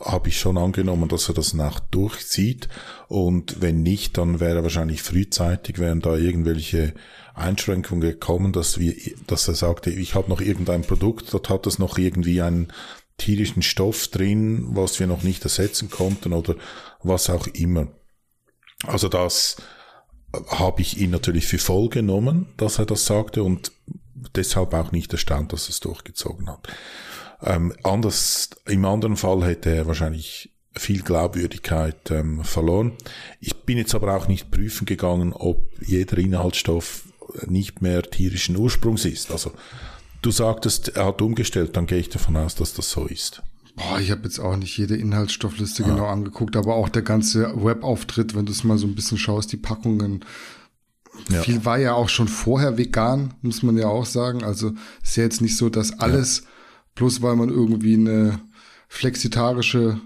habe 0.00 0.28
ich 0.28 0.38
schon 0.38 0.58
angenommen, 0.58 1.08
dass 1.08 1.28
er 1.28 1.34
das 1.34 1.54
nach 1.54 1.80
durchzieht. 1.80 2.68
Und 3.08 3.60
wenn 3.60 3.82
nicht, 3.82 4.18
dann 4.18 4.40
wäre 4.40 4.62
wahrscheinlich 4.62 5.02
frühzeitig, 5.02 5.78
wären 5.78 6.00
da 6.00 6.16
irgendwelche 6.16 6.94
Einschränkungen 7.34 8.00
gekommen, 8.02 8.52
dass 8.52 8.78
wir, 8.78 8.94
dass 9.26 9.48
er 9.48 9.54
sagte, 9.54 9.90
ich 9.90 10.14
habe 10.14 10.28
noch 10.28 10.40
irgendein 10.40 10.82
Produkt, 10.82 11.32
dort 11.32 11.48
hat 11.48 11.66
es 11.66 11.78
noch 11.78 11.98
irgendwie 11.98 12.42
einen 12.42 12.72
tierischen 13.16 13.62
Stoff 13.62 14.08
drin, 14.08 14.66
was 14.70 14.98
wir 14.98 15.06
noch 15.06 15.22
nicht 15.22 15.42
ersetzen 15.44 15.90
konnten 15.90 16.32
oder 16.32 16.56
was 17.02 17.30
auch 17.30 17.46
immer. 17.48 17.88
Also 18.84 19.08
das 19.08 19.56
habe 20.48 20.82
ich 20.82 20.98
ihn 20.98 21.10
natürlich 21.10 21.46
für 21.46 21.58
voll 21.58 21.88
genommen, 21.88 22.48
dass 22.56 22.78
er 22.78 22.86
das 22.86 23.06
sagte 23.06 23.42
und 23.42 23.72
deshalb 24.34 24.74
auch 24.74 24.92
nicht 24.92 25.12
erstaunt, 25.12 25.52
dass 25.52 25.66
er 25.66 25.70
es 25.70 25.80
durchgezogen 25.80 26.50
hat. 26.50 26.68
Ähm, 27.44 27.74
anders, 27.82 28.50
im 28.66 28.84
anderen 28.84 29.16
Fall 29.16 29.44
hätte 29.44 29.70
er 29.70 29.86
wahrscheinlich 29.86 30.50
viel 30.76 31.02
Glaubwürdigkeit 31.02 32.10
ähm, 32.10 32.42
verloren. 32.42 32.92
Ich 33.40 33.54
bin 33.54 33.78
jetzt 33.78 33.94
aber 33.94 34.16
auch 34.16 34.28
nicht 34.28 34.50
prüfen 34.50 34.86
gegangen, 34.86 35.32
ob 35.32 35.62
jeder 35.80 36.18
Inhaltsstoff 36.18 37.04
nicht 37.46 37.82
mehr 37.82 38.02
tierischen 38.02 38.56
Ursprungs 38.56 39.04
ist. 39.04 39.30
Also 39.30 39.52
du 40.22 40.30
sagtest, 40.30 40.96
er 40.96 41.06
hat 41.06 41.22
umgestellt, 41.22 41.76
dann 41.76 41.86
gehe 41.86 41.98
ich 41.98 42.08
davon 42.08 42.36
aus, 42.36 42.54
dass 42.54 42.74
das 42.74 42.90
so 42.90 43.06
ist. 43.06 43.42
Boah, 43.76 43.98
ich 44.00 44.10
habe 44.10 44.22
jetzt 44.24 44.38
auch 44.38 44.56
nicht 44.56 44.76
jede 44.78 44.96
Inhaltsstoffliste 44.96 45.84
ah. 45.84 45.88
genau 45.88 46.06
angeguckt, 46.06 46.56
aber 46.56 46.74
auch 46.74 46.88
der 46.88 47.02
ganze 47.02 47.52
Webauftritt, 47.56 48.34
wenn 48.34 48.46
du 48.46 48.52
es 48.52 48.64
mal 48.64 48.78
so 48.78 48.86
ein 48.86 48.94
bisschen 48.94 49.18
schaust, 49.18 49.52
die 49.52 49.56
Packungen. 49.56 50.24
Ja. 51.28 51.42
Viel 51.42 51.64
war 51.64 51.78
ja 51.78 51.94
auch 51.94 52.08
schon 52.08 52.28
vorher 52.28 52.78
vegan, 52.78 53.34
muss 53.42 53.62
man 53.62 53.76
ja 53.76 53.86
auch 53.86 54.06
sagen. 54.06 54.42
Also 54.42 54.72
ist 55.02 55.16
ja 55.16 55.24
jetzt 55.24 55.40
nicht 55.40 55.56
so, 55.56 55.68
dass 55.68 55.98
alles 56.00 56.38
ja 56.38 56.48
bloß 56.94 57.22
weil 57.22 57.36
man 57.36 57.48
irgendwie 57.48 57.94
eine 57.94 58.40
flexitarische 58.88 60.00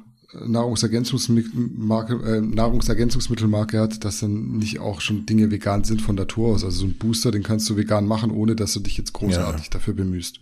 Nahrungsergänzungsmarke, 0.46 2.14
äh, 2.14 2.40
Nahrungsergänzungsmittelmarke 2.40 3.80
hat, 3.80 4.04
dass 4.04 4.20
dann 4.20 4.58
nicht 4.58 4.78
auch 4.78 5.00
schon 5.00 5.26
Dinge 5.26 5.50
vegan 5.50 5.84
sind 5.84 6.02
von 6.02 6.16
Natur 6.16 6.54
aus. 6.54 6.64
Also 6.64 6.80
so 6.80 6.86
ein 6.86 6.98
Booster, 6.98 7.30
den 7.30 7.42
kannst 7.42 7.68
du 7.70 7.76
vegan 7.76 8.06
machen, 8.06 8.30
ohne 8.30 8.54
dass 8.54 8.72
du 8.74 8.80
dich 8.80 8.96
jetzt 8.98 9.12
großartig 9.12 9.64
ja. 9.66 9.70
dafür 9.70 9.94
bemühst. 9.94 10.40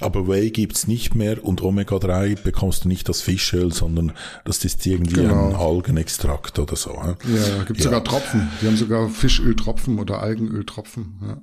Aber 0.00 0.26
Whey 0.26 0.50
gibt's 0.50 0.88
nicht 0.88 1.14
mehr 1.14 1.44
und 1.44 1.62
Omega-3 1.62 2.42
bekommst 2.42 2.84
du 2.84 2.88
nicht 2.88 3.08
das 3.08 3.20
Fischöl, 3.20 3.72
sondern 3.72 4.12
das 4.44 4.64
ist 4.64 4.84
irgendwie 4.86 5.14
Genau. 5.14 5.50
ein 5.50 5.54
Algenextrakt 5.54 6.58
oder 6.58 6.74
so. 6.74 6.90
Ja, 6.94 7.62
gibt 7.64 7.78
Ja. 7.78 7.84
sogar 7.84 8.02
Tropfen. 8.02 8.48
Die 8.60 8.66
haben 8.66 8.76
sogar 8.76 9.08
Fischöltropfen 9.08 9.98
oder 10.00 10.20
Algenöltropfen. 10.20 11.14
Ja. 11.22 11.36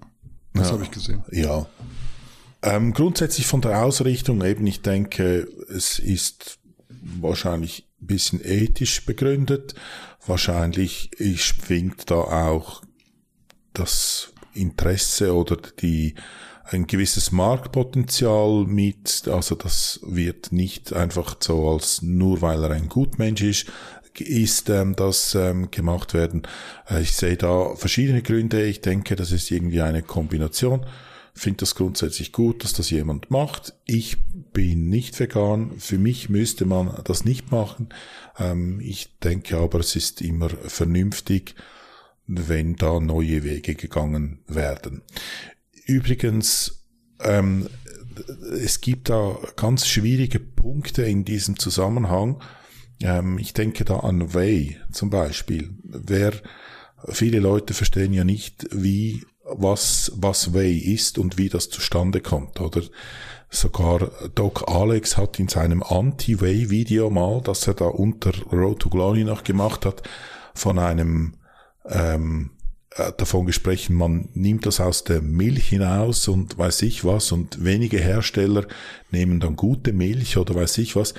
Das 0.54 0.68
Ja. 0.68 0.74
habe 0.74 0.84
ich 0.84 0.92
gesehen. 0.92 1.24
Ja. 1.32 1.66
Ähm, 2.64 2.94
grundsätzlich 2.94 3.48
von 3.48 3.62
der 3.62 3.84
Ausrichtung 3.84 4.44
eben, 4.44 4.68
ich 4.68 4.82
denke, 4.82 5.48
es 5.70 5.98
ist 6.00 6.60
wahrscheinlich 7.20 7.88
ein 8.02 8.08
bisschen 8.08 8.42
ethisch 8.44 9.06
begründet. 9.06 9.74
Wahrscheinlich 10.26 11.10
schwingt 11.38 12.12
da 12.12 12.16
auch 12.16 12.84
das 13.74 14.34
Interesse 14.54 15.34
oder 15.34 15.58
die 15.82 16.16
ein 16.64 16.88
gewisses 16.88 17.32
Marktpotenzial 17.32 18.66
mit, 18.66 19.28
also 19.28 19.56
das 19.56 20.00
wird 20.04 20.52
nicht 20.52 20.94
einfach 20.94 21.36
so 21.40 21.70
als 21.70 22.02
nur 22.02 22.42
weil 22.42 22.64
er 22.64 22.72
ein 22.72 22.88
Gutmensch 22.88 23.42
ist, 23.42 23.68
ist 24.18 24.70
ähm, 24.70 24.96
das 24.96 25.36
ähm, 25.36 25.72
gemacht 25.72 26.14
werden. 26.14 26.44
Äh, 26.90 27.02
ich 27.02 27.14
sehe 27.14 27.38
da 27.38 27.76
verschiedene 27.76 28.22
Gründe. 28.22 28.64
Ich 28.64 28.82
denke, 28.82 29.16
das 29.16 29.32
ist 29.32 29.50
irgendwie 29.52 29.82
eine 29.82 30.04
Kombination. 30.04 30.86
Finde 31.34 31.58
das 31.60 31.76
grundsätzlich 31.76 32.32
gut, 32.32 32.64
dass 32.64 32.74
das 32.74 32.90
jemand 32.90 33.32
macht. 33.32 33.74
Ich 33.86 34.18
bin 34.54 34.90
nicht 34.90 35.20
vegan. 35.20 35.80
Für 35.80 35.98
mich 35.98 36.30
müsste 36.30 36.66
man 36.66 37.02
das 37.06 37.24
nicht 37.24 37.52
machen. 37.52 37.90
Ähm, 38.38 38.80
ich 38.82 39.18
denke 39.20 39.58
aber, 39.58 39.80
es 39.80 39.96
ist 39.96 40.22
immer 40.22 40.50
vernünftig, 40.50 41.56
wenn 42.28 42.76
da 42.76 43.00
neue 43.00 43.44
Wege 43.44 43.76
gegangen 43.76 44.40
werden. 44.48 45.02
Übrigens, 45.86 46.86
ähm, 47.22 47.68
es 48.52 48.82
gibt 48.82 49.10
da 49.10 49.38
ganz 49.56 49.88
schwierige 49.88 50.40
Punkte 50.40 51.04
in 51.04 51.26
diesem 51.26 51.58
Zusammenhang. 51.58 52.42
Ähm, 53.02 53.38
ich 53.38 53.54
denke 53.54 53.86
da 53.86 54.00
an 54.00 54.34
Way 54.34 54.78
zum 54.92 55.10
Beispiel. 55.10 55.74
Wer, 55.84 56.34
viele 57.10 57.40
Leute 57.40 57.74
verstehen 57.74 58.14
ja 58.14 58.24
nicht, 58.24 58.68
wie, 58.72 59.24
was, 59.56 60.12
was 60.16 60.54
Way 60.54 60.78
ist 60.78 61.18
und 61.18 61.38
wie 61.38 61.50
das 61.50 61.70
zustande 61.70 62.22
kommt, 62.22 62.60
oder? 62.60 62.82
Sogar 63.54 64.12
Doc 64.34 64.70
Alex 64.70 65.18
hat 65.18 65.38
in 65.38 65.50
seinem 65.50 65.84
Anti-Way-Video 65.84 67.10
mal, 67.10 67.42
das 67.44 67.68
er 67.68 67.74
da 67.74 67.86
unter 67.86 68.32
Road 68.50 68.80
to 68.80 68.90
Glory 68.90 69.26
noch 69.26 69.44
gemacht 69.44 69.86
hat, 69.86 70.04
von 70.54 70.80
einem 70.80 71.34
ähm, 71.86 72.52
äh, 72.96 73.12
davon 73.18 73.46
gesprochen, 73.46 73.96
man 73.96 74.30
nimmt 74.34 74.66
das 74.66 74.80
aus 74.80 75.04
der 75.04 75.22
Milch 75.22 75.70
hinaus 75.70 76.28
und 76.28 76.58
weiß 76.58 76.82
ich 76.84 77.06
was 77.06 77.32
und 77.32 77.64
wenige 77.64 78.00
Hersteller 78.00 78.66
nehmen 79.12 79.40
dann 79.40 79.56
gute 79.56 79.94
Milch 79.94 80.38
oder 80.38 80.56
weiß 80.56 80.78
ich 80.80 80.96
was. 80.96 81.14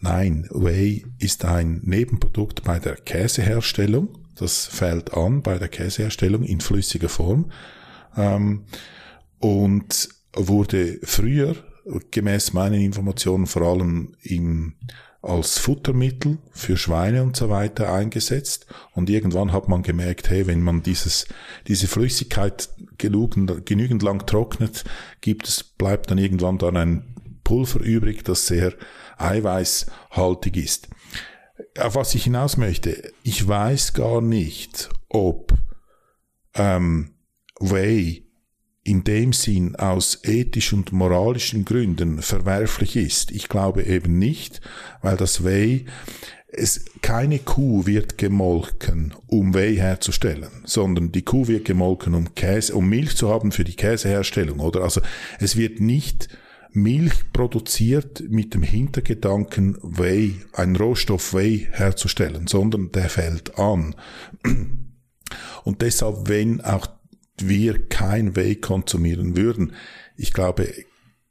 Nein, 0.00 0.48
Whey 0.50 1.04
ist 1.18 1.44
ein 1.44 1.80
Nebenprodukt 1.84 2.62
bei 2.62 2.78
der 2.78 2.94
Käseherstellung. 2.94 4.16
Das 4.38 4.66
fällt 4.66 5.14
an 5.14 5.42
bei 5.42 5.58
der 5.58 5.68
Käseherstellung 5.68 6.42
in 6.44 6.60
flüssiger 6.60 7.08
Form 7.08 7.50
ähm, 8.16 8.64
und 9.38 10.08
wurde 10.34 10.98
früher 11.02 11.56
gemäß 12.10 12.52
meinen 12.52 12.80
Informationen 12.80 13.46
vor 13.46 13.62
allem 13.62 14.14
im 14.22 14.74
als 15.20 15.58
Futtermittel 15.58 16.38
für 16.52 16.76
Schweine 16.76 17.22
und 17.22 17.36
so 17.36 17.48
weiter 17.48 17.92
eingesetzt. 17.92 18.66
Und 18.94 19.10
irgendwann 19.10 19.52
hat 19.52 19.68
man 19.68 19.82
gemerkt, 19.82 20.30
hey, 20.30 20.46
wenn 20.46 20.62
man 20.62 20.82
dieses, 20.82 21.26
diese 21.66 21.88
Flüssigkeit 21.88 22.68
genügend, 22.98 23.66
genügend 23.66 24.02
lang 24.02 24.26
trocknet, 24.26 24.84
gibt 25.20 25.48
es, 25.48 25.64
bleibt 25.64 26.10
dann 26.10 26.18
irgendwann 26.18 26.58
dann 26.58 26.76
ein 26.76 27.14
Pulver 27.42 27.80
übrig, 27.80 28.24
das 28.24 28.46
sehr 28.46 28.74
eiweißhaltig 29.16 30.56
ist. 30.56 30.88
Auf 31.78 31.94
was 31.94 32.14
ich 32.14 32.24
hinaus 32.24 32.56
möchte, 32.56 33.12
ich 33.22 33.46
weiß 33.46 33.94
gar 33.94 34.20
nicht, 34.20 34.88
ob 35.08 35.54
ähm, 36.54 37.14
Whey 37.60 38.28
in 38.84 39.04
dem 39.04 39.32
Sinn 39.32 39.76
aus 39.76 40.20
ethischen 40.24 40.78
und 40.78 40.92
moralischen 40.92 41.64
Gründen 41.64 42.22
verwerflich 42.22 42.96
ist. 42.96 43.30
Ich 43.32 43.48
glaube 43.48 43.82
eben 43.82 44.18
nicht, 44.18 44.60
weil 45.02 45.16
das 45.16 45.44
Whey, 45.44 45.84
es, 46.48 46.86
keine 47.02 47.38
Kuh 47.38 47.84
wird 47.84 48.16
gemolken, 48.16 49.14
um 49.26 49.52
Whey 49.52 49.76
herzustellen, 49.76 50.62
sondern 50.64 51.12
die 51.12 51.22
Kuh 51.22 51.48
wird 51.48 51.66
gemolken, 51.66 52.14
um 52.14 52.34
Käse, 52.34 52.74
um 52.74 52.88
Milch 52.88 53.16
zu 53.16 53.28
haben 53.28 53.52
für 53.52 53.64
die 53.64 53.76
Käseherstellung, 53.76 54.60
oder? 54.60 54.82
Also, 54.82 55.02
es 55.38 55.56
wird 55.56 55.80
nicht 55.80 56.28
Milch 56.72 57.32
produziert 57.32 58.22
mit 58.28 58.54
dem 58.54 58.62
Hintergedanken, 58.62 59.78
Whey, 59.82 60.36
ein 60.52 60.76
Rohstoff 60.76 61.34
Whey 61.34 61.68
herzustellen, 61.70 62.46
sondern 62.46 62.92
der 62.92 63.08
fällt 63.08 63.58
an. 63.58 63.94
Und 65.64 65.82
deshalb, 65.82 66.28
wenn 66.28 66.60
auch 66.60 66.86
wir 67.40 67.88
kein 67.88 68.36
Whey 68.36 68.56
konsumieren 68.56 69.36
würden, 69.36 69.72
ich 70.16 70.32
glaube, 70.32 70.72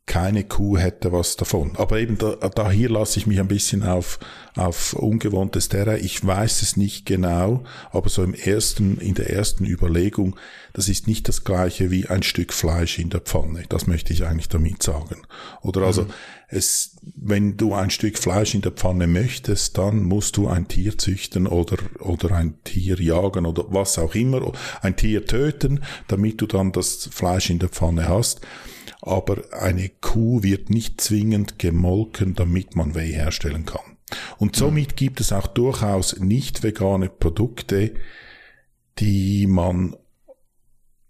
keine 0.08 0.45
Kuh 0.45 0.78
hätte 0.78 1.12
was 1.12 1.36
davon. 1.36 1.74
Aber 1.76 1.99
eben 1.99 2.18
da, 2.18 2.36
da 2.36 2.72
hier 2.72 2.89
lasse 2.89 3.20
ich 3.20 3.28
mich 3.28 3.41
ein 3.41 3.49
bisschen 3.49 3.84
auf, 3.84 4.20
auf 4.55 4.93
ungewohntes 4.93 5.68
Terrain. 5.68 6.03
Ich 6.03 6.26
weiß 6.26 6.62
es 6.62 6.78
nicht 6.78 7.05
genau, 7.05 7.66
aber 7.91 8.10
so 8.10 8.24
im 8.24 8.34
ersten, 8.34 8.97
in 8.99 9.16
der 9.16 9.30
ersten 9.30 9.66
Überlegung, 9.66 10.38
das 10.72 10.88
ist 10.88 11.08
nicht 11.08 11.28
das 11.28 11.43
gleiche 11.43 11.91
wie 11.91 12.08
ein 12.08 12.24
Stück 12.24 12.53
Fleisch 12.53 12.99
in 12.99 13.10
der 13.10 13.20
Pfanne. 13.20 13.66
Das 13.68 13.86
möchte 13.86 14.14
ich 14.14 14.24
eigentlich 14.26 14.47
damit 14.47 14.82
sagen. 14.82 15.24
Oder 15.62 15.82
also, 15.82 16.03
Mhm. 16.03 16.14
es, 16.47 16.95
wenn 17.18 17.58
du 17.58 17.74
ein 17.74 17.89
Stück 17.89 18.18
Fleisch 18.18 18.55
in 18.55 18.62
der 18.62 18.72
Pfanne 18.72 19.08
möchtest, 19.08 19.78
dann 19.78 20.03
musst 20.03 20.38
du 20.38 20.47
ein 20.47 20.70
Tier 20.70 20.97
züchten 20.97 21.47
oder, 21.47 21.78
oder 21.99 22.32
ein 22.32 22.64
Tier 22.64 22.97
jagen 23.01 23.45
oder 23.45 23.66
was 23.68 23.99
auch 23.99 24.16
immer, 24.16 24.53
ein 24.82 24.95
Tier 24.95 25.26
töten, 25.26 25.84
damit 26.08 26.39
du 26.39 26.45
dann 26.45 26.72
das 26.72 27.10
Fleisch 27.12 27.49
in 27.49 27.60
der 27.60 27.70
Pfanne 27.70 28.08
hast 28.08 28.39
aber 29.01 29.43
eine 29.51 29.89
Kuh 29.89 30.43
wird 30.43 30.69
nicht 30.69 31.01
zwingend 31.01 31.59
gemolken, 31.59 32.35
damit 32.35 32.75
man 32.75 32.95
Whey 32.95 33.11
herstellen 33.11 33.65
kann. 33.65 33.97
Und 34.37 34.55
somit 34.55 34.95
gibt 34.95 35.19
es 35.19 35.31
auch 35.31 35.47
durchaus 35.47 36.19
nicht 36.19 36.63
vegane 36.63 37.09
Produkte, 37.09 37.93
die 38.99 39.47
man 39.47 39.95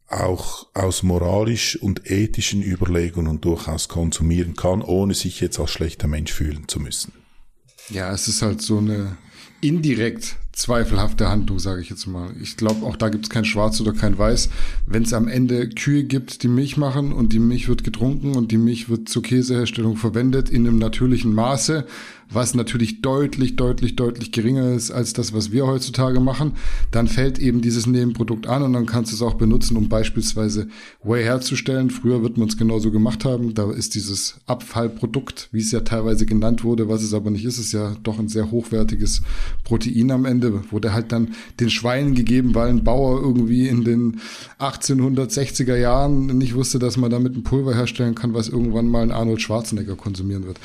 auch 0.07 0.67
aus 0.73 1.03
moralisch 1.03 1.75
und 1.81 2.09
ethischen 2.09 2.63
Überlegungen 2.63 3.41
durchaus 3.41 3.89
konsumieren 3.89 4.55
kann, 4.55 4.81
ohne 4.81 5.13
sich 5.13 5.41
jetzt 5.41 5.59
als 5.59 5.71
schlechter 5.71 6.07
Mensch 6.07 6.31
fühlen 6.31 6.67
zu 6.67 6.79
müssen. 6.79 7.13
Ja, 7.89 8.11
es 8.13 8.27
ist 8.27 8.41
halt 8.41 8.61
so 8.61 8.77
eine 8.77 9.17
indirekt 9.61 10.37
zweifelhafte 10.57 11.29
Handlung, 11.29 11.59
sage 11.59 11.81
ich 11.81 11.89
jetzt 11.89 12.07
mal. 12.07 12.31
Ich 12.41 12.57
glaube, 12.57 12.85
auch 12.85 12.95
da 12.95 13.09
gibt 13.09 13.25
es 13.25 13.29
kein 13.29 13.45
Schwarz 13.45 13.79
oder 13.79 13.93
kein 13.93 14.17
Weiß. 14.17 14.49
Wenn 14.87 15.03
es 15.03 15.13
am 15.13 15.27
Ende 15.27 15.69
Kühe 15.69 16.03
gibt, 16.03 16.41
die 16.41 16.47
Milch 16.47 16.77
machen 16.77 17.13
und 17.13 17.31
die 17.31 17.39
Milch 17.39 17.69
wird 17.69 17.83
getrunken 17.83 18.35
und 18.35 18.51
die 18.51 18.57
Milch 18.57 18.89
wird 18.89 19.07
zur 19.07 19.21
Käseherstellung 19.21 19.97
verwendet 19.97 20.49
in 20.49 20.67
einem 20.67 20.79
natürlichen 20.79 21.33
Maße, 21.33 21.85
was 22.29 22.53
natürlich 22.55 23.01
deutlich, 23.01 23.55
deutlich, 23.55 23.95
deutlich 23.95 24.31
geringer 24.31 24.73
ist 24.73 24.91
als 24.91 25.13
das, 25.13 25.33
was 25.33 25.51
wir 25.51 25.65
heutzutage 25.65 26.19
machen, 26.19 26.53
dann 26.91 27.07
fällt 27.07 27.39
eben 27.39 27.61
dieses 27.61 27.87
Nebenprodukt 27.87 28.47
an 28.47 28.63
und 28.63 28.73
dann 28.73 28.85
kannst 28.85 29.11
du 29.11 29.15
es 29.15 29.21
auch 29.21 29.35
benutzen, 29.35 29.77
um 29.77 29.89
beispielsweise 29.89 30.67
Whey 31.03 31.23
herzustellen. 31.23 31.89
Früher 31.89 32.21
wird 32.23 32.37
man 32.37 32.47
es 32.47 32.57
genauso 32.57 32.91
gemacht 32.91 33.25
haben. 33.25 33.53
Da 33.53 33.71
ist 33.71 33.95
dieses 33.95 34.39
Abfallprodukt, 34.45 35.49
wie 35.51 35.61
es 35.61 35.71
ja 35.71 35.81
teilweise 35.81 36.25
genannt 36.25 36.63
wurde, 36.63 36.89
was 36.89 37.01
es 37.01 37.13
aber 37.13 37.29
nicht 37.29 37.45
ist, 37.45 37.57
ist 37.57 37.71
ja 37.71 37.95
doch 38.03 38.19
ein 38.19 38.27
sehr 38.27 38.51
hochwertiges 38.51 39.21
Protein 39.63 40.11
am 40.11 40.25
Ende, 40.25 40.63
wurde 40.71 40.93
halt 40.93 41.11
dann 41.11 41.33
den 41.59 41.69
Schweinen 41.69 42.13
gegeben, 42.13 42.55
weil 42.55 42.69
ein 42.69 42.83
Bauer 42.83 43.21
irgendwie 43.21 43.67
in 43.67 43.83
den 43.83 44.19
1860er 44.59 45.75
Jahren 45.75 46.27
nicht 46.37 46.55
wusste, 46.55 46.79
dass 46.79 46.97
man 46.97 47.11
damit 47.11 47.35
ein 47.35 47.43
Pulver 47.43 47.73
herstellen 47.73 48.15
kann, 48.15 48.33
was 48.33 48.49
irgendwann 48.49 48.87
mal 48.87 49.03
ein 49.03 49.11
Arnold 49.11 49.41
Schwarzenegger 49.41 49.95
konsumieren 49.95 50.45
wird 50.45 50.59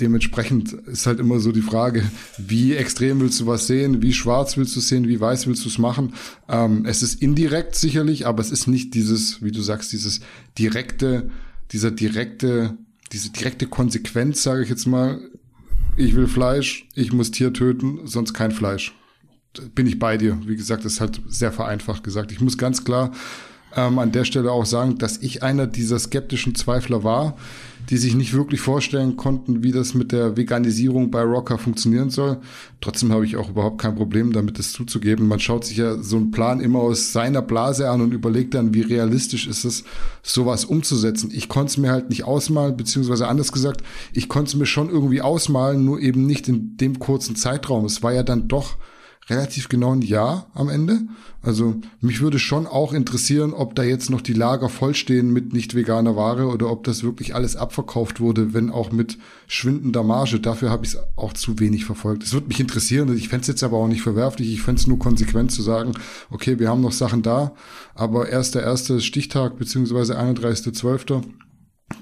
dementsprechend 0.00 0.72
ist 0.72 1.06
halt 1.06 1.18
immer 1.18 1.40
so 1.40 1.50
die 1.50 1.62
Frage, 1.62 2.02
wie 2.38 2.74
extrem 2.74 3.20
willst 3.20 3.40
du 3.40 3.46
was 3.46 3.66
sehen, 3.66 4.02
wie 4.02 4.12
schwarz 4.12 4.56
willst 4.56 4.76
du 4.76 4.80
sehen, 4.80 5.08
wie 5.08 5.20
weiß 5.20 5.46
willst 5.46 5.64
du 5.64 5.68
es 5.68 5.78
machen. 5.78 6.14
Ähm, 6.48 6.84
es 6.86 7.02
ist 7.02 7.20
indirekt 7.20 7.74
sicherlich, 7.74 8.26
aber 8.26 8.40
es 8.40 8.50
ist 8.50 8.66
nicht 8.66 8.94
dieses, 8.94 9.42
wie 9.42 9.50
du 9.50 9.62
sagst, 9.62 9.92
dieses 9.92 10.20
direkte, 10.58 11.30
dieser 11.72 11.90
direkte, 11.90 12.76
diese 13.12 13.30
direkte 13.30 13.66
Konsequenz, 13.66 14.42
sage 14.42 14.62
ich 14.62 14.68
jetzt 14.68 14.86
mal. 14.86 15.20
Ich 15.96 16.14
will 16.14 16.26
Fleisch, 16.26 16.88
ich 16.94 17.12
muss 17.12 17.30
Tier 17.30 17.52
töten, 17.52 18.00
sonst 18.04 18.32
kein 18.32 18.50
Fleisch. 18.50 18.94
Bin 19.74 19.86
ich 19.86 20.00
bei 20.00 20.16
dir. 20.16 20.38
Wie 20.46 20.56
gesagt, 20.56 20.84
das 20.84 20.94
ist 20.94 21.00
halt 21.00 21.20
sehr 21.28 21.52
vereinfacht 21.52 22.02
gesagt. 22.02 22.32
Ich 22.32 22.40
muss 22.40 22.58
ganz 22.58 22.84
klar 22.84 23.12
ähm, 23.76 23.98
an 23.98 24.12
der 24.12 24.24
Stelle 24.24 24.52
auch 24.52 24.66
sagen, 24.66 24.98
dass 24.98 25.18
ich 25.18 25.42
einer 25.42 25.66
dieser 25.66 25.98
skeptischen 25.98 26.54
Zweifler 26.54 27.04
war, 27.04 27.36
die 27.90 27.96
sich 27.98 28.14
nicht 28.14 28.32
wirklich 28.32 28.60
vorstellen 28.60 29.16
konnten, 29.16 29.62
wie 29.62 29.72
das 29.72 29.94
mit 29.94 30.12
der 30.12 30.36
Veganisierung 30.36 31.10
bei 31.10 31.22
Rocker 31.22 31.58
funktionieren 31.58 32.10
soll. 32.10 32.38
Trotzdem 32.80 33.12
habe 33.12 33.26
ich 33.26 33.36
auch 33.36 33.50
überhaupt 33.50 33.80
kein 33.80 33.94
Problem 33.94 34.32
damit, 34.32 34.58
das 34.58 34.72
zuzugeben. 34.72 35.28
Man 35.28 35.40
schaut 35.40 35.66
sich 35.66 35.76
ja 35.76 36.02
so 36.02 36.16
einen 36.16 36.30
Plan 36.30 36.60
immer 36.60 36.78
aus 36.78 37.12
seiner 37.12 37.42
Blase 37.42 37.90
an 37.90 38.00
und 38.00 38.14
überlegt 38.14 38.54
dann, 38.54 38.72
wie 38.72 38.80
realistisch 38.80 39.46
ist 39.46 39.64
es, 39.64 39.84
sowas 40.22 40.64
umzusetzen. 40.64 41.30
Ich 41.32 41.48
konnte 41.48 41.72
es 41.72 41.78
mir 41.78 41.90
halt 41.90 42.08
nicht 42.08 42.24
ausmalen, 42.24 42.76
beziehungsweise 42.76 43.28
anders 43.28 43.52
gesagt, 43.52 43.82
ich 44.12 44.28
konnte 44.28 44.48
es 44.48 44.54
mir 44.54 44.66
schon 44.66 44.88
irgendwie 44.88 45.20
ausmalen, 45.20 45.84
nur 45.84 46.00
eben 46.00 46.26
nicht 46.26 46.48
in 46.48 46.76
dem 46.78 46.98
kurzen 46.98 47.36
Zeitraum. 47.36 47.84
Es 47.84 48.02
war 48.02 48.12
ja 48.12 48.22
dann 48.22 48.48
doch 48.48 48.76
relativ 49.28 49.68
genau 49.68 49.92
ein 49.92 50.02
Jahr 50.02 50.46
am 50.54 50.68
Ende. 50.68 51.00
Also 51.42 51.76
mich 52.00 52.20
würde 52.20 52.38
schon 52.38 52.66
auch 52.66 52.92
interessieren, 52.92 53.52
ob 53.52 53.74
da 53.74 53.82
jetzt 53.82 54.10
noch 54.10 54.20
die 54.20 54.32
Lager 54.32 54.68
vollstehen 54.68 55.30
mit 55.30 55.52
nicht 55.52 55.74
veganer 55.74 56.16
Ware 56.16 56.46
oder 56.46 56.70
ob 56.70 56.84
das 56.84 57.02
wirklich 57.02 57.34
alles 57.34 57.56
abverkauft 57.56 58.20
wurde, 58.20 58.54
wenn 58.54 58.70
auch 58.70 58.92
mit 58.92 59.18
schwindender 59.46 60.02
Marge. 60.02 60.40
Dafür 60.40 60.70
habe 60.70 60.86
ich 60.86 60.94
es 60.94 60.98
auch 61.16 61.32
zu 61.34 61.58
wenig 61.58 61.84
verfolgt. 61.84 62.22
Es 62.22 62.32
würde 62.32 62.48
mich 62.48 62.60
interessieren. 62.60 63.14
Ich 63.16 63.28
fände 63.28 63.42
es 63.42 63.48
jetzt 63.48 63.62
aber 63.62 63.76
auch 63.76 63.88
nicht 63.88 64.02
verwerflich. 64.02 64.52
Ich 64.52 64.62
fände 64.62 64.80
es 64.80 64.86
nur 64.86 64.98
konsequent 64.98 65.52
zu 65.52 65.62
sagen, 65.62 65.92
okay, 66.30 66.58
wir 66.58 66.68
haben 66.68 66.80
noch 66.80 66.92
Sachen 66.92 67.22
da, 67.22 67.52
aber 67.94 68.28
erst 68.28 68.54
der 68.54 68.62
erste 68.62 69.00
Stichtag 69.00 69.58
beziehungsweise 69.58 70.18
31.12 70.18 71.22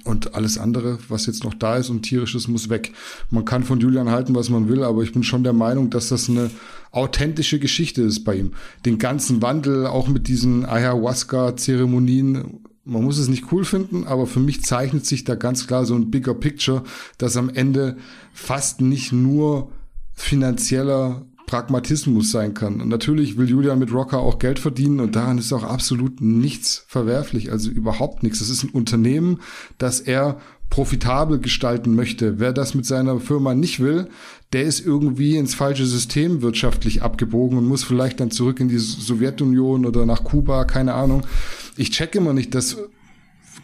und 0.05 0.35
alles 0.35 0.59
andere, 0.59 0.99
was 1.09 1.27
jetzt 1.27 1.45
noch 1.45 1.55
da 1.55 1.77
ist 1.77 1.91
und 1.91 2.03
tierisches, 2.03 2.49
muss 2.49 2.69
weg. 2.69 2.93
Man 3.31 3.45
kann 3.45 3.65
von 3.65 3.81
Julian 3.81 4.11
halten, 4.11 4.35
was 4.35 4.49
man 4.49 4.69
will, 4.69 4.83
aber 4.83 5.03
ich 5.03 5.13
bin 5.13 5.23
schon 5.23 5.45
der 5.45 5.53
Meinung, 5.53 5.91
dass 5.91 6.09
das 6.09 6.29
eine 6.29 6.51
authentische 6.91 7.59
Geschichte 7.59 8.03
ist 8.03 8.25
bei 8.25 8.37
ihm. 8.37 8.53
Den 8.85 8.99
ganzen 8.99 9.43
Wandel, 9.43 9.87
auch 9.87 10.09
mit 10.09 10.29
diesen 10.29 10.65
Ayahuasca-Zeremonien, 10.65 12.61
man 12.85 13.05
muss 13.05 13.19
es 13.19 13.29
nicht 13.29 13.53
cool 13.53 13.65
finden, 13.65 14.05
aber 14.05 14.27
für 14.27 14.41
mich 14.41 14.65
zeichnet 14.65 15.07
sich 15.07 15.25
da 15.25 15.37
ganz 15.37 15.67
klar 15.67 15.85
so 15.85 15.95
ein 15.95 16.11
bigger 16.11 16.35
Picture, 16.35 16.83
dass 17.19 17.37
am 17.37 17.49
Ende 17.49 17.97
fast 18.33 18.81
nicht 18.81 19.13
nur 19.13 19.71
finanzieller 20.15 21.25
Pragmatismus 21.47 22.31
sein 22.31 22.55
kann. 22.55 22.81
Und 22.81 22.89
natürlich 22.89 23.37
will 23.37 23.49
Julian 23.49 23.79
mit 23.79 23.93
Rocker 23.93 24.19
auch 24.19 24.39
Geld 24.39 24.59
verdienen 24.59 25.01
und 25.01 25.17
daran 25.17 25.39
ist 25.39 25.53
auch 25.53 25.65
absolut 25.65 26.21
nichts 26.21 26.85
verwerflich, 26.89 27.51
also 27.51 27.71
überhaupt 27.71 28.23
nichts. 28.23 28.41
Es 28.41 28.51
ist 28.51 28.65
ein 28.65 28.71
Unternehmen, 28.71 29.41
das 29.79 30.01
er 30.01 30.39
profitabel 30.71 31.39
gestalten 31.39 31.95
möchte. 31.95 32.41
Wer 32.41 32.55
das 32.55 32.75
mit 32.75 32.87
seiner 32.87 33.21
Firma 33.21 33.55
nicht 33.55 33.81
will, 33.81 34.09
der 34.55 34.63
ist 34.63 34.81
irgendwie 34.81 35.37
ins 35.37 35.55
falsche 35.55 35.85
System 35.85 36.41
wirtschaftlich 36.41 37.03
abgebogen 37.03 37.59
und 37.59 37.67
muss 37.67 37.85
vielleicht 37.85 38.21
dann 38.21 38.31
zurück 38.31 38.59
in 38.59 38.69
die 38.69 38.79
Sowjetunion 38.79 39.85
oder 39.85 40.07
nach 40.07 40.25
Kuba, 40.25 40.65
keine 40.65 40.95
Ahnung. 40.95 41.27
Ich 41.77 41.91
check 41.91 42.15
immer 42.15 42.33
nicht, 42.33 42.55
dass 42.55 42.79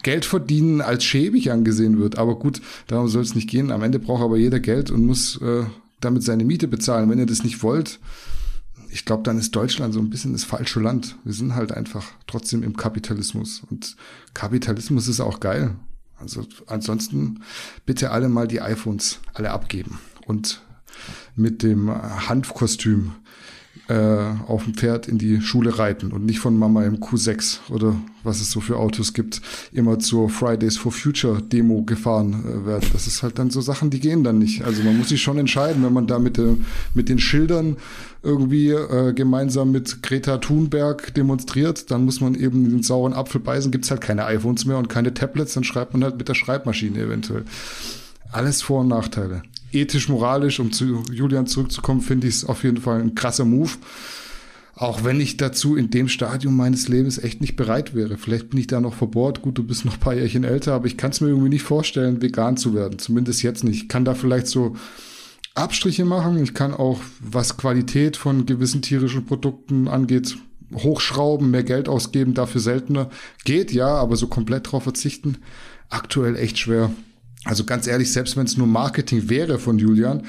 Geld 0.03 0.25
verdienen 0.27 0.81
als 0.81 1.05
schäbig 1.05 1.51
angesehen 1.51 1.99
wird. 1.99 2.19
Aber 2.19 2.39
gut, 2.39 2.61
darum 2.87 3.09
soll 3.09 3.23
es 3.23 3.35
nicht 3.35 3.49
gehen. 3.49 3.73
Am 3.73 3.83
Ende 3.83 3.99
braucht 3.99 4.23
aber 4.23 4.37
jeder 4.37 4.61
Geld 4.61 4.91
und 4.91 5.07
muss 5.07 5.41
äh, 5.41 5.65
damit 6.01 6.23
seine 6.23 6.45
Miete 6.45 6.69
bezahlen. 6.69 7.11
Wenn 7.11 7.19
ihr 7.19 7.27
das 7.27 7.45
nicht 7.45 7.63
wollt, 7.63 8.01
ich 8.91 9.05
glaube, 9.05 9.23
dann 9.23 9.39
ist 9.39 9.55
Deutschland 9.55 9.93
so 9.93 10.01
ein 10.01 10.11
bisschen 10.11 10.33
das 10.33 10.45
falsche 10.45 10.81
Land. 10.81 11.17
Wir 11.25 11.33
sind 11.33 11.55
halt 11.55 11.73
einfach 11.73 12.07
trotzdem 12.27 12.63
im 12.63 12.77
Kapitalismus. 12.77 13.63
Und 13.71 13.97
Kapitalismus 14.35 15.09
ist 15.09 15.21
auch 15.21 15.41
geil. 15.41 15.77
Also 16.17 16.47
ansonsten 16.67 17.43
bitte 17.87 18.11
alle 18.11 18.29
mal 18.29 18.49
die 18.49 18.61
iPhones 18.61 19.21
alle 19.35 19.51
abgeben 19.51 20.01
und 20.27 20.63
mit 21.37 21.63
dem 21.63 21.91
Hanfkostüm 22.29 23.13
auf 23.89 24.65
dem 24.65 24.75
Pferd 24.75 25.09
in 25.09 25.17
die 25.17 25.41
Schule 25.41 25.79
reiten 25.79 26.13
und 26.13 26.27
nicht 26.27 26.41
von 26.41 26.59
Mama 26.59 26.85
im 26.85 26.97
Q6 26.97 27.71
oder 27.71 27.97
was 28.23 28.41
es 28.41 28.51
so 28.51 28.61
für 28.61 28.77
Autos 28.77 29.13
gibt, 29.13 29.41
immer 29.73 29.99
zur 29.99 30.29
Fridays 30.29 30.77
for 30.77 30.93
Future 30.93 31.43
Demo 31.43 31.83
gefahren 31.83 32.45
äh, 32.45 32.67
werden. 32.67 32.89
Das 32.93 33.07
ist 33.07 33.23
halt 33.23 33.39
dann 33.39 33.51
so 33.51 33.61
Sachen, 33.61 33.91
die 33.91 34.01
gehen 34.01 34.25
dann 34.25 34.39
nicht. 34.39 34.65
Also 34.65 34.83
man 34.83 34.97
muss 34.97 35.09
sich 35.09 35.23
schon 35.23 35.39
entscheiden, 35.39 35.83
wenn 35.85 35.93
man 35.93 36.07
da 36.07 36.19
mit, 36.19 36.39
äh, 36.39 36.55
mit 36.95 37.09
den 37.09 37.19
Schildern 37.19 37.77
irgendwie 38.23 38.71
äh, 38.71 39.13
gemeinsam 39.13 39.71
mit 39.71 40.03
Greta 40.03 40.39
Thunberg 40.39 41.15
demonstriert, 41.15 41.91
dann 41.91 42.05
muss 42.05 42.21
man 42.21 42.35
eben 42.35 42.69
den 42.69 42.83
sauren 42.83 43.13
Apfel 43.13 43.41
beißen, 43.41 43.71
gibt's 43.71 43.91
halt 43.91 44.01
keine 44.01 44.25
iPhones 44.27 44.65
mehr 44.65 44.79
und 44.79 44.89
keine 44.89 45.15
Tablets, 45.15 45.55
dann 45.55 45.65
schreibt 45.65 45.93
man 45.93 46.05
halt 46.05 46.19
mit 46.19 46.29
der 46.29 46.35
Schreibmaschine 46.35 47.01
eventuell. 47.01 47.45
Alles 48.31 48.63
Vor- 48.63 48.81
und 48.81 48.89
Nachteile 48.89 49.43
ethisch, 49.73 50.09
moralisch, 50.09 50.61
um 50.61 50.73
zu 50.73 51.03
Julian 51.13 51.47
zurückzukommen, 51.47 52.01
finde 52.01 52.27
ich 52.27 52.37
es 52.37 52.45
auf 52.45 52.65
jeden 52.65 52.79
Fall 52.79 53.01
ein 53.01 53.15
krasser 53.15 53.45
Move. 53.45 53.71
Auch 54.75 55.03
wenn 55.03 55.21
ich 55.21 55.37
dazu 55.37 55.75
in 55.75 55.91
dem 55.91 56.09
Stadium 56.09 56.57
meines 56.57 56.87
Lebens 56.87 57.19
echt 57.19 57.41
nicht 57.41 57.57
bereit 57.57 57.97
wäre. 57.97 58.17
Vielleicht 58.17 58.51
bin 58.51 58.61
ich 58.61 58.69
da 58.69 58.81
noch 58.81 58.95
verbohrt. 58.95 59.43
Gut, 59.43 59.59
du 59.59 59.65
bist 59.65 59.85
noch 59.85 59.95
ein 59.95 60.01
paar 60.01 60.15
Jährchen 60.15 60.45
älter, 60.45 60.73
aber 60.73 60.87
ich 60.87 60.97
kann 60.97 61.11
es 61.11 61.21
mir 61.21 61.29
irgendwie 61.29 61.49
nicht 61.49 61.65
vorstellen, 61.65 62.23
vegan 62.23 62.57
zu 62.57 62.75
werden. 62.75 63.01
Zumindest 63.01 63.43
jetzt 63.43 63.65
nicht. 63.65 63.83
Ich 63.83 63.89
kann 63.89 64.05
da 64.05 64.15
vielleicht 64.15 64.47
so 64.47 64.77
Abstriche 65.57 66.05
machen. 66.05 66.41
Ich 66.41 66.55
kann 66.55 66.73
auch, 66.73 67.01
was 67.19 67.57
Qualität 67.57 68.17
von 68.17 68.47
gewissen 68.47 68.81
tierischen 68.81 69.27
Produkten 69.27 69.89
angeht, 69.89 70.39
hochschrauben, 70.73 71.51
mehr 71.51 71.65
Geld 71.65 71.89
ausgeben, 71.89 72.35
dafür 72.35 72.61
seltener. 72.61 73.11
Geht 73.45 73.73
ja, 73.73 73.89
aber 73.89 74.15
so 74.15 74.29
komplett 74.29 74.71
drauf 74.71 74.85
verzichten, 74.85 75.39
aktuell 75.89 76.37
echt 76.37 76.59
schwer. 76.59 76.93
Also 77.49 77.65
ganz 77.65 77.87
ehrlich, 77.87 78.13
selbst 78.13 78.37
wenn 78.37 78.45
es 78.45 78.59
nur 78.59 78.67
Marketing 78.67 79.31
wäre 79.31 79.59
von 79.59 79.79
Julian, 79.79 80.23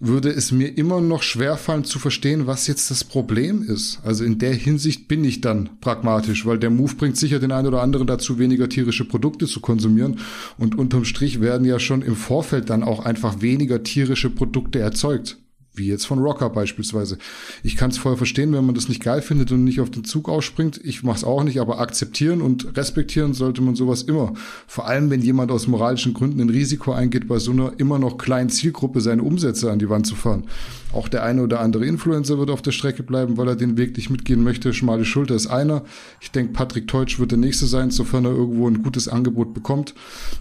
würde 0.00 0.30
es 0.30 0.52
mir 0.52 0.76
immer 0.78 1.02
noch 1.02 1.22
schwerfallen 1.22 1.84
zu 1.84 1.98
verstehen, 1.98 2.46
was 2.46 2.66
jetzt 2.66 2.90
das 2.90 3.04
Problem 3.04 3.62
ist. 3.62 4.00
Also 4.04 4.24
in 4.24 4.38
der 4.38 4.54
Hinsicht 4.54 5.06
bin 5.06 5.22
ich 5.22 5.42
dann 5.42 5.68
pragmatisch, 5.82 6.46
weil 6.46 6.58
der 6.58 6.70
Move 6.70 6.94
bringt 6.94 7.18
sicher 7.18 7.40
den 7.40 7.52
einen 7.52 7.68
oder 7.68 7.82
anderen 7.82 8.06
dazu, 8.06 8.38
weniger 8.38 8.70
tierische 8.70 9.04
Produkte 9.04 9.46
zu 9.46 9.60
konsumieren. 9.60 10.18
Und 10.56 10.78
unterm 10.78 11.04
Strich 11.04 11.42
werden 11.42 11.66
ja 11.66 11.78
schon 11.78 12.00
im 12.00 12.16
Vorfeld 12.16 12.70
dann 12.70 12.82
auch 12.82 13.04
einfach 13.04 13.42
weniger 13.42 13.82
tierische 13.82 14.30
Produkte 14.30 14.78
erzeugt. 14.78 15.36
Wie 15.76 15.86
jetzt 15.86 16.06
von 16.06 16.18
Rocker 16.18 16.48
beispielsweise. 16.50 17.18
Ich 17.62 17.76
kann 17.76 17.90
es 17.90 17.98
voll 17.98 18.16
verstehen, 18.16 18.52
wenn 18.52 18.64
man 18.64 18.74
das 18.74 18.88
nicht 18.88 19.02
geil 19.02 19.20
findet 19.20 19.52
und 19.52 19.62
nicht 19.62 19.80
auf 19.80 19.90
den 19.90 20.04
Zug 20.04 20.28
ausspringt. 20.28 20.80
Ich 20.82 21.02
mache 21.02 21.18
es 21.18 21.24
auch 21.24 21.44
nicht, 21.44 21.60
aber 21.60 21.78
akzeptieren 21.80 22.40
und 22.40 22.76
respektieren 22.76 23.34
sollte 23.34 23.60
man 23.60 23.74
sowas 23.76 24.02
immer. 24.02 24.32
Vor 24.66 24.86
allem, 24.86 25.10
wenn 25.10 25.20
jemand 25.20 25.50
aus 25.50 25.66
moralischen 25.66 26.14
Gründen 26.14 26.40
ein 26.40 26.50
Risiko 26.50 26.92
eingeht, 26.92 27.28
bei 27.28 27.38
so 27.38 27.50
einer 27.50 27.72
immer 27.78 27.98
noch 27.98 28.16
kleinen 28.16 28.48
Zielgruppe 28.48 29.00
seine 29.02 29.22
Umsätze 29.22 29.70
an 29.70 29.78
die 29.78 29.90
Wand 29.90 30.06
zu 30.06 30.14
fahren. 30.14 30.44
Auch 30.92 31.08
der 31.08 31.24
eine 31.24 31.42
oder 31.42 31.60
andere 31.60 31.84
Influencer 31.84 32.38
wird 32.38 32.50
auf 32.50 32.62
der 32.62 32.72
Strecke 32.72 33.02
bleiben, 33.02 33.36
weil 33.36 33.48
er 33.48 33.56
den 33.56 33.76
Weg 33.76 33.96
nicht 33.96 34.08
mitgehen 34.08 34.42
möchte. 34.42 34.72
Schmale 34.72 35.04
Schulter 35.04 35.34
ist 35.34 35.46
einer. 35.46 35.82
Ich 36.20 36.30
denke, 36.30 36.54
Patrick 36.54 36.88
Teutsch 36.88 37.18
wird 37.18 37.32
der 37.32 37.38
nächste 37.38 37.66
sein, 37.66 37.90
sofern 37.90 38.24
er 38.24 38.30
irgendwo 38.30 38.66
ein 38.66 38.82
gutes 38.82 39.08
Angebot 39.08 39.52
bekommt. 39.52 39.94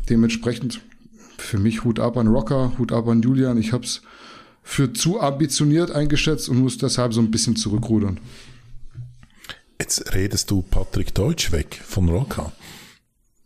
Dementsprechend 0.10 0.80
für 1.38 1.58
mich 1.58 1.84
Hut 1.84 2.00
ab 2.00 2.16
an 2.18 2.28
Rocker, 2.28 2.72
Hut 2.78 2.94
ab 2.94 3.08
an 3.08 3.22
Julian. 3.22 3.58
Ich 3.58 3.74
hab's 3.74 4.02
für 4.66 4.92
zu 4.92 5.22
ambitioniert 5.22 5.92
eingeschätzt 5.92 6.50
und 6.50 6.58
muss 6.58 6.78
deshalb 6.78 7.14
so 7.14 7.22
ein 7.22 7.32
bisschen 7.32 7.56
zurückrudern. 7.56 8.20
Jetzt 9.80 10.14
redest 10.14 10.52
du 10.52 10.64
Patrick 10.64 11.14
Deutsch 11.14 11.52
weg 11.52 11.80
von 11.86 12.10
Rocker. 12.10 12.52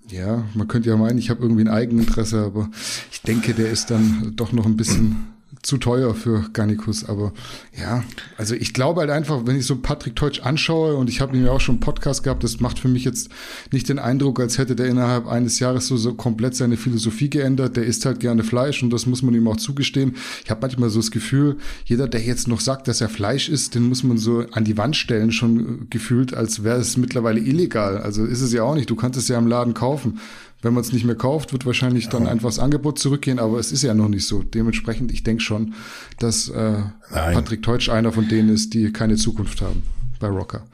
Ja, 0.09 0.45
man 0.55 0.67
könnte 0.67 0.89
ja 0.89 0.97
meinen, 0.97 1.19
ich 1.19 1.29
habe 1.29 1.43
irgendwie 1.43 1.61
ein 1.61 1.67
Eigeninteresse, 1.67 2.41
aber 2.41 2.71
ich 3.11 3.21
denke, 3.21 3.53
der 3.53 3.69
ist 3.69 3.91
dann 3.91 4.33
doch 4.35 4.53
noch 4.53 4.65
ein 4.65 4.77
bisschen 4.77 5.27
zu 5.61 5.77
teuer 5.77 6.15
für 6.15 6.45
Garnicus, 6.53 7.03
aber 7.03 7.33
ja, 7.77 8.03
also 8.37 8.55
ich 8.55 8.73
glaube 8.73 9.01
halt 9.01 9.09
einfach, 9.09 9.41
wenn 9.45 9.57
ich 9.57 9.65
so 9.65 9.75
Patrick 9.75 10.15
Teutsch 10.15 10.41
anschaue 10.41 10.95
und 10.95 11.09
ich 11.09 11.21
habe 11.21 11.35
ihn 11.35 11.45
ja 11.45 11.51
auch 11.51 11.59
schon 11.59 11.75
einen 11.75 11.79
Podcast 11.81 12.23
gehabt, 12.23 12.43
das 12.43 12.59
macht 12.59 12.79
für 12.79 12.87
mich 12.87 13.03
jetzt 13.03 13.29
nicht 13.71 13.89
den 13.89 13.99
Eindruck, 13.99 14.39
als 14.39 14.57
hätte 14.57 14.75
der 14.75 14.87
innerhalb 14.87 15.27
eines 15.27 15.59
Jahres 15.59 15.87
so, 15.87 15.97
so 15.97 16.13
komplett 16.13 16.55
seine 16.55 16.77
Philosophie 16.77 17.29
geändert. 17.29 17.75
Der 17.77 17.85
isst 17.85 18.05
halt 18.05 18.19
gerne 18.19 18.43
Fleisch 18.43 18.81
und 18.83 18.91
das 18.91 19.05
muss 19.05 19.21
man 19.21 19.33
ihm 19.33 19.47
auch 19.47 19.57
zugestehen. 19.57 20.15
Ich 20.43 20.49
habe 20.49 20.61
manchmal 20.61 20.89
so 20.89 20.99
das 20.99 21.11
Gefühl, 21.11 21.57
jeder, 21.85 22.07
der 22.07 22.21
jetzt 22.21 22.47
noch 22.47 22.61
sagt, 22.61 22.87
dass 22.87 23.01
er 23.01 23.09
Fleisch 23.09 23.49
isst, 23.49 23.75
den 23.75 23.83
muss 23.83 24.03
man 24.03 24.17
so 24.17 24.45
an 24.51 24.63
die 24.63 24.77
Wand 24.77 24.95
stellen, 24.95 25.31
schon 25.31 25.89
gefühlt, 25.89 26.33
als 26.33 26.63
wäre 26.63 26.79
es 26.79 26.97
mittlerweile 26.97 27.39
illegal. 27.39 27.97
Also 27.97 28.25
ist 28.25 28.41
es 28.41 28.53
ja 28.53 28.63
auch 28.63 28.75
nicht. 28.75 28.89
Du 28.89 28.95
kannst 28.95 29.19
es 29.19 29.27
ja 29.27 29.37
im 29.37 29.47
Laden 29.47 29.73
kaufen. 29.73 30.19
Wenn 30.61 30.73
man 30.73 30.83
es 30.83 30.91
nicht 30.91 31.05
mehr 31.05 31.15
kauft, 31.15 31.53
wird 31.53 31.65
wahrscheinlich 31.65 32.05
ja. 32.05 32.11
dann 32.11 32.27
einfach 32.27 32.49
das 32.49 32.59
Angebot 32.59 32.99
zurückgehen, 32.99 33.39
aber 33.39 33.59
es 33.59 33.71
ist 33.71 33.83
ja 33.83 33.93
noch 33.93 34.09
nicht 34.09 34.27
so. 34.27 34.43
Dementsprechend, 34.43 35.11
ich 35.11 35.23
denke 35.23 35.41
schon, 35.41 35.73
dass 36.19 36.49
äh, 36.49 36.81
Patrick 37.11 37.63
Teutsch 37.63 37.89
einer 37.89 38.11
von 38.11 38.27
denen 38.27 38.49
ist, 38.49 38.73
die 38.73 38.91
keine 38.91 39.15
Zukunft 39.15 39.61
haben 39.61 39.83
bei 40.19 40.27
Rocker. 40.27 40.65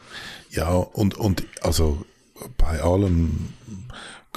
Ja, 0.52 0.70
und, 0.70 1.16
und 1.16 1.44
also 1.62 2.04
bei 2.58 2.82
allem 2.82 3.50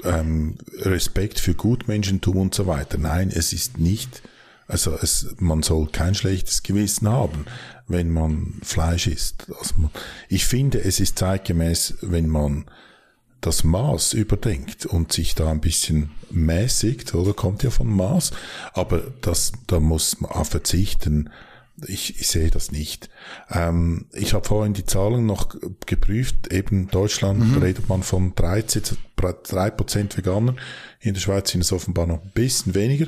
ähm, 0.05 0.57
Respekt 0.81 1.41
für 1.41 1.55
Gutmenschentum 1.55 2.37
und 2.37 2.55
so 2.55 2.67
weiter. 2.67 2.99
Nein, 2.99 3.31
es 3.35 3.53
ist 3.53 3.79
nicht, 3.79 4.23
also 4.67 4.97
es, 5.01 5.35
man 5.39 5.63
soll 5.63 5.89
kein 5.91 6.15
schlechtes 6.15 6.63
Gewissen 6.63 7.09
haben, 7.09 7.47
wenn 7.87 8.11
man 8.11 8.55
Fleisch 8.63 9.07
isst. 9.07 9.47
Also 9.59 9.75
man, 9.79 9.91
ich 10.29 10.45
finde, 10.45 10.83
es 10.83 11.01
ist 11.01 11.19
zeitgemäß, 11.19 11.95
wenn 12.03 12.29
man 12.29 12.67
das 13.41 13.65
Maß 13.65 14.15
überdenkt 14.15 14.87
und 14.87 15.13
sich 15.13 15.35
da 15.35 15.51
ein 15.51 15.61
bisschen 15.61 16.11
mäßigt, 16.31 17.15
oder 17.15 17.33
kommt 17.33 17.63
ja 17.63 17.71
von 17.71 17.89
Maß, 17.89 18.33
aber 18.73 19.03
das, 19.21 19.53
da 19.67 19.81
muss 19.81 20.21
man 20.21 20.31
auch 20.31 20.47
verzichten, 20.47 21.31
Ich, 21.87 22.19
ich 22.21 22.27
sehe 22.27 22.51
das 22.51 22.73
nicht. 22.73 23.09
Ähm, 23.51 24.07
ich 24.13 24.35
habe 24.35 24.45
vorhin 24.45 24.75
die 24.75 24.85
Zahlen 24.85 25.27
noch 25.27 25.55
geprüft. 25.87 26.53
Eben 26.53 26.89
Deutschland 26.89 27.39
mhm. 27.39 27.59
redet 27.59 27.89
man 27.89 28.03
von 28.03 28.35
13, 28.35 28.83
3% 29.17 30.17
Veganer. 30.17 30.57
In 31.01 31.15
der 31.15 31.21
Schweiz 31.21 31.51
sind 31.53 31.61
es 31.61 31.73
offenbar 31.73 32.09
noch 32.09 32.21
ein 32.21 32.33
bisschen 32.35 32.75
weniger. 32.75 33.07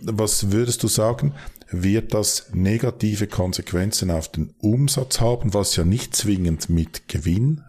Was 0.00 0.52
würdest 0.52 0.84
du 0.84 0.88
sagen? 0.88 1.34
Wird 1.70 2.14
das 2.14 2.50
negative 2.52 3.26
Konsequenzen 3.26 4.10
auf 4.10 4.30
den 4.30 4.54
Umsatz 4.60 5.20
haben, 5.20 5.52
was 5.52 5.76
ja 5.76 5.84
nicht 5.84 6.14
zwingend 6.14 6.68
mit 6.70 7.08
Gewinn 7.08 7.62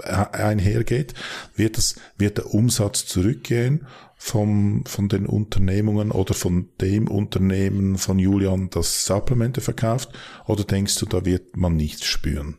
äh, 0.00 0.26
einhergeht? 0.32 1.14
Wird, 1.56 1.78
das, 1.78 1.96
wird 2.18 2.38
der 2.38 2.52
Umsatz 2.52 3.06
zurückgehen 3.06 3.86
vom, 4.16 4.84
von 4.84 5.08
den 5.08 5.26
Unternehmungen 5.26 6.10
oder 6.10 6.34
von 6.34 6.68
dem 6.80 7.08
Unternehmen 7.08 7.96
von 7.96 8.18
Julian, 8.18 8.68
das 8.70 9.06
Supplemente 9.06 9.60
verkauft? 9.60 10.10
Oder 10.46 10.64
denkst 10.64 10.98
du, 10.98 11.06
da 11.06 11.24
wird 11.24 11.56
man 11.56 11.76
nichts 11.76 12.04
spüren? 12.04 12.56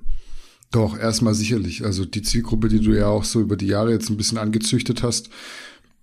Doch, 0.72 0.98
erstmal 0.98 1.34
sicherlich. 1.34 1.84
Also 1.84 2.06
die 2.06 2.22
Zielgruppe, 2.22 2.70
die 2.70 2.80
du 2.80 2.94
ja 2.94 3.08
auch 3.08 3.24
so 3.24 3.42
über 3.42 3.58
die 3.58 3.68
Jahre 3.68 3.92
jetzt 3.92 4.10
ein 4.10 4.18
bisschen 4.18 4.38
angezüchtet 4.38 5.04
hast, 5.04 5.30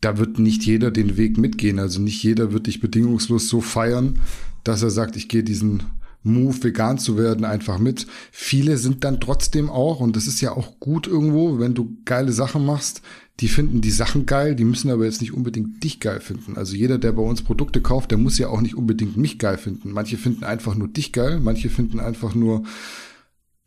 da 0.01 0.19
wird 0.19 0.39
nicht 0.39 0.65
jeder 0.65 0.91
den 0.91 1.17
Weg 1.17 1.39
mitgehen. 1.39 1.79
Also 1.79 2.01
nicht 2.01 2.23
jeder 2.23 2.53
wird 2.53 2.67
dich 2.67 2.81
bedingungslos 2.81 3.49
so 3.49 3.61
feiern, 3.61 4.21
dass 4.69 4.83
er 4.83 4.91
sagt, 4.91 5.17
ich 5.17 5.29
gehe 5.29 5.43
diesen 5.43 5.83
Move, 6.23 6.65
vegan 6.65 6.99
zu 6.99 7.17
werden, 7.17 7.45
einfach 7.45 7.79
mit. 7.79 8.07
Viele 8.33 8.79
sind 8.79 9.05
dann 9.05 9.21
trotzdem 9.21 9.71
auch, 9.71 10.01
und 10.01 10.17
das 10.17 10.27
ist 10.27 10.41
ja 10.41 10.53
auch 10.53 10.81
gut 10.81 11.07
irgendwo, 11.07 11.61
wenn 11.61 11.75
du 11.75 11.97
geile 12.05 12.33
Sachen 12.33 12.67
machst, 12.67 13.03
die 13.41 13.49
finden 13.49 13.81
die 13.81 13.91
Sachen 13.91 14.27
geil, 14.27 14.57
die 14.57 14.65
müssen 14.65 14.91
aber 14.91 15.05
jetzt 15.05 15.21
nicht 15.21 15.35
unbedingt 15.35 15.85
dich 15.85 16.01
geil 16.01 16.21
finden. 16.21 16.57
Also 16.57 16.75
jeder, 16.75 16.99
der 16.99 17.13
bei 17.13 17.23
uns 17.23 17.43
Produkte 17.43 17.81
kauft, 17.81 18.11
der 18.11 18.19
muss 18.19 18.39
ja 18.39 18.49
auch 18.49 18.61
nicht 18.61 18.75
unbedingt 18.75 19.17
mich 19.17 19.39
geil 19.39 19.59
finden. 19.59 19.93
Manche 19.93 20.17
finden 20.17 20.43
einfach 20.43 20.75
nur 20.75 20.89
dich 20.89 21.13
geil, 21.13 21.39
manche 21.39 21.69
finden 21.69 22.01
einfach 22.01 22.35
nur 22.35 22.65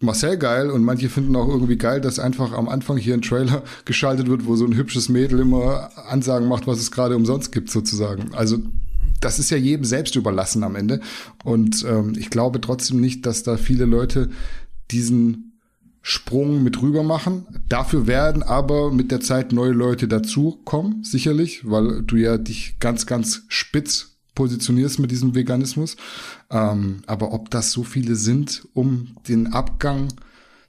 Marcel 0.01 0.37
geil 0.37 0.69
und 0.69 0.83
manche 0.83 1.09
finden 1.09 1.35
auch 1.35 1.47
irgendwie 1.47 1.77
geil, 1.77 2.01
dass 2.01 2.19
einfach 2.19 2.53
am 2.53 2.67
Anfang 2.69 2.97
hier 2.97 3.13
ein 3.13 3.21
Trailer 3.21 3.63
geschaltet 3.85 4.27
wird, 4.27 4.45
wo 4.45 4.55
so 4.55 4.65
ein 4.65 4.75
hübsches 4.75 5.09
Mädel 5.09 5.39
immer 5.39 5.91
Ansagen 6.07 6.47
macht, 6.47 6.67
was 6.67 6.79
es 6.79 6.91
gerade 6.91 7.15
umsonst 7.15 7.51
gibt 7.51 7.69
sozusagen. 7.69 8.33
Also 8.33 8.59
das 9.19 9.39
ist 9.39 9.49
ja 9.49 9.57
jedem 9.57 9.85
selbst 9.85 10.15
überlassen 10.15 10.63
am 10.63 10.75
Ende. 10.75 11.01
Und 11.43 11.85
ähm, 11.87 12.13
ich 12.17 12.29
glaube 12.29 12.61
trotzdem 12.61 12.99
nicht, 12.99 13.25
dass 13.25 13.43
da 13.43 13.57
viele 13.57 13.85
Leute 13.85 14.29
diesen 14.91 15.49
Sprung 16.01 16.63
mit 16.63 16.81
rüber 16.81 17.03
machen. 17.03 17.45
Dafür 17.67 18.07
werden 18.07 18.41
aber 18.41 18.91
mit 18.91 19.11
der 19.11 19.19
Zeit 19.19 19.51
neue 19.51 19.71
Leute 19.71 20.07
dazukommen, 20.07 21.03
sicherlich, 21.03 21.69
weil 21.69 22.03
du 22.03 22.15
ja 22.15 22.37
dich 22.37 22.77
ganz, 22.79 23.05
ganz 23.05 23.43
spitz 23.49 24.17
positionierst 24.33 24.99
mit 24.99 25.11
diesem 25.11 25.35
Veganismus. 25.35 25.97
Ähm, 26.49 27.01
aber 27.05 27.33
ob 27.33 27.49
das 27.49 27.71
so 27.71 27.83
viele 27.83 28.15
sind, 28.15 28.67
um 28.73 29.17
den 29.27 29.47
Abgang 29.47 30.07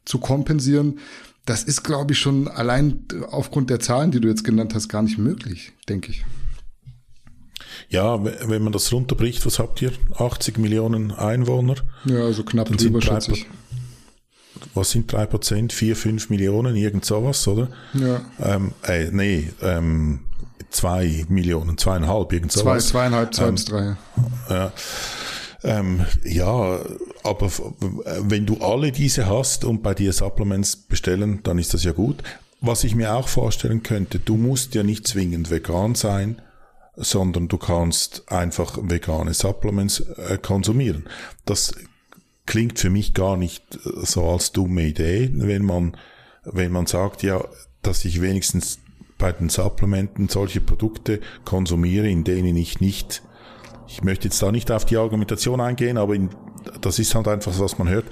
zu 0.04 0.18
kompensieren, 0.18 0.98
das 1.46 1.62
ist, 1.62 1.84
glaube 1.84 2.12
ich, 2.12 2.18
schon 2.18 2.48
allein 2.48 3.04
aufgrund 3.30 3.70
der 3.70 3.80
Zahlen, 3.80 4.10
die 4.10 4.20
du 4.20 4.28
jetzt 4.28 4.44
genannt 4.44 4.74
hast, 4.74 4.88
gar 4.88 5.02
nicht 5.02 5.18
möglich, 5.18 5.72
denke 5.88 6.10
ich. 6.10 6.24
Ja, 7.88 8.22
wenn 8.22 8.62
man 8.62 8.72
das 8.72 8.92
runterbricht, 8.92 9.44
was 9.46 9.58
habt 9.58 9.80
ihr? 9.82 9.92
80 10.16 10.58
Millionen 10.58 11.12
Einwohner? 11.12 11.76
Ja, 12.04 12.20
also 12.24 12.44
knapp 12.44 12.68
drüber, 12.76 13.00
schätze 13.00 13.32
ich 13.32 13.46
was 14.74 14.90
sind 14.90 15.12
drei 15.12 15.26
Prozent? 15.26 15.72
Vier, 15.72 15.96
fünf 15.96 16.30
Millionen, 16.30 16.76
irgend 16.76 17.04
sowas, 17.04 17.46
oder? 17.48 17.68
Ja. 17.94 18.20
Ähm, 18.40 18.72
äh, 18.86 19.10
nee, 19.10 19.50
ähm, 19.62 20.20
zwei 20.70 21.24
Millionen, 21.28 21.78
zweieinhalb, 21.78 22.32
irgend 22.32 22.52
sowas. 22.52 22.88
Zwei, 22.88 22.92
zweieinhalb, 22.92 23.34
zwei 23.34 23.48
ähm, 23.48 23.54
bis 23.54 23.64
drei. 23.64 23.96
Ja. 24.48 24.72
Ähm, 25.62 26.06
ja, 26.24 26.78
aber 27.22 27.50
wenn 28.22 28.46
du 28.46 28.58
alle 28.58 28.92
diese 28.92 29.26
hast 29.26 29.64
und 29.64 29.82
bei 29.82 29.92
dir 29.92 30.12
Supplements 30.12 30.74
bestellen, 30.76 31.40
dann 31.42 31.58
ist 31.58 31.74
das 31.74 31.84
ja 31.84 31.92
gut. 31.92 32.22
Was 32.62 32.84
ich 32.84 32.94
mir 32.94 33.14
auch 33.14 33.28
vorstellen 33.28 33.82
könnte, 33.82 34.18
du 34.18 34.36
musst 34.36 34.74
ja 34.74 34.82
nicht 34.82 35.06
zwingend 35.06 35.50
vegan 35.50 35.94
sein, 35.94 36.40
sondern 37.00 37.48
du 37.48 37.58
kannst 37.58 38.30
einfach 38.30 38.78
vegane 38.80 39.34
Supplements 39.34 40.00
äh, 40.00 40.38
konsumieren. 40.38 41.08
Das 41.44 41.72
klingt 42.46 42.78
für 42.78 42.90
mich 42.90 43.14
gar 43.14 43.36
nicht 43.36 43.64
äh, 43.76 44.04
so 44.04 44.28
als 44.28 44.52
dumme 44.52 44.86
Idee, 44.86 45.30
wenn 45.32 45.64
man, 45.64 45.96
wenn 46.44 46.72
man 46.72 46.86
sagt, 46.86 47.22
ja, 47.22 47.42
dass 47.82 48.04
ich 48.04 48.20
wenigstens 48.20 48.78
bei 49.18 49.32
den 49.32 49.48
Supplementen 49.48 50.28
solche 50.28 50.60
Produkte 50.60 51.20
konsumiere, 51.44 52.08
in 52.08 52.24
denen 52.24 52.56
ich 52.56 52.80
nicht, 52.80 53.22
ich 53.86 54.02
möchte 54.02 54.28
jetzt 54.28 54.42
da 54.42 54.52
nicht 54.52 54.70
auf 54.70 54.84
die 54.84 54.96
Argumentation 54.96 55.60
eingehen, 55.60 55.98
aber 55.98 56.14
in, 56.14 56.30
das 56.80 56.98
ist 56.98 57.14
halt 57.14 57.28
einfach 57.28 57.58
was 57.58 57.78
man 57.78 57.88
hört, 57.88 58.06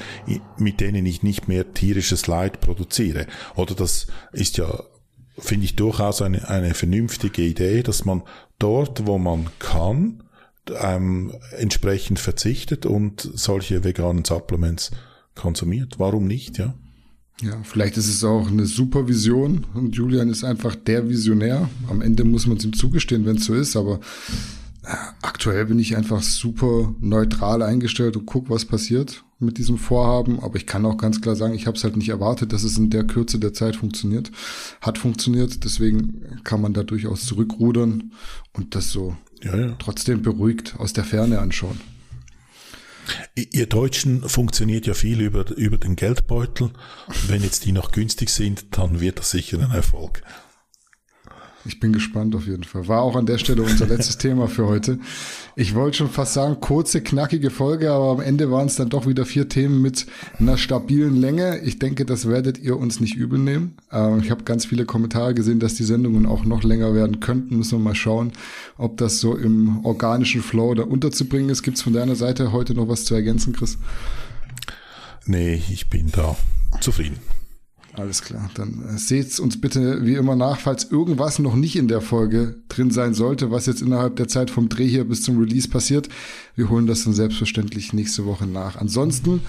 mit 0.57 0.81
denen 0.81 1.07
ich 1.07 1.23
nicht 1.23 1.49
mehr 1.49 1.73
tierisches 1.75 2.27
Leid 2.27 2.61
produziere. 2.61 3.27
Oder 3.57 3.75
das 3.75 4.07
ist 4.33 4.57
ja, 4.59 4.83
finde 5.39 5.65
ich 5.65 5.77
durchaus 5.77 6.23
eine, 6.23 6.49
eine 6.49 6.75
vernünftige 6.75 7.43
Idee, 7.43 7.83
dass 7.83 8.05
man 8.05 8.23
dort, 8.59 9.07
wo 9.07 9.19
man 9.19 9.47
kann, 9.59 10.23
ähm, 10.81 11.33
entsprechend 11.57 12.19
verzichtet 12.19 12.87
und 12.87 13.29
solche 13.35 13.85
veganen 13.85 14.25
Supplements 14.25 14.91
konsumiert. 15.35 15.99
Warum 15.99 16.27
nicht, 16.27 16.59
ja? 16.59 16.75
Ja, 17.41 17.63
vielleicht 17.63 17.97
ist 17.97 18.09
es 18.09 18.25
auch 18.25 18.49
eine 18.49 18.67
super 18.67 19.07
Vision 19.07 19.65
und 19.75 19.95
Julian 19.95 20.29
ist 20.29 20.43
einfach 20.43 20.75
der 20.75 21.09
Visionär. 21.09 21.71
Am 21.89 22.03
Ende 22.03 22.25
muss 22.25 22.49
man 22.49 22.57
es 22.57 22.65
ihm 22.65 22.73
zugestehen, 22.73 23.25
wenn 23.27 23.37
es 23.37 23.45
so 23.45 23.55
ist, 23.55 23.77
aber 23.77 24.01
aktuell 25.23 25.67
bin 25.67 25.79
ich 25.79 25.97
einfach 25.97 26.23
super 26.23 26.95
neutral 27.01 27.63
eingestellt 27.63 28.17
und 28.17 28.27
guck, 28.27 28.49
was 28.51 28.65
passiert 28.65 29.25
mit 29.39 29.59
diesem 29.59 29.79
Vorhaben. 29.79 30.41
Aber 30.41 30.57
ich 30.57 30.67
kann 30.67 30.87
auch 30.87 30.97
ganz 30.97 31.21
klar 31.21 31.37
sagen, 31.37 31.55
ich 31.55 31.67
habe 31.67 31.77
es 31.77 31.85
halt 31.85 31.97
nicht 31.97 32.09
erwartet, 32.09 32.53
dass 32.53 32.65
es 32.65 32.79
in 32.79 32.91
der 32.91 33.07
Kürze 33.07 33.39
der 33.39 33.53
Zeit 33.53 33.77
funktioniert. 33.77 34.31
Hat 34.81 34.99
funktioniert, 34.99 35.65
deswegen 35.65 36.41
kann 36.45 36.61
man 36.61 36.73
da 36.73 36.83
durchaus 36.83 37.27
zurückrudern 37.27 38.13
und 38.53 38.75
das 38.75 38.91
so 38.91 39.17
ja, 39.43 39.57
ja. 39.57 39.77
trotzdem 39.79 40.23
beruhigt 40.23 40.75
aus 40.79 40.93
der 40.93 41.05
Ferne 41.05 41.39
anschauen. 41.39 41.81
Ihr 43.35 43.67
Deutschen 43.67 44.29
funktioniert 44.29 44.87
ja 44.87 44.93
viel 44.93 45.21
über, 45.21 45.51
über 45.57 45.79
den 45.79 45.97
Geldbeutel. 45.97 46.71
Wenn 47.27 47.43
jetzt 47.43 47.65
die 47.65 47.73
noch 47.73 47.93
günstig 47.93 48.29
sind, 48.29 48.77
dann 48.77 49.01
wird 49.01 49.19
das 49.19 49.31
sicher 49.31 49.59
ein 49.59 49.71
Erfolg. 49.71 50.23
Ich 51.69 51.81
bin 51.81 51.93
gespannt 51.93 52.35
auf 52.35 52.47
jeden 52.47 52.65
Fall. 52.65 52.89
War 52.89 53.03
auch 53.03 53.15
an 53.15 53.27
der 53.27 53.37
Stelle 53.37 53.61
unser 53.63 53.87
letztes 53.87 54.17
Thema 54.19 54.49
für 54.49 54.67
heute. 54.67 54.99
Ich 55.55 55.75
wollte 55.75 55.99
schon 55.99 56.09
fast 56.09 56.33
sagen, 56.33 56.61
kurze, 56.61 57.03
knackige 57.03 57.51
Folge, 57.51 57.91
aber 57.93 58.11
am 58.11 58.21
Ende 58.21 58.51
waren 58.51 58.69
es 58.69 58.77
dann 58.77 58.89
doch 58.89 59.07
wieder 59.07 59.27
vier 59.27 59.51
Themen 59.51 59.83
mit 59.83 60.07
einer 60.39 60.57
stabilen 60.57 61.21
Länge. 61.21 61.61
Ich 61.61 61.79
denke, 61.79 62.07
das 62.07 62.27
werdet 62.27 62.57
ihr 62.57 62.79
uns 62.79 63.01
nicht 63.01 63.17
übel 63.17 63.39
nehmen. 63.39 63.77
Ähm, 63.93 64.21
ich 64.23 64.31
habe 64.31 64.45
ganz 64.45 64.65
viele 64.65 64.87
Kommentare 64.87 65.35
gesehen, 65.35 65.61
dass 65.61 65.75
die 65.75 65.85
Sendungen 65.85 66.25
auch 66.25 66.47
noch 66.47 66.63
länger 66.63 66.95
werden 66.95 67.21
könnten. 67.21 67.59
Müssen 67.59 67.79
wir 67.79 67.85
mal 67.85 67.95
schauen, 67.95 68.33
ob 68.79 68.97
das 68.97 69.21
so 69.21 69.37
im 69.37 69.85
organischen 69.85 70.41
Flow 70.41 70.73
da 70.73 70.85
unterzubringen 70.85 71.51
ist. 71.51 71.63
Gibt 71.63 71.77
es 71.77 71.83
von 71.83 71.93
deiner 71.93 72.17
Seite 72.17 72.51
heute 72.51 72.73
noch 72.73 72.89
was 72.89 73.05
zu 73.05 73.15
ergänzen, 73.15 73.53
Chris? 73.53 73.77
Nee, 75.27 75.63
ich 75.71 75.91
bin 75.91 76.11
da 76.11 76.35
zufrieden. 76.81 77.19
Alles 77.99 78.23
klar. 78.23 78.49
Dann 78.55 78.85
äh, 78.89 78.99
seht 78.99 79.41
uns 79.41 79.61
bitte 79.61 80.05
wie 80.07 80.15
immer 80.15 80.37
nach, 80.37 80.61
falls 80.61 80.85
irgendwas 80.91 81.39
noch 81.41 81.57
nicht 81.57 81.75
in 81.75 81.89
der 81.89 82.01
Folge 82.01 82.57
drin 82.69 82.91
sein 82.91 83.13
sollte, 83.13 83.51
was 83.51 83.67
jetzt 83.67 83.83
innerhalb 83.83 84.17
der 84.17 84.29
Zeit 84.29 84.51
vom 84.51 84.69
Dreh 84.69 84.87
hier 84.87 85.05
bis 85.05 85.23
zum 85.23 85.39
Release 85.39 85.69
passiert. 85.69 86.09
Wir 86.55 86.71
holen 86.71 86.87
das 86.87 87.05
dann 87.05 87.13
selbstverständlich 87.13 87.93
nächste 87.93 88.25
Woche 88.25 88.47
nach. 88.47 88.77
Ansonsten 88.77 89.41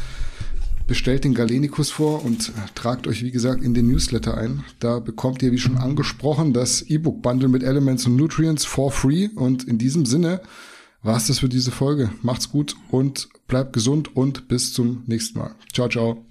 bestellt 0.87 1.23
den 1.23 1.35
Galenikus 1.35 1.91
vor 1.91 2.25
und 2.25 2.49
äh, 2.49 2.51
tragt 2.73 3.07
euch, 3.07 3.23
wie 3.23 3.31
gesagt, 3.31 3.63
in 3.63 3.75
den 3.75 3.87
Newsletter 3.87 4.35
ein. 4.35 4.63
Da 4.79 4.99
bekommt 4.99 5.43
ihr, 5.43 5.51
wie 5.51 5.59
schon 5.59 5.77
angesprochen, 5.77 6.51
das 6.51 6.81
E-Book-Bundle 6.81 7.49
mit 7.49 7.61
Elements 7.61 8.07
und 8.07 8.15
Nutrients 8.15 8.65
for 8.65 8.91
free. 8.91 9.29
Und 9.35 9.65
in 9.65 9.77
diesem 9.77 10.07
Sinne 10.07 10.41
war 11.03 11.17
es 11.17 11.27
das 11.27 11.39
für 11.39 11.49
diese 11.49 11.71
Folge. 11.71 12.09
Macht's 12.23 12.49
gut 12.49 12.75
und 12.89 13.29
bleibt 13.47 13.73
gesund 13.73 14.15
und 14.15 14.47
bis 14.47 14.73
zum 14.73 15.03
nächsten 15.05 15.37
Mal. 15.37 15.55
Ciao, 15.71 15.87
ciao. 15.87 16.28